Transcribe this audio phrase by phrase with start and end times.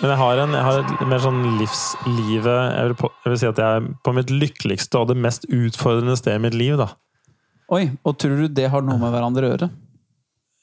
[0.00, 3.48] Men jeg har, en, jeg har mer sånn livslivet jeg vil, på, jeg vil si
[3.50, 6.88] at jeg er på mitt lykkeligste og det mest utfordrende sted i mitt liv, da.
[7.76, 9.68] Oi, og tror du det har noe med hverandre å gjøre?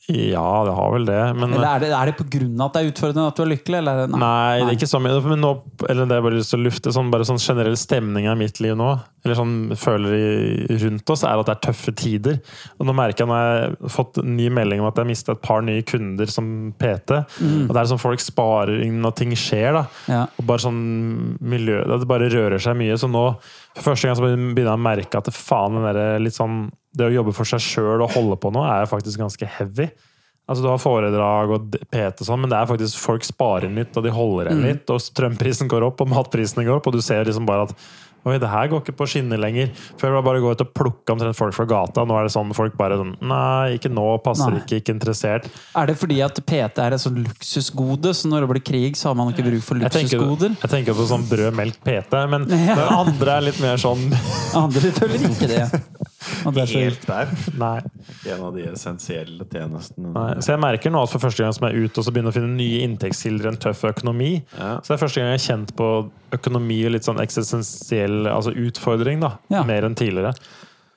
[0.08, 2.92] Ja, det har vel det, men Eller er det, er det av at det er
[2.94, 3.80] utfordrende at du er lykkelig?
[3.82, 3.98] Eller?
[4.07, 5.18] Nei, Nei, det er ikke så mye.
[5.26, 5.50] Men nå,
[5.84, 8.62] eller det er bare lyst til å lufte sånn, bare sånn generell stemning av mitt
[8.64, 8.88] liv nå,
[9.25, 12.39] eller sånn føler i, rundt oss, er at det er tøffe tider.
[12.79, 15.34] Og nå merker jeg når jeg har fått ny melding om at jeg har mistet
[15.36, 17.20] et par nye kunder som PT.
[17.68, 19.86] Og det er sånn folk sparer inn når ting skjer, da.
[20.07, 20.24] Ja.
[20.39, 20.82] Og bare sånn
[21.43, 22.96] miljø Det bare rører seg mye.
[22.96, 23.28] Så nå,
[23.76, 27.07] for første gang, så begynner jeg å merke at faen den der litt sånn Det
[27.10, 29.89] å jobbe for seg sjøl og holde på noe er faktisk ganske heavy.
[30.47, 33.92] Altså Du har foredrag og PT og sånn, men det er faktisk folk sparer litt,
[34.00, 34.92] og de holder igjen litt.
[34.95, 37.75] Og strømprisen går opp, og matprisene går opp, og du ser liksom bare at
[38.28, 39.70] Oi, det her går ikke på skinner lenger.
[40.02, 42.03] Før var det bare å gå ut og plukke omtrent folk fra gata.
[42.03, 44.03] Nå er det sånn folk bare sånn Nei, ikke nå.
[44.25, 44.59] Passer Nei.
[44.66, 44.81] ikke.
[44.81, 45.45] Ikke interessert.
[45.80, 49.14] Er det fordi at PT er et sånn luksusgode, så når det blir krig, så
[49.14, 50.58] har man ikke bruk for Jeg tenker, luksusgoder?
[50.59, 52.75] jeg tenker på sånn brød, melk, PT, men Ja.
[52.98, 54.03] andre er litt mer sånn
[54.59, 55.64] Andre føler ikke det.
[56.18, 57.30] Helt der.
[57.60, 57.80] Nei.
[58.34, 60.12] En av de essensielle tjenestene.
[60.16, 60.30] Nei.
[60.42, 62.34] Så jeg merker nå at for første gang som jeg er ute og så begynner
[62.34, 64.78] å finne nye inntektskilder i en tøff økonomi, Ja.
[64.82, 65.90] så det er første gang jeg har kjent på
[66.38, 69.36] økonomi og litt sånn eksistensiell altså utfordring, da.
[69.54, 69.64] Ja.
[69.68, 70.34] Mer enn tidligere.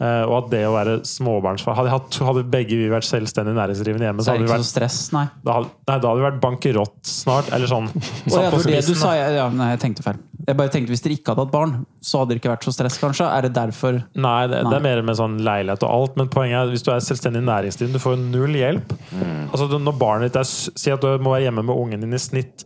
[0.01, 4.07] Uh, og at det å være småbarnsfar Hadde, hatt, hadde begge vi vært selvstendig næringsdrivende
[4.09, 5.27] hjemme, Så hadde vi ikke så vært stress, nei.
[5.45, 7.51] da hadde, nei, da hadde vi vært bankerott snart.
[7.53, 7.91] Eller sånn.
[7.93, 10.23] Å, ja, det du sa, ja, ja, nei, jeg tenkte feil.
[10.47, 11.73] Jeg bare tenkte Hvis dere ikke hadde hatt barn,
[12.05, 13.29] så hadde det ikke vært så stress, kanskje?
[13.29, 14.71] Er det derfor Nei, det, Nei.
[14.71, 16.19] det er mer med sånn leilighet og alt.
[16.21, 18.95] Men poenget er hvis du er selvstendig næringsdrivende, du får null hjelp.
[19.51, 22.21] Altså Når barnet ditt er Si at du må være hjemme med ungen din i
[22.23, 22.65] snitt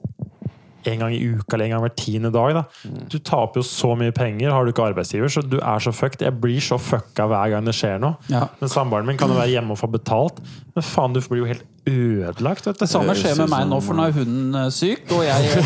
[0.91, 2.55] en gang i uka eller en gang hver tiende dag.
[2.59, 2.65] Da.
[3.13, 6.25] Du taper jo så mye penger, har du ikke arbeidsgiver, så du er så fucked.
[6.25, 8.19] Jeg blir så fucka hver gang det skjer noe.
[8.33, 8.47] Ja.
[8.61, 10.43] Men samboeren min kan jo være hjemme og få betalt,
[10.75, 12.67] men faen, du blir jo helt ødelagt.
[12.67, 12.85] Vet du.
[12.85, 15.65] Det samme skjer med meg nå, for nå er hunden eh, syk, og jeg,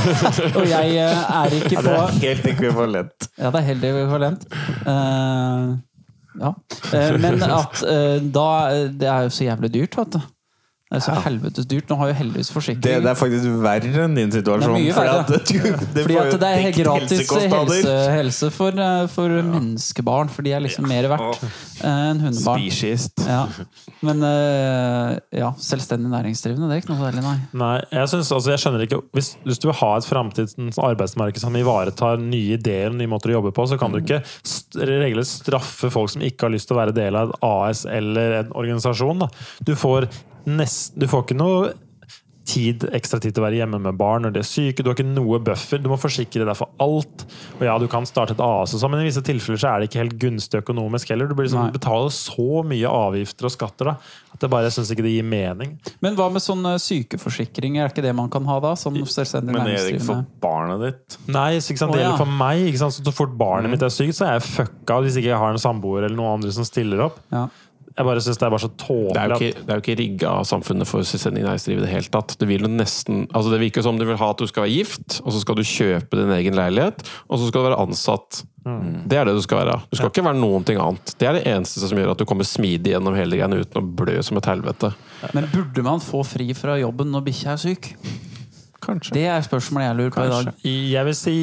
[0.54, 3.28] og jeg eh, er ikke på Ja, det er helt ekvivalent.
[3.36, 4.48] Ja, det er helt ekvivalent.
[4.86, 5.76] Uh,
[6.38, 6.52] ja.
[7.18, 7.80] Men at
[8.34, 8.50] da
[8.94, 10.20] Det er jo så jævlig dyrt, vet du.
[10.88, 11.90] Det er så helvetes dyrt.
[11.90, 14.72] Nå har jo heldigvis forsikring det er faktisk verre enn din situasjon.
[14.72, 18.80] Det er mye fordi at du, det, Fordi at det er gratis helse, helse for,
[19.12, 19.42] for ja.
[19.44, 22.64] menneskebarn, for de er liksom mer verdt eh, enn hundebarn.
[22.64, 23.20] Speciest.
[23.28, 23.42] Ja.
[24.04, 27.36] Men eh, ja, selvstendig næringsdrivende, det er ikke noe særlig, nei.
[27.64, 31.42] Nei, jeg, synes, altså, jeg skjønner ikke hvis, hvis du vil ha et framtidens arbeidsmarked
[31.42, 34.78] som ivaretar nye ideer og nye måter å jobbe på, så kan du ikke st
[34.78, 38.40] regelrett straffe folk som ikke har lyst til å være del av et AS eller
[38.42, 39.24] en organisasjon.
[39.24, 39.30] Da.
[39.64, 40.08] Du, får
[40.48, 41.74] nest, du får ikke noe
[42.48, 44.82] tid, ekstra tid til å være hjemme med barn når de er syke.
[44.82, 45.80] Du har ikke noe buffer.
[45.82, 47.24] Du må forsikre deg for alt.
[47.58, 49.82] Og ja, du kan starte et AS, og sånn, men i visse tilfeller så er
[49.82, 51.28] det ikke helt gunstig økonomisk heller.
[51.28, 53.96] Du blir liksom, betaler så mye avgifter og skatter da,
[54.32, 55.76] at det bare, jeg syns ikke det gir mening.
[56.04, 56.86] Men hva med sånn sykeforsikringer?
[56.88, 57.78] sykeforsikring?
[57.82, 60.84] Er ikke det man kan ha da, som selvstendig Men det gjelder ikke for barnet
[60.86, 61.18] ditt.
[61.28, 61.96] Nei, så ikke sant?
[61.96, 62.64] det gjelder for meg.
[62.70, 62.96] Ikke sant?
[62.96, 65.54] Så, så fort barnet mitt er sykt, så er jeg fucka hvis ikke jeg har
[65.54, 67.20] en samboer eller noen andre som stiller opp.
[67.34, 67.48] Ja.
[67.98, 69.48] Jeg bare synes det er bare så Det er jo tåpelig.
[69.48, 72.36] ikke, det er jo ikke rigga samfunnet for selvstendig næringsdrivende i det hele tatt.
[72.38, 74.76] Det vil jo nesten, altså det virker som du vil ha at du skal være
[74.76, 78.44] gift, og så skal du kjøpe din egen leilighet, og så skal du være ansatt.
[79.08, 79.80] Det er det du skal være.
[79.90, 81.14] Du skal ikke være noen ting annet.
[81.18, 83.84] Det er det eneste som gjør at du kommer smidig gjennom hele greiene uten å
[84.02, 84.92] blø som et helvete.
[85.34, 87.94] Men burde man få fri fra jobben når bikkja er syk?
[88.88, 89.12] Kanskje.
[89.18, 90.46] Det er spørsmålet jeg lurer på i dag.
[90.64, 91.34] Jeg vil si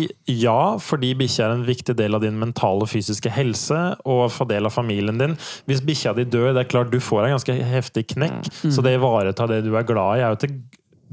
[0.41, 4.49] ja, fordi bikkja er en viktig del av din mentale og fysiske helse, og for
[4.49, 5.35] del av familien din.
[5.69, 8.95] Hvis bikkja di dør, det er klart du får en ganske heftig knekk, så det
[8.97, 10.25] ivaretar det du er glad i.
[10.25, 10.57] Er jo til,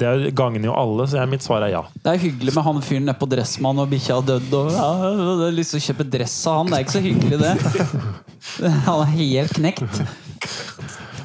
[0.00, 1.84] det er gagner jo alle, så jeg, mitt svar er ja.
[2.00, 4.56] Det er hyggelig med han fyren nede på Dressmann og bikkja har dødd.
[4.56, 6.72] Og ja, jeg har lyst til å kjøpe dress av han.
[6.72, 7.54] Det er ikke så hyggelig, det.
[8.88, 10.00] Han er helt knekt.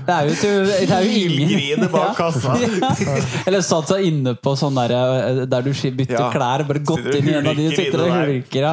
[0.07, 2.53] Det er jo, til, det er jo ingen Hylgriner bak kassa.
[2.61, 2.91] Ja.
[3.47, 6.29] Eller satt seg inne på sånn der, eh, der du bytter Ja.
[6.31, 6.63] klær.
[6.69, 8.69] Bare gått inn i en av de sitter og hulker.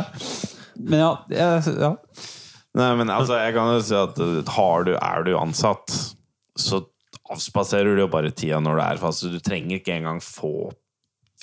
[0.79, 1.93] Men ja, ja.
[2.75, 5.95] Nei, men altså, jeg kan jo si at uh, har du, er du ansatt,
[6.59, 6.81] så
[7.31, 9.27] avspaserer du jo bare tida når du er fast.
[9.31, 10.71] Du trenger ikke engang få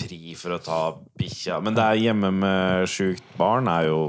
[0.02, 0.82] fri for å ta
[1.20, 1.60] bikkja.
[1.64, 4.02] Men det er hjemme med sjukt barn er jo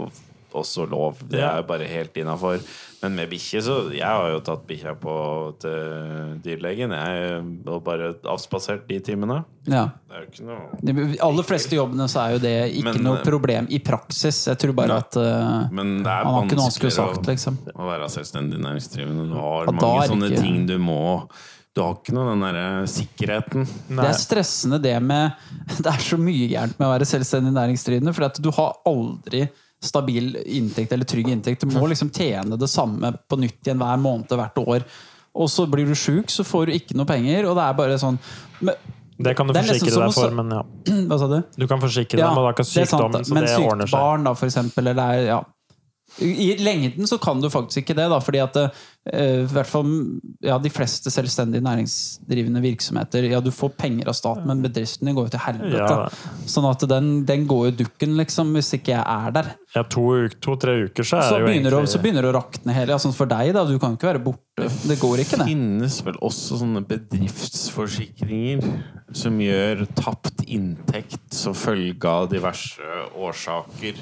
[0.53, 1.23] også lov.
[1.31, 2.63] Det er jo bare helt innafor.
[3.03, 5.15] Men med bikkje, så Jeg har jo tatt bikkja på
[5.63, 6.93] til dyrlegen.
[6.95, 9.41] Jeg har bare avspasert de timene.
[9.67, 9.89] ja.
[10.13, 12.99] Det er jo ikke noe De aller fleste jobbene så er jo det ikke Men,
[13.07, 14.43] noe eh, problem i praksis.
[14.51, 17.57] Jeg tror bare at uh, Men det er vanskeligere sagt, liksom.
[17.75, 19.27] å være selvstendig næringsdrivende.
[19.33, 21.01] Du har mange sånne ikke- ting du må
[21.75, 23.65] Du har ikke noe den derre sikkerheten.
[23.89, 24.03] Nei.
[24.05, 25.33] Det er stressende det med
[25.83, 28.13] Det er så mye gærent med å være selvstendig næringsdrivende.
[28.15, 29.47] For at du har aldri
[29.83, 31.65] stabil inntekt eller trygg inntekt.
[31.67, 34.87] Du må liksom tjene det samme på nytt igjen hver måned hvert år.
[35.33, 37.49] Og så blir du sjuk, så får du ikke noe penger.
[37.49, 38.19] Og det er bare sånn
[38.61, 38.77] men,
[39.17, 40.63] Det kan du Det forsikre deg for, men ja.
[41.09, 41.39] Hva sa du?
[41.57, 44.51] Du kan forsikre deg, men det er sant, sykdommen, så men sykt barn, da, for
[44.51, 45.41] eksempel, eller er, ja.
[46.21, 48.69] I lengden så kan du faktisk ikke det, da, fordi at eh,
[49.43, 49.89] i hvert fall
[50.45, 55.31] ja, de fleste selvstendig næringsdrivende virksomheter Ja, du får penger av staten, men bedriften går
[55.31, 55.79] jo til helvete.
[55.81, 56.09] Ja.
[56.47, 59.51] Sånn at den, den går jo dukken, liksom, hvis ikke jeg er der.
[59.75, 60.55] Ja, to-tre to,
[60.91, 62.93] uker, så er Så det jo begynner, egentlig å- så begynner det å rakne hele.
[62.93, 63.65] Ja, sånn for deg, da.
[63.65, 64.69] Du kan jo ikke være borte.
[64.87, 65.49] Det går ikke, Det det.
[65.49, 68.61] finnes vel også sånne bedriftsforsikringer
[69.17, 72.81] som gjør tapt inntekt som følge av diverse
[73.17, 73.95] årsaker.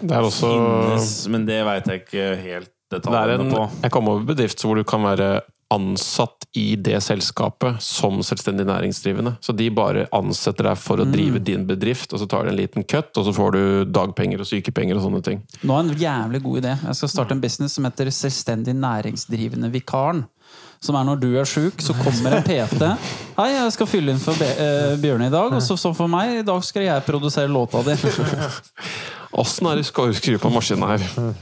[0.00, 3.64] Det er også Finnes, men det veit jeg ikke helt det er detaljene en, på.
[3.84, 9.34] Jeg kom over bedrift hvor du kan være ansatt i det selskapet som selvstendig næringsdrivende.
[9.44, 12.56] Så de bare ansetter deg for å drive din bedrift, og så tar de en
[12.56, 13.60] liten cut, og så får du
[13.92, 15.44] dagpenger og sykepenger og sånne ting.
[15.60, 16.72] Nå har jeg en jævlig god idé.
[16.88, 20.24] Jeg skal starte en business som heter Selvstendig næringsdrivende vikaren.
[20.80, 22.80] Som er når du er sjuk, så kommer en PT.
[23.38, 25.52] Hei, jeg skal fylle inn for eh, Bjørne i dag.
[25.58, 27.98] Og så, så for meg, i dag skal jeg produsere låta di.
[29.32, 31.34] Åssen er det skal skru på maskinen her?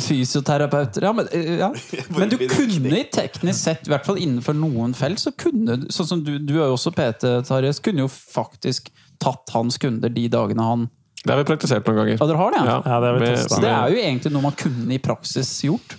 [0.00, 1.02] Fysioterapeuter.
[1.02, 1.74] Ja, men, eh, ja.
[2.08, 5.88] men du kunne i teknisk sett, i hvert fall innenfor noen felt, så kunne du-
[5.94, 8.90] Sånn som du, du er jo også PT, Tarjei, så kunne jo faktisk
[9.20, 10.88] tatt hans kunder de dagene han
[11.24, 12.16] Det har vi praktisert noen ganger.
[12.18, 12.76] Ja, dere har det, ja?
[12.86, 13.52] Ja, det har vi testet.
[13.52, 15.96] Så det er jo egentlig noe man kunne i praksis gjort.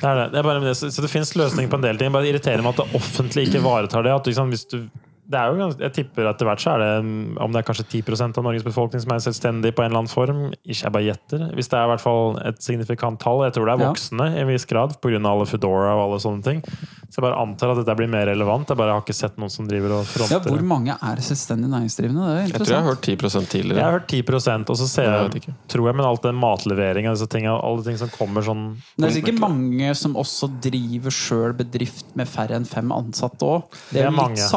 [0.00, 0.24] Det er det.
[0.32, 0.72] Det er bare.
[0.74, 2.10] Så så det finnes løsninger på en del ting.
[2.12, 4.10] Bare irriterer meg at det offentlige ikke ivaretar det.
[4.12, 4.80] At liksom, hvis du,
[5.24, 8.36] jo ganske, jeg tipper etter hvert så er det mm, om det er kanskje 10%
[8.38, 10.40] av Norges befolkning som er selvstendig på en eller annen form.
[10.66, 11.44] Ikke jeg bare gjetter.
[11.56, 13.40] Hvis det er i hvert fall et signifikant tall.
[13.46, 13.88] Jeg tror det er Ja.
[13.92, 15.16] voksne i en viss grad pga.
[15.24, 16.60] alle Foodora og alle sånne ting.
[17.08, 18.68] Så jeg bare antar at dette blir mer relevant.
[18.68, 22.24] Jeg bare har ikke sett noen som driver og Ja, Hvor mange er selvstendig næringsdrivende?
[22.26, 23.82] Det er Jeg tror jeg har hørt 10 Jeg tidligere.
[23.84, 27.14] har hørt 10% og så ser Jeg jeg, tror jeg, men alt den matlevering og
[27.16, 31.52] disse tingene, alle ting som kommer sånn Det er sikkert mange som også driver sjøl
[31.56, 33.62] bedrift med færre enn fem ansatte òg.
[33.90, 34.34] Det Det er litt mange.
[34.36, 34.50] litt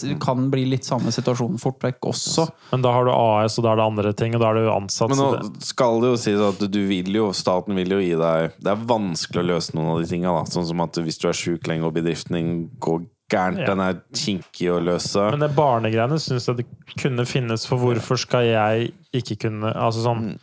[0.00, 2.46] samme, kan bli litt samme situasjon fort vekk også.
[2.72, 4.70] Men da har du AS, og da er det andre ting, og da er du
[4.72, 5.10] ansatt.
[5.10, 8.52] Men nå skal det jo sies at du vil jo, staten vil jo gi deg
[8.62, 10.32] Det er vanskelig å løse noen av de tinga.
[10.38, 10.44] da.
[10.50, 13.66] Sånn som at hvis du er sjuk lenge og bedriften din går gærent, Ja.
[13.66, 15.30] den er kinkig å løse.
[15.30, 16.66] Men det barnegreiene syns jeg det
[16.96, 20.38] kunne finnes, for hvorfor skal jeg ikke kunne Altså sånn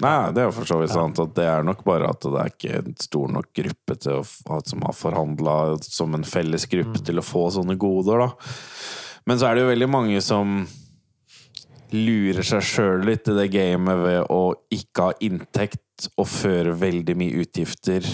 [0.00, 1.20] Nei, det er jo for så vidt sant.
[1.20, 4.22] At det er nok bare at det er ikke en stor nok gruppe å,
[4.64, 8.52] som har forhandla som en felles gruppe til å få sånne goder, da.
[9.28, 10.62] Men så er det jo veldig mange som
[11.92, 17.14] lurer seg sjøl litt i det gamet ved å ikke ha inntekt og føre veldig
[17.20, 18.06] mye utgifter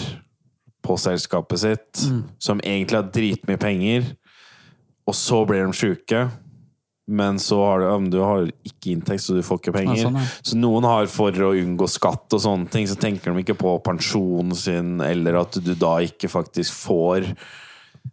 [0.83, 2.03] på selskapet sitt,
[2.39, 4.11] som egentlig har dritmye penger,
[5.07, 6.27] og så blir de sjuke.
[7.09, 9.97] Men så har du, du har ikke inntekt, så du får ikke penger.
[9.97, 10.25] Ja, sånn, ja.
[10.45, 13.73] Så noen har for å unngå skatt og sånne ting, så tenker de ikke på
[13.85, 17.31] pensjonen sin, eller at du da ikke faktisk får.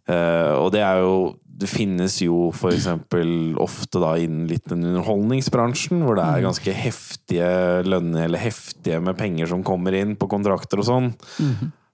[0.09, 4.83] uh, og det er jo Det finnes jo for eksempel ofte da innen litt den
[4.85, 7.47] underholdningsbransjen, hvor det er ganske heftige
[7.81, 11.07] lønner, eller heftige med penger som kommer inn på kontrakter og sånn.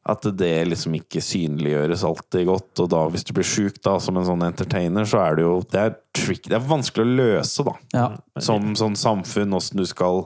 [0.03, 2.81] At det liksom ikke synliggjøres alltid godt.
[2.83, 5.79] Og da, hvis du blir sjuk som en sånn entertainer, så er det jo Det
[5.79, 7.75] er, trick, det er vanskelig å løse, da.
[7.95, 8.09] Ja.
[8.43, 10.25] Som sånn samfunn, åssen du skal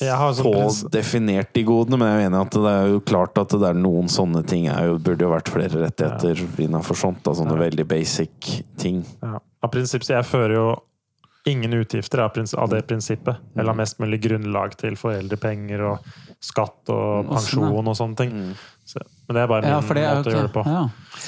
[0.00, 2.88] Jeg har sånn få definert de godene, men jeg er enig i at det er
[2.94, 6.40] jo klart at det er noen sånne ting er jo, burde jo vært flere rettigheter
[6.64, 7.20] innenfor sånt.
[7.26, 9.04] Da, sånne veldig basic ting.
[9.20, 9.38] ja.
[9.62, 10.70] Av prinsipp så jeg fører jo
[11.46, 13.36] ingen utgifter av, av det prinsippet.
[13.56, 18.36] Eller har mest mulig grunnlag til foreldrepenger og skatt og sånn, pensjon og sånne ting.
[18.86, 20.62] Så, men det er bare min Ja, det er måte å gjøre det på.
[20.66, 20.82] ja.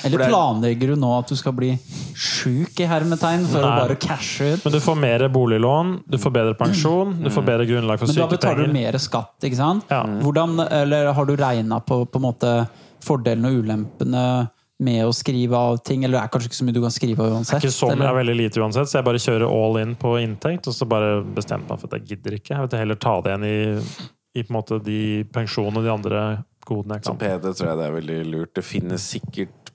[0.04, 1.70] Eller det er- planlegger du nå at du skal bli
[2.18, 4.64] sjuk i hermetegn for å bare cashe ut?
[4.64, 8.26] Men du får mer boliglån, du får bedre pensjon, du får bedre grunnlag for sykepenger.
[8.26, 9.84] Men da betaler du mer skatt, ikke sant?
[9.88, 10.02] Ja.
[10.04, 12.54] Hvordan, eller har du regna på, på en måte
[13.04, 14.24] fordelene og ulempene
[14.82, 16.04] med å skrive av ting?
[16.04, 17.62] Eller det er kanskje ikke så mye du kan skrive av uansett?
[17.62, 18.10] Ikke så mye, eller?
[18.10, 21.14] er veldig lite uansett, så jeg bare kjører all in på inntekt, og så bare
[21.36, 22.54] bestemmer meg for at jeg gidder ikke.
[22.56, 25.00] Jeg vil heller ta det igjen i, i på en måte de
[25.34, 26.24] pensjonene og de andre
[26.66, 27.24] godene jeg Som kan.
[27.24, 28.54] PD tror jeg det er veldig lurt.
[28.56, 29.74] Det finnes sikkert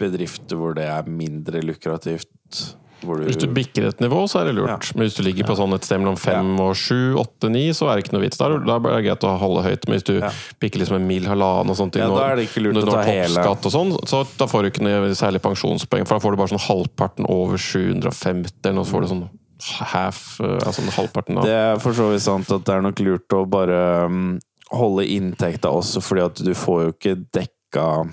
[0.00, 2.62] bedrifter hvor det er mindre lukrativt.
[3.02, 4.70] Du, Hvis du bikker et nivå, så er det lurt.
[4.70, 4.94] Ja.
[4.94, 7.90] Men hvis du ligger på sånn et sted mellom fem og sju, åtte, ni, så
[7.90, 8.38] er det ikke noe vits.
[8.38, 9.88] Da er det- greit å holde høyt.
[9.88, 10.20] Men hvis du
[10.62, 12.86] bikker liksom en mil, halvannen og sånne ting, Ja, da er det ikke lurt når
[12.86, 13.46] å ta hele.
[13.48, 16.06] og sånn, så da får du ikke noe særlig pensjonspoeng.
[16.06, 19.28] For da får du bare sånn halvparten over 750, eller noe, så får du sånn
[19.62, 22.98] half, eh, altså halvparten av Det er for så vidt sant at det er nok
[22.98, 24.40] lurt å bare um,
[24.72, 28.10] holde inntekta også, fordi at du får jo ikke dekka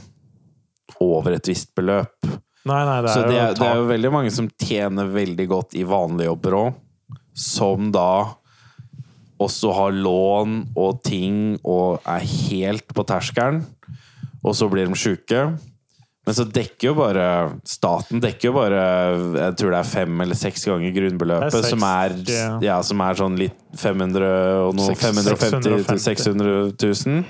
[1.02, 2.10] over et visst beløp.
[2.68, 5.48] Nei, nei, det Så er det jo det er jo veldig mange som tjener veldig
[5.48, 6.74] godt i vanlige jobber òg,
[7.40, 8.10] som da
[9.40, 13.62] også har lån og ting og er helt på terskelen,
[14.44, 15.46] og så blir de sjuke.
[16.28, 17.24] Men så dekker jo bare
[17.66, 18.82] Staten dekker jo bare
[19.40, 22.50] Jeg tror det er fem eller seks ganger grunnbeløpet, er som, er, ja.
[22.62, 24.28] ja, som er sånn litt 500
[24.68, 27.24] og noe Seks- 550 til 600 000.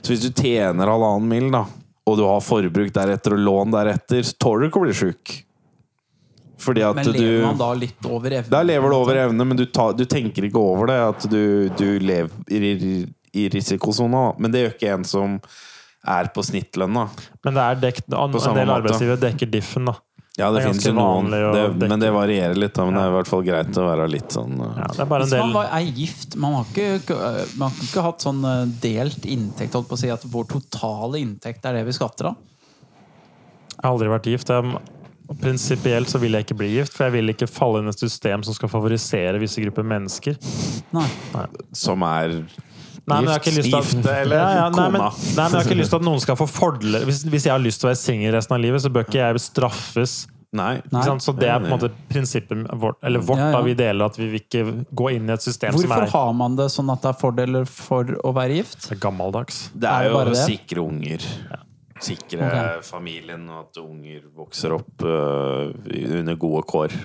[0.00, 1.62] Så hvis du tjener halvannen mil, da,
[2.08, 5.34] og du har forbruk deretter og lån deretter, så tåler du ikke å bli sjuk.
[6.62, 8.50] Fordi at Men lever du man da litt over evne?
[8.52, 10.98] Da lever du over evne, men du, tar, du tenker ikke over det.
[11.10, 11.42] At du,
[11.78, 12.92] du lever i,
[13.34, 14.28] i risikosona.
[14.38, 15.36] Men det gjør ikke en som
[16.02, 17.08] er på snittlønna.
[17.46, 19.96] Men det er dekt, en samme del arbeidsgivere dekker diffen, da.
[20.38, 22.72] Ja, det, Det finnes jo noen, det, men det varierer litt.
[22.72, 25.02] Da, men det er i hvert fall greit å være litt sånn uh, Ja, det
[25.04, 27.18] er bare en Hvis man var- er gift Man har ikke,
[27.60, 31.20] man har ikke hatt sånn eh, delt inntekt, holdt på å si, at vår totale
[31.20, 32.40] inntekt er det vi skatter av.
[33.76, 34.54] Jeg har aldri vært gift.
[35.42, 38.00] Prinsipielt så vil jeg ikke bli gift, for jeg vil ikke falle inn i et
[38.00, 40.36] system som skal favorisere visse grupper mennesker.
[40.96, 41.06] Nei.
[41.76, 42.38] Som er
[43.02, 45.40] Nei, men jeg har ikke lyst til at, eller ja, ja, nei, men, nei, men
[45.42, 47.06] jeg har ikke lyst til at noen skal få fordeler.
[47.08, 49.18] Hvis, hvis jeg har lyst til å være singel resten av livet, så bør ikke
[49.18, 50.14] jeg straffes.
[50.52, 50.82] Nei.
[50.92, 51.02] Nei.
[51.24, 53.56] Så det er på en måte prinsippet vårt, eller vårt Ja, ja.
[53.56, 56.04] da vi deler, at vi vil ikke gå inn i et system som er Hvorfor
[56.04, 58.90] er har man det sånn at det er fordeler for å være gift?
[59.00, 59.62] gammeldags.
[59.72, 61.26] Det Er er det jo bare å sikre unger.
[62.02, 62.84] Sikre okay.
[62.84, 65.72] familien, og at unger vokser opp uh,
[66.20, 67.00] under gode kår.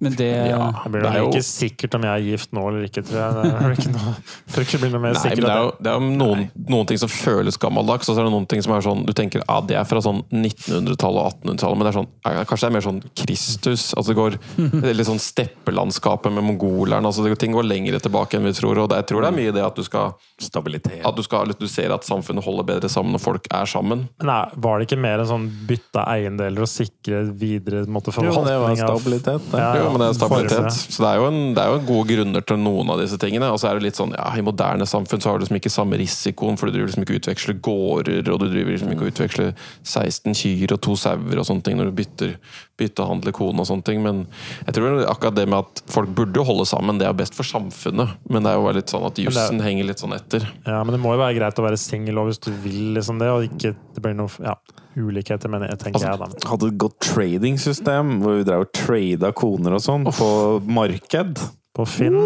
[0.00, 2.82] Men det Det blir det er jo- ikke sikkert om jeg er gift nå eller
[2.88, 3.34] ikke, tror jeg.
[3.34, 4.14] Det er ikke noe,
[4.48, 5.44] for ikke blir noe mer Nei, men sikkert.
[5.46, 8.32] det er jo, det er noen, noen ting som føles gammeldags, og så er det
[8.34, 11.78] noen ting som er sånn Du tenker ah, det er fra sånn 1900-tallet og 1800-tallet,
[11.78, 12.10] men det er sånn,
[12.48, 13.94] kanskje det er mer sånn Kristus.
[13.94, 14.38] altså det går
[14.82, 17.06] det er litt sånn steppelandskapet med mongolerne.
[17.06, 18.78] altså det, Ting går lengre tilbake enn vi tror.
[18.84, 21.04] og det, Jeg tror det er mye det at du skal Stabilitet.
[21.04, 24.08] at du, skal, du ser at samfunnet holder bedre sammen når folk er sammen.
[24.18, 28.32] Men nei, var det ikke mer en sånn bytte eiendeler og sikre videre måte, Jo,
[28.44, 29.50] det var stabilitet.
[29.50, 29.60] Det.
[29.60, 30.78] Ja, Jo, men det er stabilitet.
[30.80, 33.50] Så det er, jo en, det er jo gode grunner til noen av disse tingene.
[33.54, 35.72] Og så er det litt sånn, ja, I moderne samfunn så har du liksom ikke
[35.72, 39.06] samme risikoen, for du driver liksom ikke å utveksler gårder, og du driver liksom ikke
[39.06, 39.52] og utveksler
[39.84, 42.36] 16 kyr og to sauer og sånne ting når du bytter,
[42.80, 44.02] byttehandler kone og sånne ting.
[44.04, 44.24] Men
[44.66, 48.16] jeg tror akkurat det med at folk burde holde sammen, det er best for samfunnet.
[48.30, 50.46] Men det er jo litt sånn at jussen henger litt sånn etter.
[50.66, 53.28] Ja, men det må jo være greit å være singel hvis du vil liksom det,
[53.32, 54.54] og ikke det blir noe ja,
[54.96, 56.48] ulikheter, mener jeg, tenker Altså, jeg da.
[56.52, 60.30] Hadde et godt trading-system hvor vi drev og trada koner og sånn på
[60.64, 61.42] marked.
[61.74, 62.20] På Finn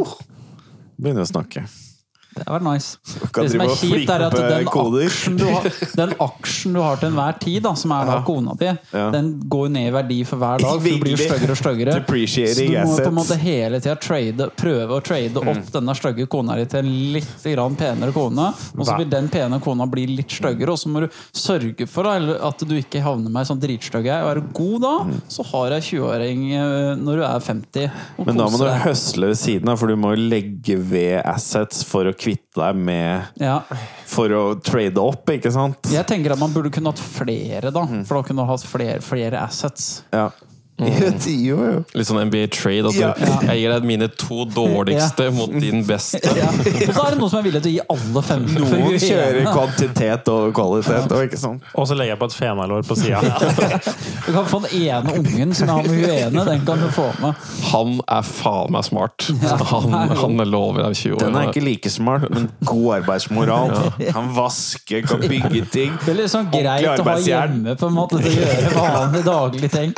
[0.98, 1.62] Begynner vi å snakke.
[2.34, 2.98] Det var nice.
[3.34, 5.64] Kan Det som er kjipt, er at den aksjen, du har,
[5.96, 9.10] den aksjen du har til enhver tid, da, som er da kona di, Ja.
[9.10, 10.76] den går ned i verdi for hver dag.
[10.78, 11.96] For du blir styggere og styggere.
[11.98, 16.28] Så du må på en måte hele tida trade, prøve å trade opp denne stygge
[16.30, 18.46] kona di til en litt grann penere kone.
[18.78, 22.06] Og så vil den pene kona bli litt styggere, og så må du sørge for
[22.06, 22.14] da,
[22.48, 24.20] at du ikke havner med ei sånn dritstygg ei.
[24.22, 24.94] Og er du god da,
[25.32, 27.90] så har ei 20-åring eh, når du er 50.
[28.18, 31.82] og Men da må du høsle ved siden av, for du må legge ved assets
[31.88, 33.60] for å kvitte deg med Ja.
[34.08, 35.88] For å trade opp, ikke sant?
[35.92, 37.84] Jeg tenker at man burde kunne hatt flere, da.
[37.86, 38.04] Mm.
[38.08, 40.02] For da kunne du hatt flere, flere assets.
[40.12, 40.30] Ja.
[40.78, 41.78] Jo, jo, jo.
[41.98, 42.86] Litt sånn NBA trade.
[42.90, 43.12] At Ja.
[43.16, 46.20] du, jeg gir deg mine to dårligste mot din beste.
[46.38, 46.48] Ja.
[46.52, 48.44] Og så er det noen som er villig til å gi alle fem.
[48.54, 51.66] Noen er kjører kvantitet og kvalitet, og ikke sant?
[51.74, 53.20] Og så legger jeg på et fenalår på sida.
[54.26, 56.44] Du kan få den ene ungen som er har med hun ene.
[56.48, 57.34] Den kan du få med.
[57.72, 59.28] Han er faen meg smart.
[59.72, 59.92] Han,
[60.22, 61.24] han lover deg 20 år.
[61.24, 63.74] Den er ikke like smart, men god arbeidsmoral.
[64.12, 65.98] Kan vaske, kan bygge ting.
[66.04, 69.26] Det er litt sånn greit å ha hjemme på en måte til å gjøre vanlige
[69.28, 69.94] daglige ting.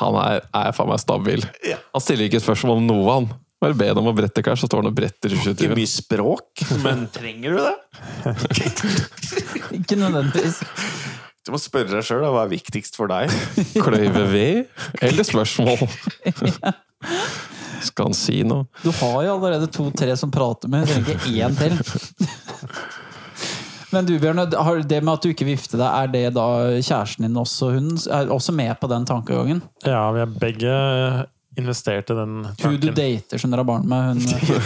[0.00, 1.46] Han er, er faen meg stabil.
[1.94, 3.30] Han stiller ikke spørsmål om noe, han.
[3.60, 5.90] Bare be ham om å brette klær, så står han og bretter i Ikke mye
[5.90, 7.74] språk, men trenger du det?
[9.80, 10.62] Ikke nødvendigvis.
[11.44, 13.32] Du må spørre deg sjøl hva er viktigst for deg.
[13.84, 14.72] Kløyve ved?
[15.04, 15.84] Eller spørsmål?
[17.84, 18.66] Skal han si noe?
[18.84, 20.88] Du har jo allerede to-tre som prater med.
[20.88, 21.72] Du trenger ikke én til.
[23.90, 24.42] Men du, Bjørn,
[24.86, 26.46] det med at du ikke vifter deg, er det da
[26.78, 27.72] kjæresten din også?
[27.74, 29.62] Hun er også med på den tankegangen?
[29.86, 30.74] Ja, vi har begge
[31.58, 32.94] investert i den Hun du tanken.
[32.94, 34.20] dater som dere har barn med, hun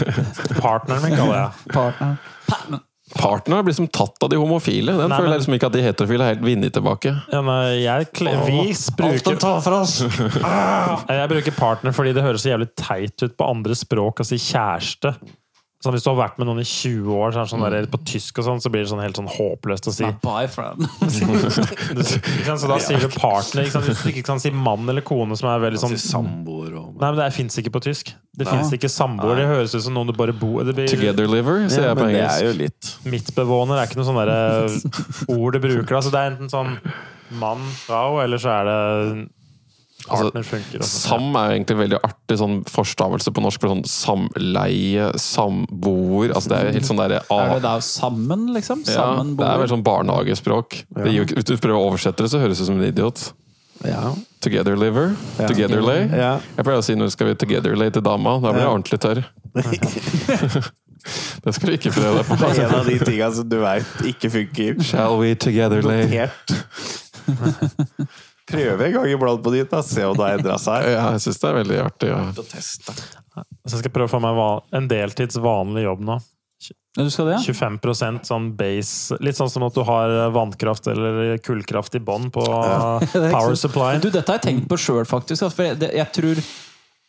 [0.65, 1.63] Partneren min, kaller jeg.
[1.79, 2.83] Partner.
[3.15, 4.95] Partner blir som tatt av de homofile.
[4.97, 7.13] Den Nei, føler jeg liksom ikke at de heterofile har helt vunnet tilbake.
[7.33, 8.09] Ja, nei, jeg,
[8.49, 8.63] vi
[8.99, 9.99] bruker tar fra oss!
[11.15, 14.39] Jeg bruker partner fordi det høres så jævlig teit ut på andre språk å si
[14.41, 15.13] kjæreste.
[15.85, 17.87] Sånn, hvis du har vært med noen i 20 år, så, er det sånn der,
[17.93, 20.07] på tysk og sånn, så blir det sånn helt sånn håpløst å si.
[22.65, 23.67] Så da sier du partner.
[23.67, 23.91] Ikke sant?
[23.91, 27.11] Hvis du ikke kan si mann eller kone, som er veldig sånn samboer og Nei,
[27.11, 28.15] men Det fins ikke på tysk.
[28.33, 29.37] Det fins ikke samboer.
[29.43, 32.01] Det høres ut som noen du bare bor det blir, Together liver, sier ja, jeg
[32.01, 32.25] på engelsk.
[32.25, 34.41] det er jo litt Midtbevåner er ikke noe sånn derre
[35.37, 35.99] ord du bruker.
[36.01, 36.79] Altså, Så det er enten sånn
[37.45, 38.81] mann, frau, eller så er det
[40.09, 40.79] partner funker.
[40.81, 41.01] Også.
[41.09, 43.61] Sam er jo egentlig veldig artig sånn forstavelse på norsk.
[43.65, 48.47] For sånn samleie, samboer altså Det er jo helt sånn derre Er det da sammen,
[48.57, 48.83] liksom?
[48.87, 50.85] ja, Det er vel sånn barnehagespråk.
[50.99, 53.33] Det gir Hvis du prøver å oversette det, så høres det ut som en idiot.
[53.85, 54.15] Ja.
[54.41, 55.15] Together liver.
[55.39, 55.49] Ja.
[55.49, 56.07] Together lay.
[56.09, 56.35] Ja.
[56.57, 58.37] Jeg pleier å si når skal vi together lay til dama.
[58.41, 58.75] Da blir jeg Ja.
[58.77, 59.25] ordentlig tørr.
[61.45, 62.37] det skal du ikke prøve deg på.
[62.41, 64.83] Det er en av de tinga som du veit ikke funker.
[64.83, 66.07] Shall we together lay?
[66.07, 66.55] Notert.
[68.51, 69.81] Prøve en gang iblant på ditt, da.
[69.85, 70.87] se om det har endra seg.
[70.95, 72.13] Ja, jeg syns det er veldig artig.
[72.13, 72.21] Ja.
[72.51, 72.95] Teste.
[73.65, 74.41] Så jeg skal prøve å få meg
[74.77, 76.21] en deltids vanlig jobb nå.
[76.95, 77.39] Du skal det?
[77.41, 77.41] ja?
[77.43, 82.45] 25% sånn base Litt sånn som at du har vannkraft eller kullkraft i bånn på
[82.47, 83.97] er power supply.
[83.99, 85.49] Du, dette har jeg tenkt på sjøl, faktisk.
[85.51, 86.43] For jeg, det, jeg tror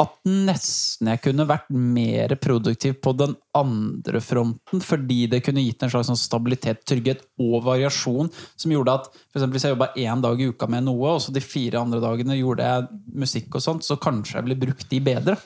[0.01, 5.85] at nesten jeg kunne vært mer produktiv på den andre fronten, fordi det kunne gitt
[5.85, 10.23] en slags sånn stabilitet, trygghet og variasjon, som gjorde at for hvis jeg jobba én
[10.23, 13.63] dag i uka med noe, og så de fire andre dagene gjorde jeg musikk og
[13.63, 15.39] sånt, så kanskje jeg ville brukt de bedre.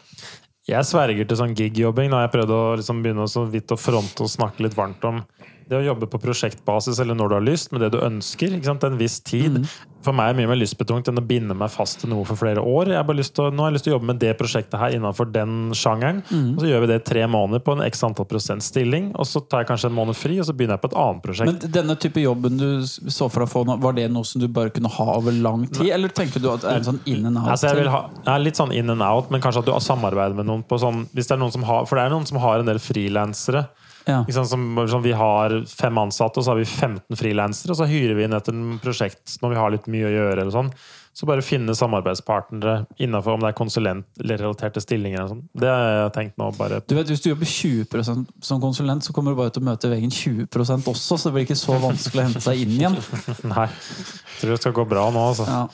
[0.70, 2.14] Jeg sverger til sånn gigjobbing.
[2.14, 5.06] Har jeg prøvd å liksom begynne å så vidt å fronte og snakke litt varmt
[5.08, 5.24] om
[5.70, 8.56] det å jobbe på prosjektbasis eller når du har lyst, med det du ønsker.
[8.58, 8.86] ikke sant?
[8.88, 9.62] En viss tid.
[10.00, 12.62] For meg er mye mer lystbetungt enn å binde meg fast til noe for flere
[12.64, 12.94] år.
[12.94, 13.10] Jeg har
[13.44, 16.22] å, nå har jeg lyst til å jobbe med det prosjektet her innenfor den sjangeren.
[16.56, 19.44] Og så gjør vi det tre måneder på en x antall prosent stilling, og så
[19.44, 21.52] tar jeg kanskje en måned fri, og så begynner jeg på et annet prosjekt.
[21.52, 24.42] Men denne type jobben du så for deg å få nå, var det noe som
[24.42, 27.04] du bare kunne ha over lang tid, eller tenker du at det er en sånn
[27.06, 27.52] in and out?
[27.58, 30.48] Altså ha, ja, litt sånn in and out, men kanskje at du har samarbeid med
[30.50, 32.64] noen på sånn hvis det er noen som har, For det er noen som har
[32.64, 33.68] en del frilansere.
[34.10, 34.44] Ja.
[34.44, 38.18] Som, som vi har fem ansatte, og så har vi 15 frilansere, og så hyrer
[38.18, 40.42] vi inn etter en prosjekt når vi har litt mye å gjøre.
[40.42, 40.74] eller sånn.
[41.20, 45.20] Så bare finne samarbeidspartnere innenfor om det er konsulent-relaterte stillinger.
[45.20, 45.42] eller sånn.
[45.60, 46.46] Det har jeg tenkt nå.
[46.58, 49.66] bare Du vet, Hvis du jobber 20% som konsulent, så kommer du bare til å
[49.68, 52.96] møte veggen 20% også, så det blir ikke så vanskelig å hente seg inn igjen.
[53.52, 53.66] Nei.
[53.68, 55.44] Jeg tror det skal gå bra nå, altså.
[55.50, 55.68] Ja.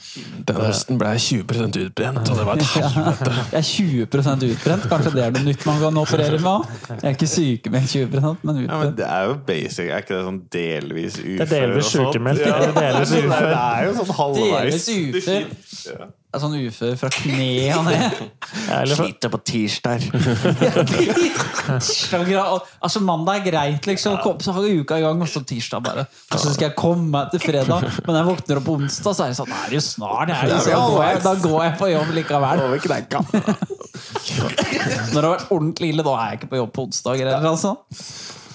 [0.50, 3.36] Den høsten ble jeg 20% utbrent, og det var et helvete.
[3.54, 4.88] Jeg er 20% utbrent.
[4.90, 6.66] Kanskje det er noe nytt man kan operere med òg?
[6.90, 10.24] Jeg er ikke sykemeldt 20% men Ja, men det er jo basic, er ikke det
[10.26, 11.38] sånn delvis ufør?
[11.38, 12.58] Det er delvis sykemeldt, Ja.
[12.66, 13.06] Det er-
[13.46, 14.88] Det er jo sånn halvveis.
[14.90, 15.35] Delvis ufør.
[15.36, 16.08] Ja.
[16.36, 18.18] Jeg er sånn ufør fra kneet og ned.
[18.66, 20.04] Ja, Sliter på tirsdag.
[21.66, 22.32] Tirsdag,
[22.84, 24.18] altså Mandag er greit, liksom.
[24.24, 26.06] Kom, så har uka i gang, og så tirsdag bare.
[26.34, 29.16] Og så skal jeg komme meg til fredag, men når jeg våkner opp på onsdag,
[29.16, 31.34] så er det sånn Det er det jo snart helg, så da går, jeg, da
[31.46, 32.64] går jeg på jobb likevel.
[32.68, 33.24] Over kneika.
[35.16, 37.52] Når det har vært ordentlig ille, da er jeg ikke på jobb på onsdager heller,
[37.56, 37.78] altså.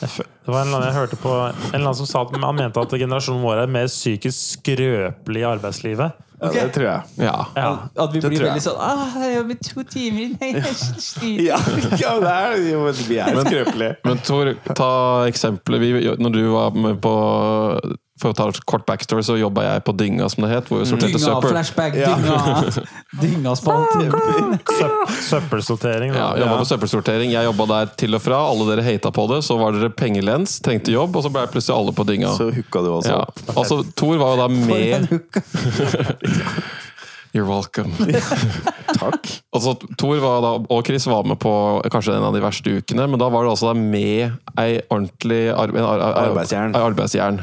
[0.00, 2.56] Det var en eller annen jeg hørte på En eller annen som sa at han
[2.56, 6.26] mente at generasjonen vår er mer psykisk skrøpelig i arbeidslivet.
[6.40, 7.00] Ja, det tror jeg.
[7.20, 7.34] Ja.
[7.54, 7.70] Ja.
[8.00, 11.32] At vi Det blir veldig sånn ah, Jeg jobber to timer, nei, jeg.
[11.50, 11.58] Ja,
[12.00, 12.84] ja det er det jo.
[13.10, 13.96] Vi er skrøpelige.
[14.08, 14.92] Men Tor, ta
[15.28, 15.84] eksempelet.
[15.84, 17.12] Vi, når du var med på
[18.20, 20.66] For å ta et kort backstory, så jobba jeg på Dynga, som det het.
[20.68, 21.50] Hvor vi sorterte Dynga, søppel.
[21.54, 22.10] flashback, Ja.
[22.20, 22.36] dynga,
[23.22, 23.94] dyngaspalt.
[24.80, 26.12] Søp, søppelsortering.
[26.12, 26.42] Ja, da.
[26.42, 27.32] jobba på søppelsortering.
[27.32, 28.42] Jeg jobba der til og fra.
[28.50, 29.40] Alle dere hata på det.
[29.46, 32.34] Så var dere pengelens, trengte jobb, og så ble plutselig alle på Dynga.
[32.36, 33.16] Så hooka du også.
[33.16, 33.24] Ja.
[33.56, 35.08] Altså, Tor var jo da med.
[37.32, 37.92] You're welcome.
[38.90, 39.28] Takk.
[39.54, 41.52] Altså, Tor var da, og Chris var med på
[41.94, 45.44] kanskje en av de verste ukene, men da var du altså da med ei ordentlig
[45.54, 46.74] ar en ar ar Arbeidsjern.
[46.74, 47.38] ei arbeidsjern.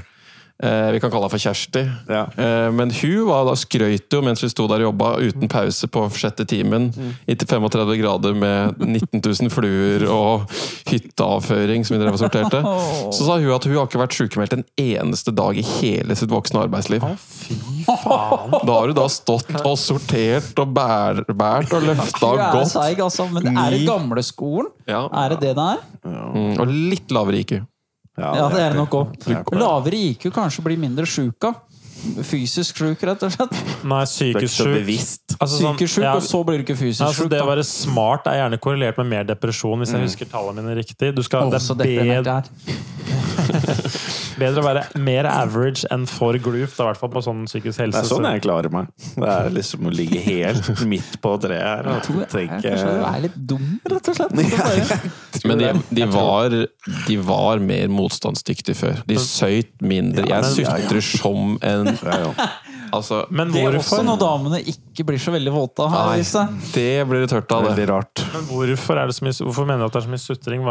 [0.64, 1.84] Eh, vi kan kalle henne for Kjersti.
[2.10, 2.24] Ja.
[2.34, 5.86] Eh, men hun var da skrøyt jo mens vi sto der og jobba uten pause
[5.94, 6.90] på sjette timen
[7.30, 10.48] i 35 grader med 19 000 fluer og
[10.90, 12.64] hytteavføring som vi drev og sorterte.
[13.14, 16.34] Så sa hun at hun har ikke vært sykemeldt en eneste dag i hele sitt
[16.34, 17.06] voksne arbeidsliv.
[17.06, 18.58] Å, fy faen!
[18.58, 22.74] Da har hun da stått og sortert og bær, båret og løfta er godt.
[22.74, 23.30] seig, altså.
[23.30, 24.08] Men er det gamleskolen?
[24.08, 24.72] gamle skolen?
[24.88, 25.06] Ja.
[25.12, 25.82] Er det det det er?
[26.08, 27.60] Mm, og litt lavere IQ.
[28.18, 29.12] Ja, det er det nok òg.
[29.30, 29.44] Er.
[29.54, 31.60] Lavere IQ kanskje blir mindre sjuk av.
[32.28, 33.56] Fysisk sjuk, rett og slett.
[33.88, 34.76] Nei, psykisk sjuk.
[35.38, 37.32] Altså, sånn- Psykisk sjuk, ja, og så blir du ikke fysisk altså, sjuk.
[37.34, 40.78] det å være smart er gjerne korrelert med mer depresjon, hvis jeg husker tallene mine
[40.78, 41.14] riktig.
[41.16, 42.44] Du skal, Å, det er bedre,
[44.42, 47.98] bedre å være mer average enn for da, i hvert fall på sånn psykisk helse.
[47.98, 48.90] Det er sånn jeg klarer meg.
[49.16, 51.88] Det er liksom å ligge helt midt på treet her.
[51.88, 54.36] Jeg Og tror jeg tenke du er litt dum, rett og slett.
[55.38, 56.54] Ja, Men de, de, var,
[57.08, 59.02] de var mer motstandsdyktige før.
[59.08, 60.26] De søyt mindre.
[60.32, 62.50] Jeg sutrer som en ja, ja.
[62.94, 65.94] Altså, Men Det er også når damene ikke blir så veldig våte av.
[65.94, 67.74] nei, det blir det tørt av, det.
[67.74, 68.24] Veldig rart.
[68.34, 70.64] Men hvorfor, er det så mye, hvorfor mener du at det er så mye sutring?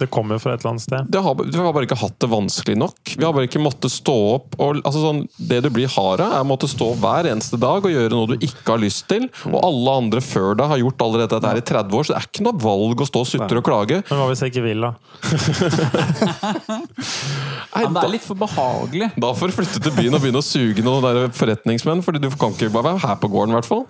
[0.00, 1.10] Det, kommer jo fra et eller annet sted.
[1.14, 3.14] Det har, vi har bare ikke hatt det vanskelig nok.
[3.14, 6.34] Vi har bare ikke måttet stå opp og, altså sånn, Det du blir hard av,
[6.38, 9.28] er å måtte stå hver eneste dag og gjøre noe du ikke har lyst til.
[9.50, 12.20] Og alle andre før deg har gjort allerede dette her i 30 år, så det
[12.20, 13.96] er ikke noe valg å stå og sutre og klage.
[14.10, 14.90] Men hva hvis jeg ikke vil, da?
[17.74, 19.08] Nei, men det er litt for behagelig.
[19.18, 22.28] da får du flytte til byen og begynne å suge noen der forretningsmenn, Fordi du
[22.36, 23.86] kan ikke bare være her på gården, i hvert fall.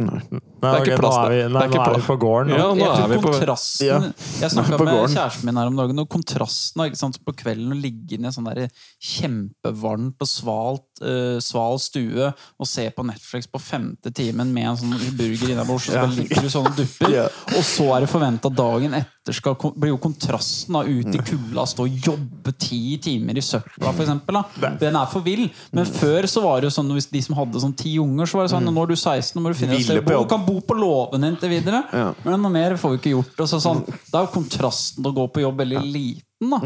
[0.00, 0.16] Nei,
[0.64, 2.52] er ikke plass er nei, Det er ikke nå er vi på gården.
[2.56, 3.98] Ja, nå jeg er vi på kontrasten Ja.
[4.40, 5.12] Jeg snakka med gården.
[5.12, 8.30] kjæresten min her om dagen, og kontrasten ikke sant, på kvelden å ligge inne i
[8.30, 8.70] en sånn der
[9.04, 14.80] kjempevarmt og svalt, uh, sval stue og se på Netflix på femte timen med en
[14.80, 17.28] sånn burger innabords, og så ligger du sånne dupper, Ja.
[17.52, 21.64] og så er det forventa dagen etter skal blir jo kontrasten da ut i kulda,
[21.68, 23.92] stå og jobbe ti timer i søpla.
[24.60, 24.72] Da.
[24.80, 25.48] Den er for vill.
[25.76, 28.40] Men før så var det jo sånn hvis de som hadde sånn ti unger, så
[28.40, 30.02] var det sånn nå er du 16, nå må du finne et sted.
[30.06, 31.84] Du kan bo på låven inntil videre.
[31.92, 32.10] Ja.
[32.24, 33.36] Men noe mer får vi ikke gjort.
[33.44, 36.60] Og så sånn, da er jo kontrasten til å gå på jobb veldig liten, da.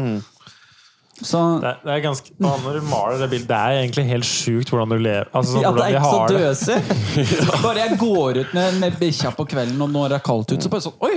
[1.15, 4.03] Så Det er, det er ganske, nå, når du maler det bildet, det er egentlig
[4.09, 5.29] helt sjukt hvordan du lever.
[5.31, 7.61] Altså, sånn, ja, det er ikke så døsig.
[7.65, 10.59] Bare jeg går ut med, med bikkja på kvelden, og når det er kaldt ute,
[10.65, 11.13] så bare sånn Oi,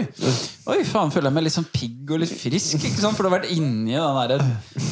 [0.71, 2.79] oi faen, føler jeg meg litt sånn pigg og litt frisk.
[2.79, 3.19] Ikke sant?
[3.19, 4.39] For du har vært inni den derre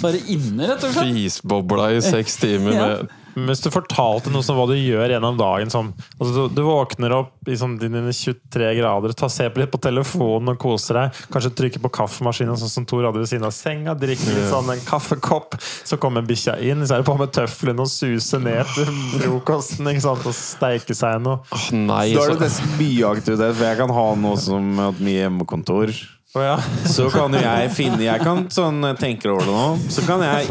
[0.02, 1.14] Bare inne, rett og slett.
[1.20, 5.36] Fisbobla i seks timer med Men Hvis du fortalte noe som hva du gjør gjennom
[5.36, 9.60] dagen sånn, altså du, du våkner opp i sånn, dine 23 grader, tar, ser på
[9.60, 11.20] litt på telefonen og koser deg.
[11.34, 13.92] Kanskje trykker på kaffemaskinen, sånn som Tor hadde ved siden av senga.
[13.98, 15.58] Drikker litt sånn en kaffekopp.
[15.60, 19.92] Så kommer bikkja inn, så er det på med tøflene og suser ned til frokosten
[19.92, 20.26] ikke sant?
[20.26, 21.42] og steike seg noe.
[21.52, 25.02] Oh, Nei, Da er det nesten mye aktivitet, for jeg kan ha noe som at
[25.02, 25.92] mye hjemmekontor.
[26.36, 26.56] Å ja.
[26.94, 29.66] Så kan jo jeg finne Jeg kan sånn jeg tenker over det nå.
[29.92, 30.44] Så kan jeg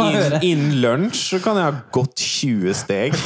[0.46, 3.16] innen lunsj så kan jeg ha gått 20 steg.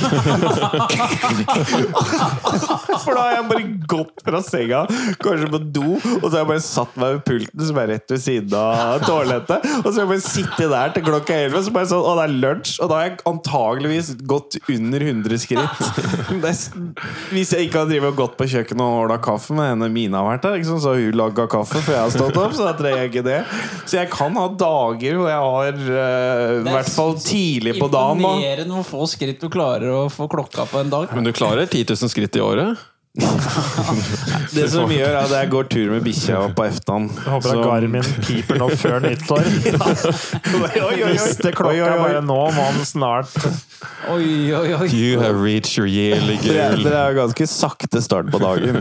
[3.04, 4.82] For da har jeg bare gått fra senga,
[5.22, 8.14] kanskje på do, og så har jeg bare satt meg ved pulten som er rett
[8.14, 9.66] ved siden av toalettet.
[9.82, 12.26] Og så har jeg bare sittet der til klokka 11, så bare sånn, og det
[12.26, 12.76] er lunsj.
[12.84, 15.78] Og da har jeg antageligvis gått under 100 skritt.
[16.44, 16.54] Det
[17.34, 20.22] hvis jeg ikke har drevet og gått på kjøkkenet og ordna kaffe med henne Mina
[20.22, 22.68] har vært der, liksom, så har hun laga kaffe før jeg har stått opp, så
[22.68, 23.40] da trenger jeg ikke det.
[23.86, 28.24] Så jeg kan ha dager hvor jeg har uh, i hvert fall tidlig på dagen.
[28.24, 31.12] da Imponerende hvor få skritt du klarer å få klokka på en dag.
[31.16, 32.89] men du klarer 10 000 skritt i året?
[34.54, 37.08] Det som vi gjør, er at jeg går tur med bikkja på eftan.
[37.26, 39.48] Håper at Garmin piper nå før nyttår.
[41.10, 43.34] Neste klokka bare nå, må han snart
[44.12, 44.88] Oi, oi, oi.
[44.94, 46.84] You have reached your yearly Det goal.
[46.86, 48.80] det er ganske sakte start på dagen.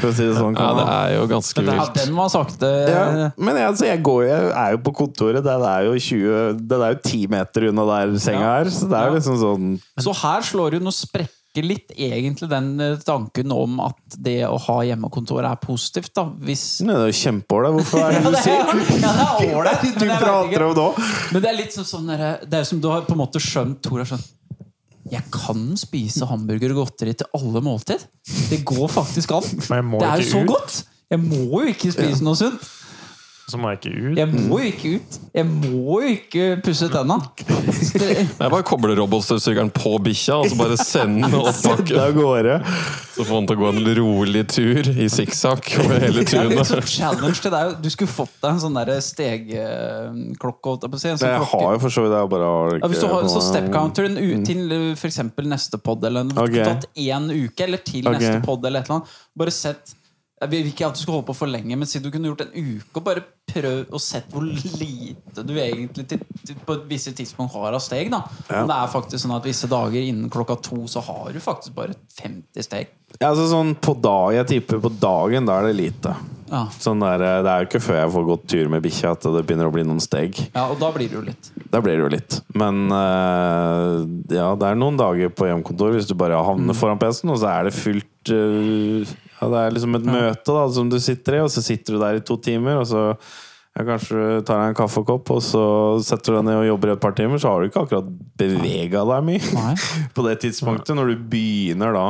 [0.00, 0.58] For å si det sånn.
[0.58, 1.94] Ja, det er jo ganske vilt.
[1.98, 2.72] den var sakte.
[2.90, 3.04] Ja,
[3.36, 5.44] men jeg, altså, jeg, går, jeg er jo på kontoret.
[5.46, 8.70] Den er jo 20 Den er jo 10 meter unna der senga er.
[8.74, 9.72] Så det er jo liksom sånn
[10.04, 14.56] Så her slår du noe sprekker litt egentlig den eh, tanken om at det å
[14.66, 16.24] ha hjemmekontor er positivt, da.
[16.42, 17.76] Hvis Nei, Det er jo kjempeålreit.
[17.78, 18.58] Hvorfor er det du er, sier?
[19.04, 19.84] ja, det er ålreit.
[20.00, 20.98] Du prater om det òg.
[21.32, 23.38] Men det er litt sånn, sånn derre- Det er som du har på en måte
[23.42, 24.32] skjønt Tor har skjønt
[25.12, 28.00] jeg kan spise hamburger og godteri til alle måltid.
[28.48, 29.44] Det går faktisk an.
[29.68, 30.46] Men jeg må Det er jo så ut.
[30.48, 30.78] godt!
[31.12, 32.64] Jeg må jo ikke spise noe sunt.
[33.44, 34.18] Så må jeg ikke ut.
[34.18, 35.16] Jeg må jo ikke ut.
[35.36, 37.18] Jeg må jo ikke pusse tenna.
[38.14, 42.64] Jeg bare kobler robotstøvsugeren på bikkja, og så bare sender den opp bakken.
[43.14, 46.48] Så får han til å gå en rolig tur i sikksakk over hele Det er
[46.48, 46.70] litt tunet.
[46.70, 47.74] sånn challenge til deg.
[47.84, 50.78] Du skulle fått deg en sånn der stegklokke.
[50.88, 53.28] jeg sånn Jeg har jo for så vidt jeg bare har Ja, hvis du har
[53.28, 54.16] så step counter en
[54.48, 55.02] til f.eks.
[55.02, 56.64] for eksempel neste pod, eller en, okay.
[56.64, 58.18] tatt én uke, eller til okay.
[58.18, 59.20] neste pod, eller et eller annet.
[59.36, 59.94] Bare sett
[60.44, 62.44] Jeg vil ikke at du skal holde på for lenge, men si du kunne gjort
[62.44, 66.84] en uke, og bare prøv å sett hvor lite du egentlig til, til, på et
[66.88, 68.10] visse tidspunkt har av steg.
[68.12, 71.40] da Men det er faktisk sånn at visse dager innen klokka to så har du
[71.44, 72.92] faktisk bare 50 steg.
[73.20, 76.14] Ja, altså sånn på dag, Jeg tipper på dagen, da er det lite.
[76.50, 79.26] Ja, Sånn der, Det er jo ikke før jeg får gått tur med bikkja at
[79.26, 80.38] det begynner å bli noen steg.
[80.52, 81.50] ja Og da blir det jo litt.
[81.72, 82.38] Da blir det jo litt.
[82.54, 87.32] Men uh, ja, det er noen dager på hjemkontor hvis du bare havner foran PC-en,
[87.34, 90.96] og så er det fullt eh, Ja, det er liksom et møte da som du
[91.02, 93.02] sitter i, og så sitter du der i to timer, og så
[93.74, 95.64] ja, kanskje du tar deg en kaffekopp, og så
[96.06, 98.12] setter du deg ned og jobber i et par timer, så har du ikke akkurat
[98.38, 99.66] bevega deg mye
[100.16, 100.94] på det tidspunktet.
[100.94, 102.06] Når du begynner da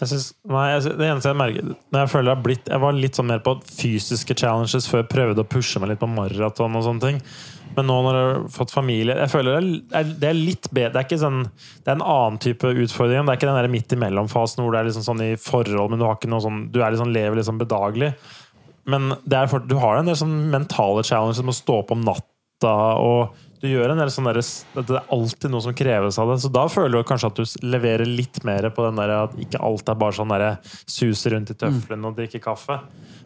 [0.00, 2.70] Jeg synes, nei, jeg, synes- det eneste jeg merker Når jeg føler jeg har blitt
[2.72, 6.00] Jeg var litt sånn mer på fysiske challenges før jeg prøvde å pushe meg litt
[6.00, 7.18] på maraton og sånne ting.
[7.80, 10.92] Men nå når du har fått familie Jeg føler det er, det er litt bedre
[10.92, 13.24] Det er ikke sånn Det er en annen type utfordring.
[13.24, 16.02] Det er ikke den der midt imellom-fasen hvor det er liksom sånn i forhold, men
[16.02, 18.12] du har ikke noe sånn Du er liksom, lever liksom bedagelig.
[18.90, 19.14] Men
[19.50, 23.40] for, du har en del sånn mentale challenges med å stå opp om natta og
[23.60, 26.38] du gjør en del sånn der, Det er alltid noe som kreves av det.
[26.40, 29.60] Så da føler du kanskje at du leverer litt mer på den der at ikke
[29.60, 30.46] alt er bare sånn der
[30.88, 32.78] suse rundt i tøflene og drikke kaffe.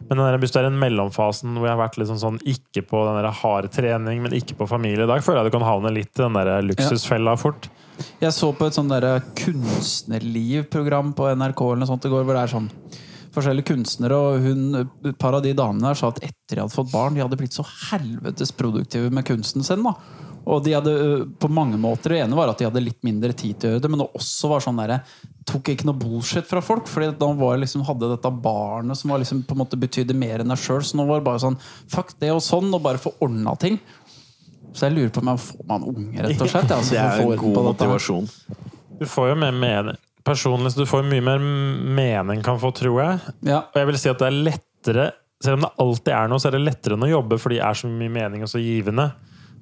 [0.09, 2.41] Men den der, hvis du er i den mellomfasen hvor jeg har vært litt sånn
[2.43, 5.67] ikke på den der harde trening, men ikke på familie, da føler jeg du kan
[5.69, 7.69] havne litt i den der luksusfella fort.
[8.19, 12.35] Jeg så på et sånn derre kunstnerliv-program på NRK eller noe sånt i går, hvor
[12.35, 12.69] det er sånn
[13.35, 16.75] forskjellige kunstnere, og hun, et par av de damene her sa at etter de hadde
[16.75, 19.83] fått barn, de hadde blitt så helvetes produktive med kunsten sin.
[19.83, 19.95] da
[20.45, 20.91] Og de hadde
[21.41, 23.81] på mange måter Det ene var at de hadde litt mindre tid til å gjøre
[23.81, 24.99] det, men det også var sånn derre
[25.49, 29.21] Tok ikke noe bullshit fra folk, Fordi da var liksom, hadde dette barnet som var
[29.23, 30.83] liksom, på en måte betydde mer enn deg sjøl.
[30.85, 31.59] Så nå var det bare sånn
[31.91, 33.79] Fuck det og sånn, og bare få ordna ting.
[34.75, 36.69] Så jeg lurer på om jeg får meg en unge, rett og slett.
[36.73, 38.31] ja, altså, Det er en god motivasjon.
[38.99, 42.95] Du får jo mer mening Personlig så du får mye mer mening, kan få, tror
[42.97, 43.33] jeg.
[43.45, 45.05] Ja, Og jeg vil si at det er lettere
[45.43, 47.65] Selv om det alltid er noe, så er det lettere enn å jobbe fordi det
[47.67, 49.09] er så mye mening og så givende.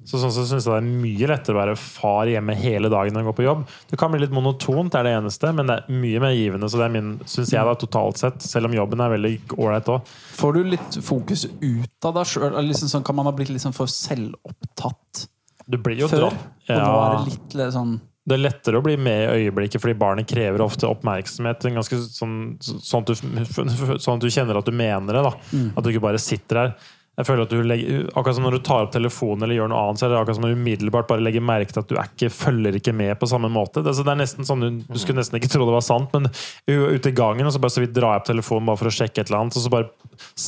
[0.04, 3.14] Så sånn sett synes jeg det er mye lettere å være far hjemme hele dagen
[3.16, 3.62] når jeg går på jobb.
[3.88, 6.68] Det kan bli litt monotont, det er det eneste, men det er mye mer givende.
[6.68, 9.88] Så det er min, synes jeg da, totalt sett, selv om jobben er veldig ålreit
[9.94, 10.10] òg.
[10.36, 12.58] Får du litt fokus ut av deg sjøl?
[12.68, 15.24] Liksom sånn, kan man ha blitt liksom for selvopptatt
[15.66, 16.26] Du blir jo før?
[16.28, 16.50] dratt.
[16.68, 17.94] Og nå er det litt sånn
[18.28, 21.64] Det er lettere å bli med i øyeblikket, fordi barnet krever ofte oppmerksomhet.
[21.68, 25.24] En ganske sånn, sånn, at du, sånn at du kjenner at du mener det.
[25.26, 25.32] Da.
[25.76, 26.76] At du ikke bare sitter her.
[27.14, 29.82] Jeg føler at du legger, Akkurat som når du tar opp telefonen eller gjør noe
[29.84, 32.08] annet, så er det akkurat som du umiddelbart bare legger merke til at du er
[32.10, 33.84] ikke, følger ikke med på samme måte.
[33.86, 36.10] Det, så det er nesten sånn, Du, du skulle nesten ikke tro det var sant,
[36.16, 36.26] men
[36.66, 38.94] ute i gangen og så bare så vidt drar jeg opp telefonen bare for å
[38.94, 39.90] sjekke et eller annet, og så, bare,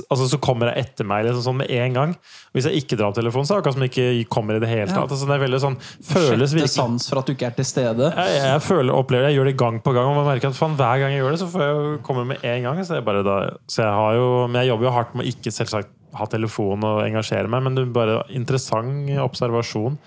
[0.09, 2.17] altså, så kommer jeg etter meg liksom, sånn med en gang.
[2.57, 4.63] Hvis jeg ikke drar opp telefonen, så er det akkurat som det ikke kommer i
[4.63, 5.11] det hele tatt.
[5.13, 5.79] Altså, det er veldig sånn,
[6.11, 8.11] føles virkelig sans for at du ikke er til stede.
[8.11, 10.75] jeg, jeg føler, opplever Jeg gjør det gang på gang, og man merker at fan,
[10.79, 12.83] hver gang jeg gjør det, så får jeg jo komme med en gang.
[12.83, 13.37] Så jeg, bare da,
[13.71, 16.85] så jeg har jo Men jeg jobber jo hardt med å ikke selvsagt ha telefon
[16.87, 19.99] og engasjere meg, men det er bare interessant observasjon.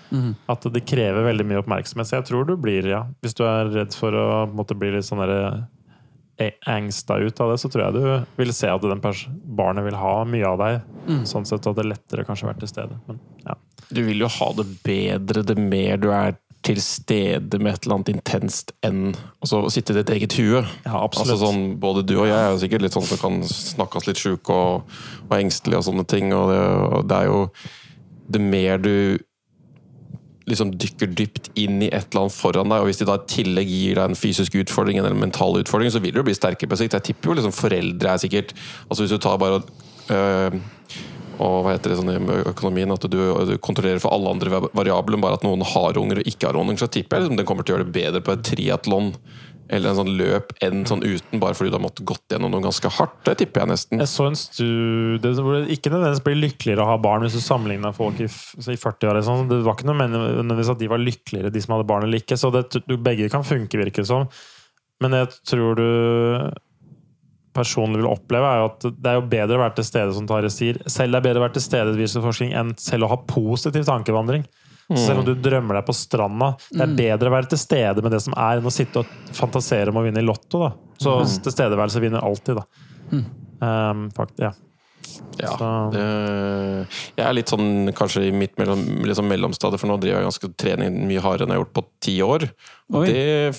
[0.50, 2.08] At det krever veldig mye oppmerksomhet.
[2.08, 5.06] Så jeg tror du blir, ja Hvis du er redd for å måtte bli litt
[5.06, 5.64] sånn derre
[6.40, 9.02] eh, angsta ut av det, så tror jeg du vil se at den
[9.60, 10.80] barnet vil ha mye av deg.
[11.28, 13.00] Sånn sett at det er lettere kanskje vært til stede.
[13.08, 13.58] Men, ja.
[13.90, 17.96] Du vil jo ha det bedre det mer du er til stede med et eller
[17.96, 20.60] annet intenst enn altså, å sitte i ditt eget hue.
[20.84, 21.00] Ja.
[21.00, 24.20] Altså, sånn, både du og jeg er jo sikkert litt sånn som kan snakkes litt
[24.20, 26.34] sjuke og, og engstelige og sånne ting.
[26.36, 26.60] Og det,
[26.98, 27.42] og det er jo
[28.30, 29.18] Det mer du
[30.50, 33.30] liksom dykker dypt inn i et eller annet foran deg, og hvis de da i
[33.30, 36.70] tillegg gir deg en fysisk utfordring eller en mental utfordring, så vil du bli sterkere
[36.70, 36.96] på sikt.
[36.98, 38.54] Jeg tipper jo liksom foreldre er sikkert
[38.88, 39.60] Altså Hvis du tar bare
[40.10, 40.60] øh,
[41.40, 45.16] og hva heter det sånn i økonomien, at du, du kontrollerer for alle andre variabler
[45.16, 47.48] men bare at noen har unger og ikke har unger, så tipper jeg liksom, den
[47.48, 49.14] kommer til å gjøre det bedre på et triatlon
[49.70, 52.64] eller en sånn løp enn sånn uten, bare fordi du har måttet gått gjennom noe
[52.64, 53.20] ganske hardt.
[53.26, 54.00] Det tipper jeg nesten.
[54.02, 57.42] Jeg så en studie hvor det ikke nødvendigvis blir lykkeligere å ha barn hvis du
[57.44, 59.22] sammenligner folk i, i 40-åra.
[59.26, 59.46] Sånn.
[59.50, 62.38] Det var ikke noe nødvendigvis at de var lykkeligere, de som hadde barn eller ikke.
[62.40, 64.26] Så det, du, begge kan funke, virker det som.
[65.00, 65.86] Men jeg tror du
[67.60, 70.26] personlig vil oppleve, er jo at det er jo bedre å være til stede, som
[70.30, 70.80] Tare sier.
[70.90, 73.86] Selv det er bedre å være til stede viser forskning, enn selv å ha positiv
[73.88, 74.48] tankevandring.
[74.90, 74.96] Mm.
[74.98, 78.10] selv om du drømmer deg på stranda, det er bedre å være til stede med
[78.10, 80.64] det som er, enn å sitte og fantasere om å vinne i Lotto.
[80.64, 80.70] Da.
[80.98, 81.12] Så
[81.44, 82.64] tilstedeværelse vinner alltid, da.
[83.60, 84.50] Um, fakt, ja.
[85.40, 85.54] Ja,
[85.94, 86.02] det,
[87.16, 90.50] jeg er litt sånn kanskje i mitt mellom, liksom mellomstadiet, for nå driver jeg ganske
[90.60, 92.46] trening mye hardere enn jeg har gjort på ti år.
[92.92, 93.06] Og Oi.
[93.08, 93.54] det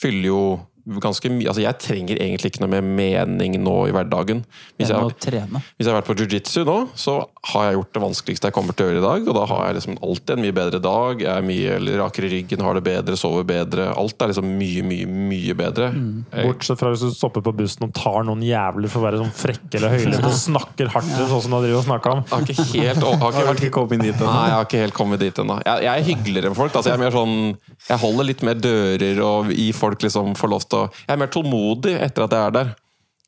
[0.00, 0.42] fyller jo
[1.02, 4.44] ganske mye Altså, jeg trenger egentlig ikke noe mer mening nå i hverdagen.
[4.78, 5.14] Hvis jeg, har,
[5.76, 8.76] hvis jeg har vært på jiu-jitsu nå, så har jeg gjort det vanskeligste jeg kommer
[8.76, 9.28] til å gjøre i dag.
[9.30, 11.22] Og da har jeg liksom alltid en mye bedre dag.
[11.24, 13.86] Jeg er mye rakere i ryggen, har det bedre, sover bedre.
[13.96, 15.88] Alt er liksom mye, mye, mye bedre.
[15.94, 16.10] Mm.
[16.34, 19.32] Bortsett fra hvis du stopper på bussen og tar noen jævler for å være sånn
[19.40, 22.22] frekke eller høylytte og snakker hardt, sånn som du har drivet og om.
[22.34, 24.28] har ikke helt har ikke Har ikke kommet dit ennå.
[24.28, 25.58] Nei, jeg har ikke helt kommet dit ennå.
[25.64, 26.76] Jeg, jeg er hyggeligere enn folk.
[26.76, 27.34] Altså, jeg er mer sånn
[27.88, 31.24] Jeg holder litt mer dører og gir folk liksom får lov til å Jeg er
[31.24, 32.76] mer tålmodig etter at jeg er der.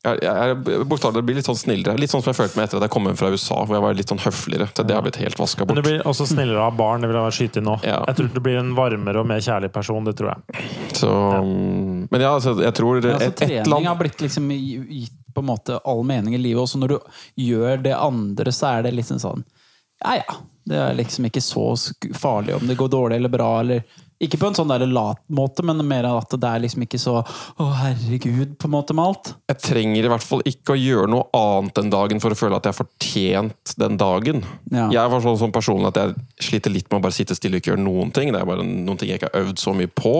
[0.03, 1.95] Jeg, jeg jeg blir litt sånn snillere.
[1.99, 3.83] Litt sånn som jeg følte meg etter at jeg kom hjem fra USA, hvor jeg
[3.85, 4.67] var litt sånn høfligere.
[4.75, 7.05] Så det har blitt helt vaska Men du blir også snillere av barn.
[7.05, 7.77] Det vil jeg skyte inn nå.
[7.87, 8.01] Ja.
[8.09, 10.03] Jeg tror du blir en varmere og mer kjærlig person.
[10.03, 10.67] Det tror jeg.
[10.99, 11.11] Så,
[12.11, 15.41] men ja, altså, jeg tror Ja, altså, et, et trening har blitt liksom gitt på
[15.41, 16.61] en måte all mening i livet.
[16.65, 16.99] Også når du
[17.47, 19.45] gjør det andre, så er det liksom sånn
[20.03, 20.41] Ja, ja.
[20.63, 21.73] Det er liksom ikke så
[22.15, 23.49] farlig om det går dårlig eller bra.
[23.59, 23.83] Eller,
[24.21, 27.15] ikke på en sånn der lat måte, men mer at det er liksom ikke så
[27.23, 29.31] Å, herregud, på en måte med alt.
[29.49, 32.55] jeg trenger i hvert fall ikke å gjøre noe annet den dagen for å føle
[32.57, 34.43] at jeg har fortjent den dagen.
[34.71, 34.87] Ja.
[34.93, 36.15] Jeg var sånn, sånn personlig at jeg
[36.49, 38.31] sliter litt med å bare sitte stille og ikke gjøre noen ting.
[38.33, 40.13] Det er bare noen ting jeg ikke har øvd så mye på.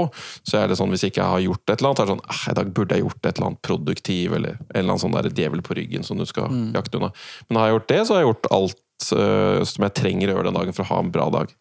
[0.44, 2.14] Så er det sånn, Hvis jeg ikke har gjort et eller annet, så er det
[2.16, 5.04] sånn «Ah, I dag burde jeg gjort et eller annet produktiv, eller en eller annen
[5.06, 7.12] sånn der djevel på ryggen som du skal jakte unna.
[7.50, 10.50] Men har jeg gjort det, så har jeg gjort alt som jeg trenger å gjøre
[10.50, 11.54] den dagen for å ha en bra dag.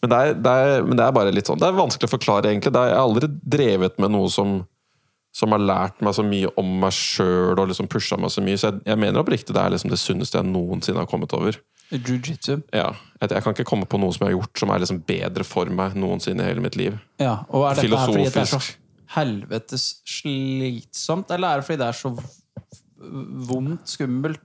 [0.00, 2.14] Men det er, det er, men det er bare litt sånn Det er vanskelig å
[2.14, 2.72] forklare, egentlig.
[2.72, 4.60] Er, jeg har aldri drevet med noe som
[5.30, 8.58] som har lært meg så mye om meg sjøl og liksom pusha meg så mye.
[8.58, 11.54] Så jeg, jeg mener oppriktig det er liksom det sunneste jeg noensinne har kommet over.
[11.90, 12.56] Jiu-jitsu.
[12.74, 12.88] Ja,
[13.20, 15.46] jeg, jeg kan ikke komme på noe som jeg har gjort som er liksom bedre
[15.46, 16.98] for meg noensinne i hele mitt liv.
[17.22, 18.76] Ja, og er dette her fordi det er så Filosofisk.
[19.14, 19.86] helvetes
[20.18, 22.12] slitsomt, eller er det fordi det er så
[23.00, 24.42] vondt, skummelt,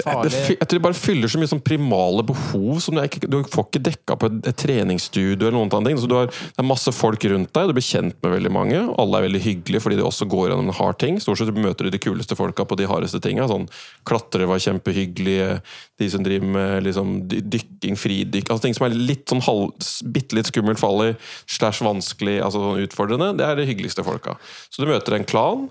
[0.00, 3.36] farlig jeg tror det bare fyller så mye sånn primale behov som du, ikke, du
[3.52, 5.48] får ikke dekka på et, et treningsstudio.
[5.48, 5.98] eller noen ting.
[6.00, 8.80] Så du har, det er masse folk rundt deg, du blir kjent med veldig mange.
[9.00, 11.20] Alle er veldig hyggelige fordi de også går gjennom en hard ting.
[11.20, 13.48] Stort sett møter du de kuleste folka på de hardeste tinga.
[13.50, 13.68] Sånn,
[14.08, 15.58] klatrere var kjempehyggelige,
[16.00, 19.74] de som driver med liksom, dykking, fridykk altså Ting som er litt sånn halv,
[20.14, 21.12] bitte litt skummelt farlig,
[21.50, 24.38] slash vanskelig, altså sånn utfordrende, det er de hyggeligste folka.
[24.72, 25.68] Så du møter en klan.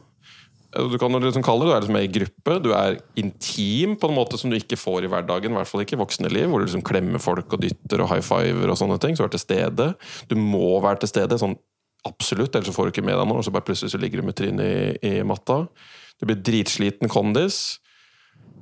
[0.78, 4.10] Du kan liksom kalle det, du er liksom med i gruppe, du er intim på
[4.10, 6.46] en måte som du ikke får i hverdagen, i hvert fall ikke i voksne liv,
[6.52, 9.18] hvor du liksom klemmer folk og dytter og high fiver og sånne ting.
[9.18, 9.90] Så du er til stede.
[10.30, 11.58] Du må være til stede, sånn
[12.08, 14.22] absolutt, ellers så får du ikke med deg noe, og så bare plutselig så ligger
[14.22, 15.64] du med trynet i, i matta.
[16.18, 17.80] Du blir dritsliten kondis.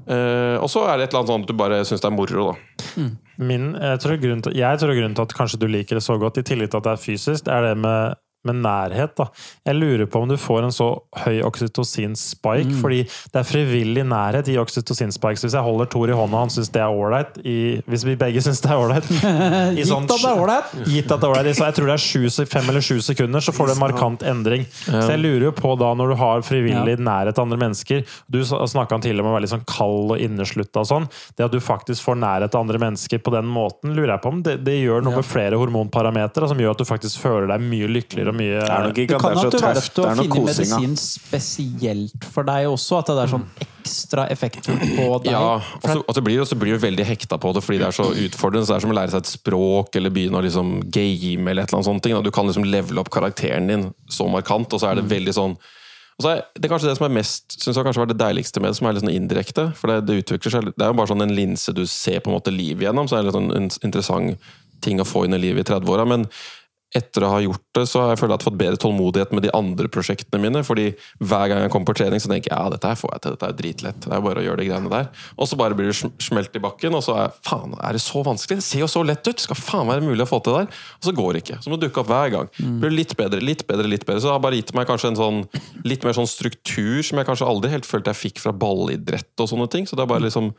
[0.05, 2.15] Eh, og så er det et eller annet sånn at du bare syns det er
[2.15, 3.05] moro, da.
[3.41, 6.15] Min, jeg, tror grunnen til, jeg tror grunnen til at kanskje du liker det så
[6.21, 9.15] godt, i tillegg til at det er fysisk, det er det med, med nærhet.
[9.17, 9.27] da.
[9.65, 10.89] Jeg lurer på om du får en så
[11.25, 15.37] høy oksytocin-spike, fordi det er frivillig nærhet i oksytocin-spike.
[15.39, 18.15] Så Hvis jeg holder Tor i hånda, han syns det er ålreit, i- hvis vi
[18.15, 20.73] begge syns det er ålreit i Gitt sånn- at det er ålreit!
[20.87, 21.55] Gitt at det er ålreit.
[21.55, 24.23] Så jeg tror det er sju, fem eller sju sekunder, så får du en markant
[24.23, 24.65] endring.
[24.85, 28.39] Så jeg lurer jo på da, når du har frivillig nærhet til andre mennesker Du
[28.43, 31.07] snakka om å være litt sånn kald og inneslutta og sånn.
[31.37, 34.31] Det at du faktisk får nærhet til andre mennesker på den måten, lurer jeg på
[34.31, 37.61] om det, det gjør noe med flere hormonparametere som gjør at du faktisk føler deg
[37.65, 39.65] mye lykkeligere mye Det er nok Det ikke at kan det er at du så
[39.65, 39.93] har tøft.
[39.95, 40.79] til Det kan er du finne kosinga.
[40.79, 42.99] medisin spesielt for deg også.
[43.01, 43.45] At det er sånn
[43.85, 45.31] ekstra effektfullt på deg.
[45.31, 48.07] Ja, og så, blir, så blir du veldig hekta på det fordi det er så
[48.11, 48.65] utfordrende.
[48.65, 51.63] Så det er som å lære seg et språk eller begynne å liksom game eller
[51.65, 52.25] et eller annet sånt.
[52.25, 55.57] Du kan liksom levele opp karakteren din så markant, og så er det veldig sånn
[56.15, 58.15] og så er Det er kanskje det som er mest synes jeg kanskje var det
[58.21, 59.65] deiligste med det, som er litt sånn indirekte.
[59.75, 62.31] For det, det utvikler seg Det er jo bare sånn en linse du ser på
[62.31, 64.37] en måte livet gjennom, så er det litt sånn en interessant
[64.79, 66.05] ting å få inn i livet i 30-åra.
[66.07, 66.23] Men
[66.95, 69.33] etter å ha gjort det, så har jeg følt at jeg har fått bedre tålmodighet
[69.35, 70.63] med de andre prosjektene mine.
[70.63, 70.87] fordi
[71.19, 73.35] hver gang jeg kommer på trening, så tenker jeg ja, dette her får jeg til,
[73.35, 73.99] dette er dritlett.
[74.05, 75.09] Det er bare å gjøre de greiene der.
[75.35, 78.23] Og så bare blir det smelt i bakken, og så er faen, er det så
[78.25, 78.61] vanskelig?
[78.61, 79.43] Det ser jo så lett ut!
[79.45, 80.81] Skal faen være mulig å få til det der?
[81.01, 81.59] Og så går det ikke.
[81.63, 82.53] Så må det dukke opp hver gang.
[82.81, 84.23] Blir litt bedre, litt bedre, litt bedre.
[84.23, 85.43] Så det har bare gitt meg kanskje en sånn
[85.85, 89.51] litt mer sånn struktur som jeg kanskje aldri helt følte jeg fikk fra ballidrett og
[89.51, 89.89] sånne ting.
[89.89, 90.53] Så det har bare liksom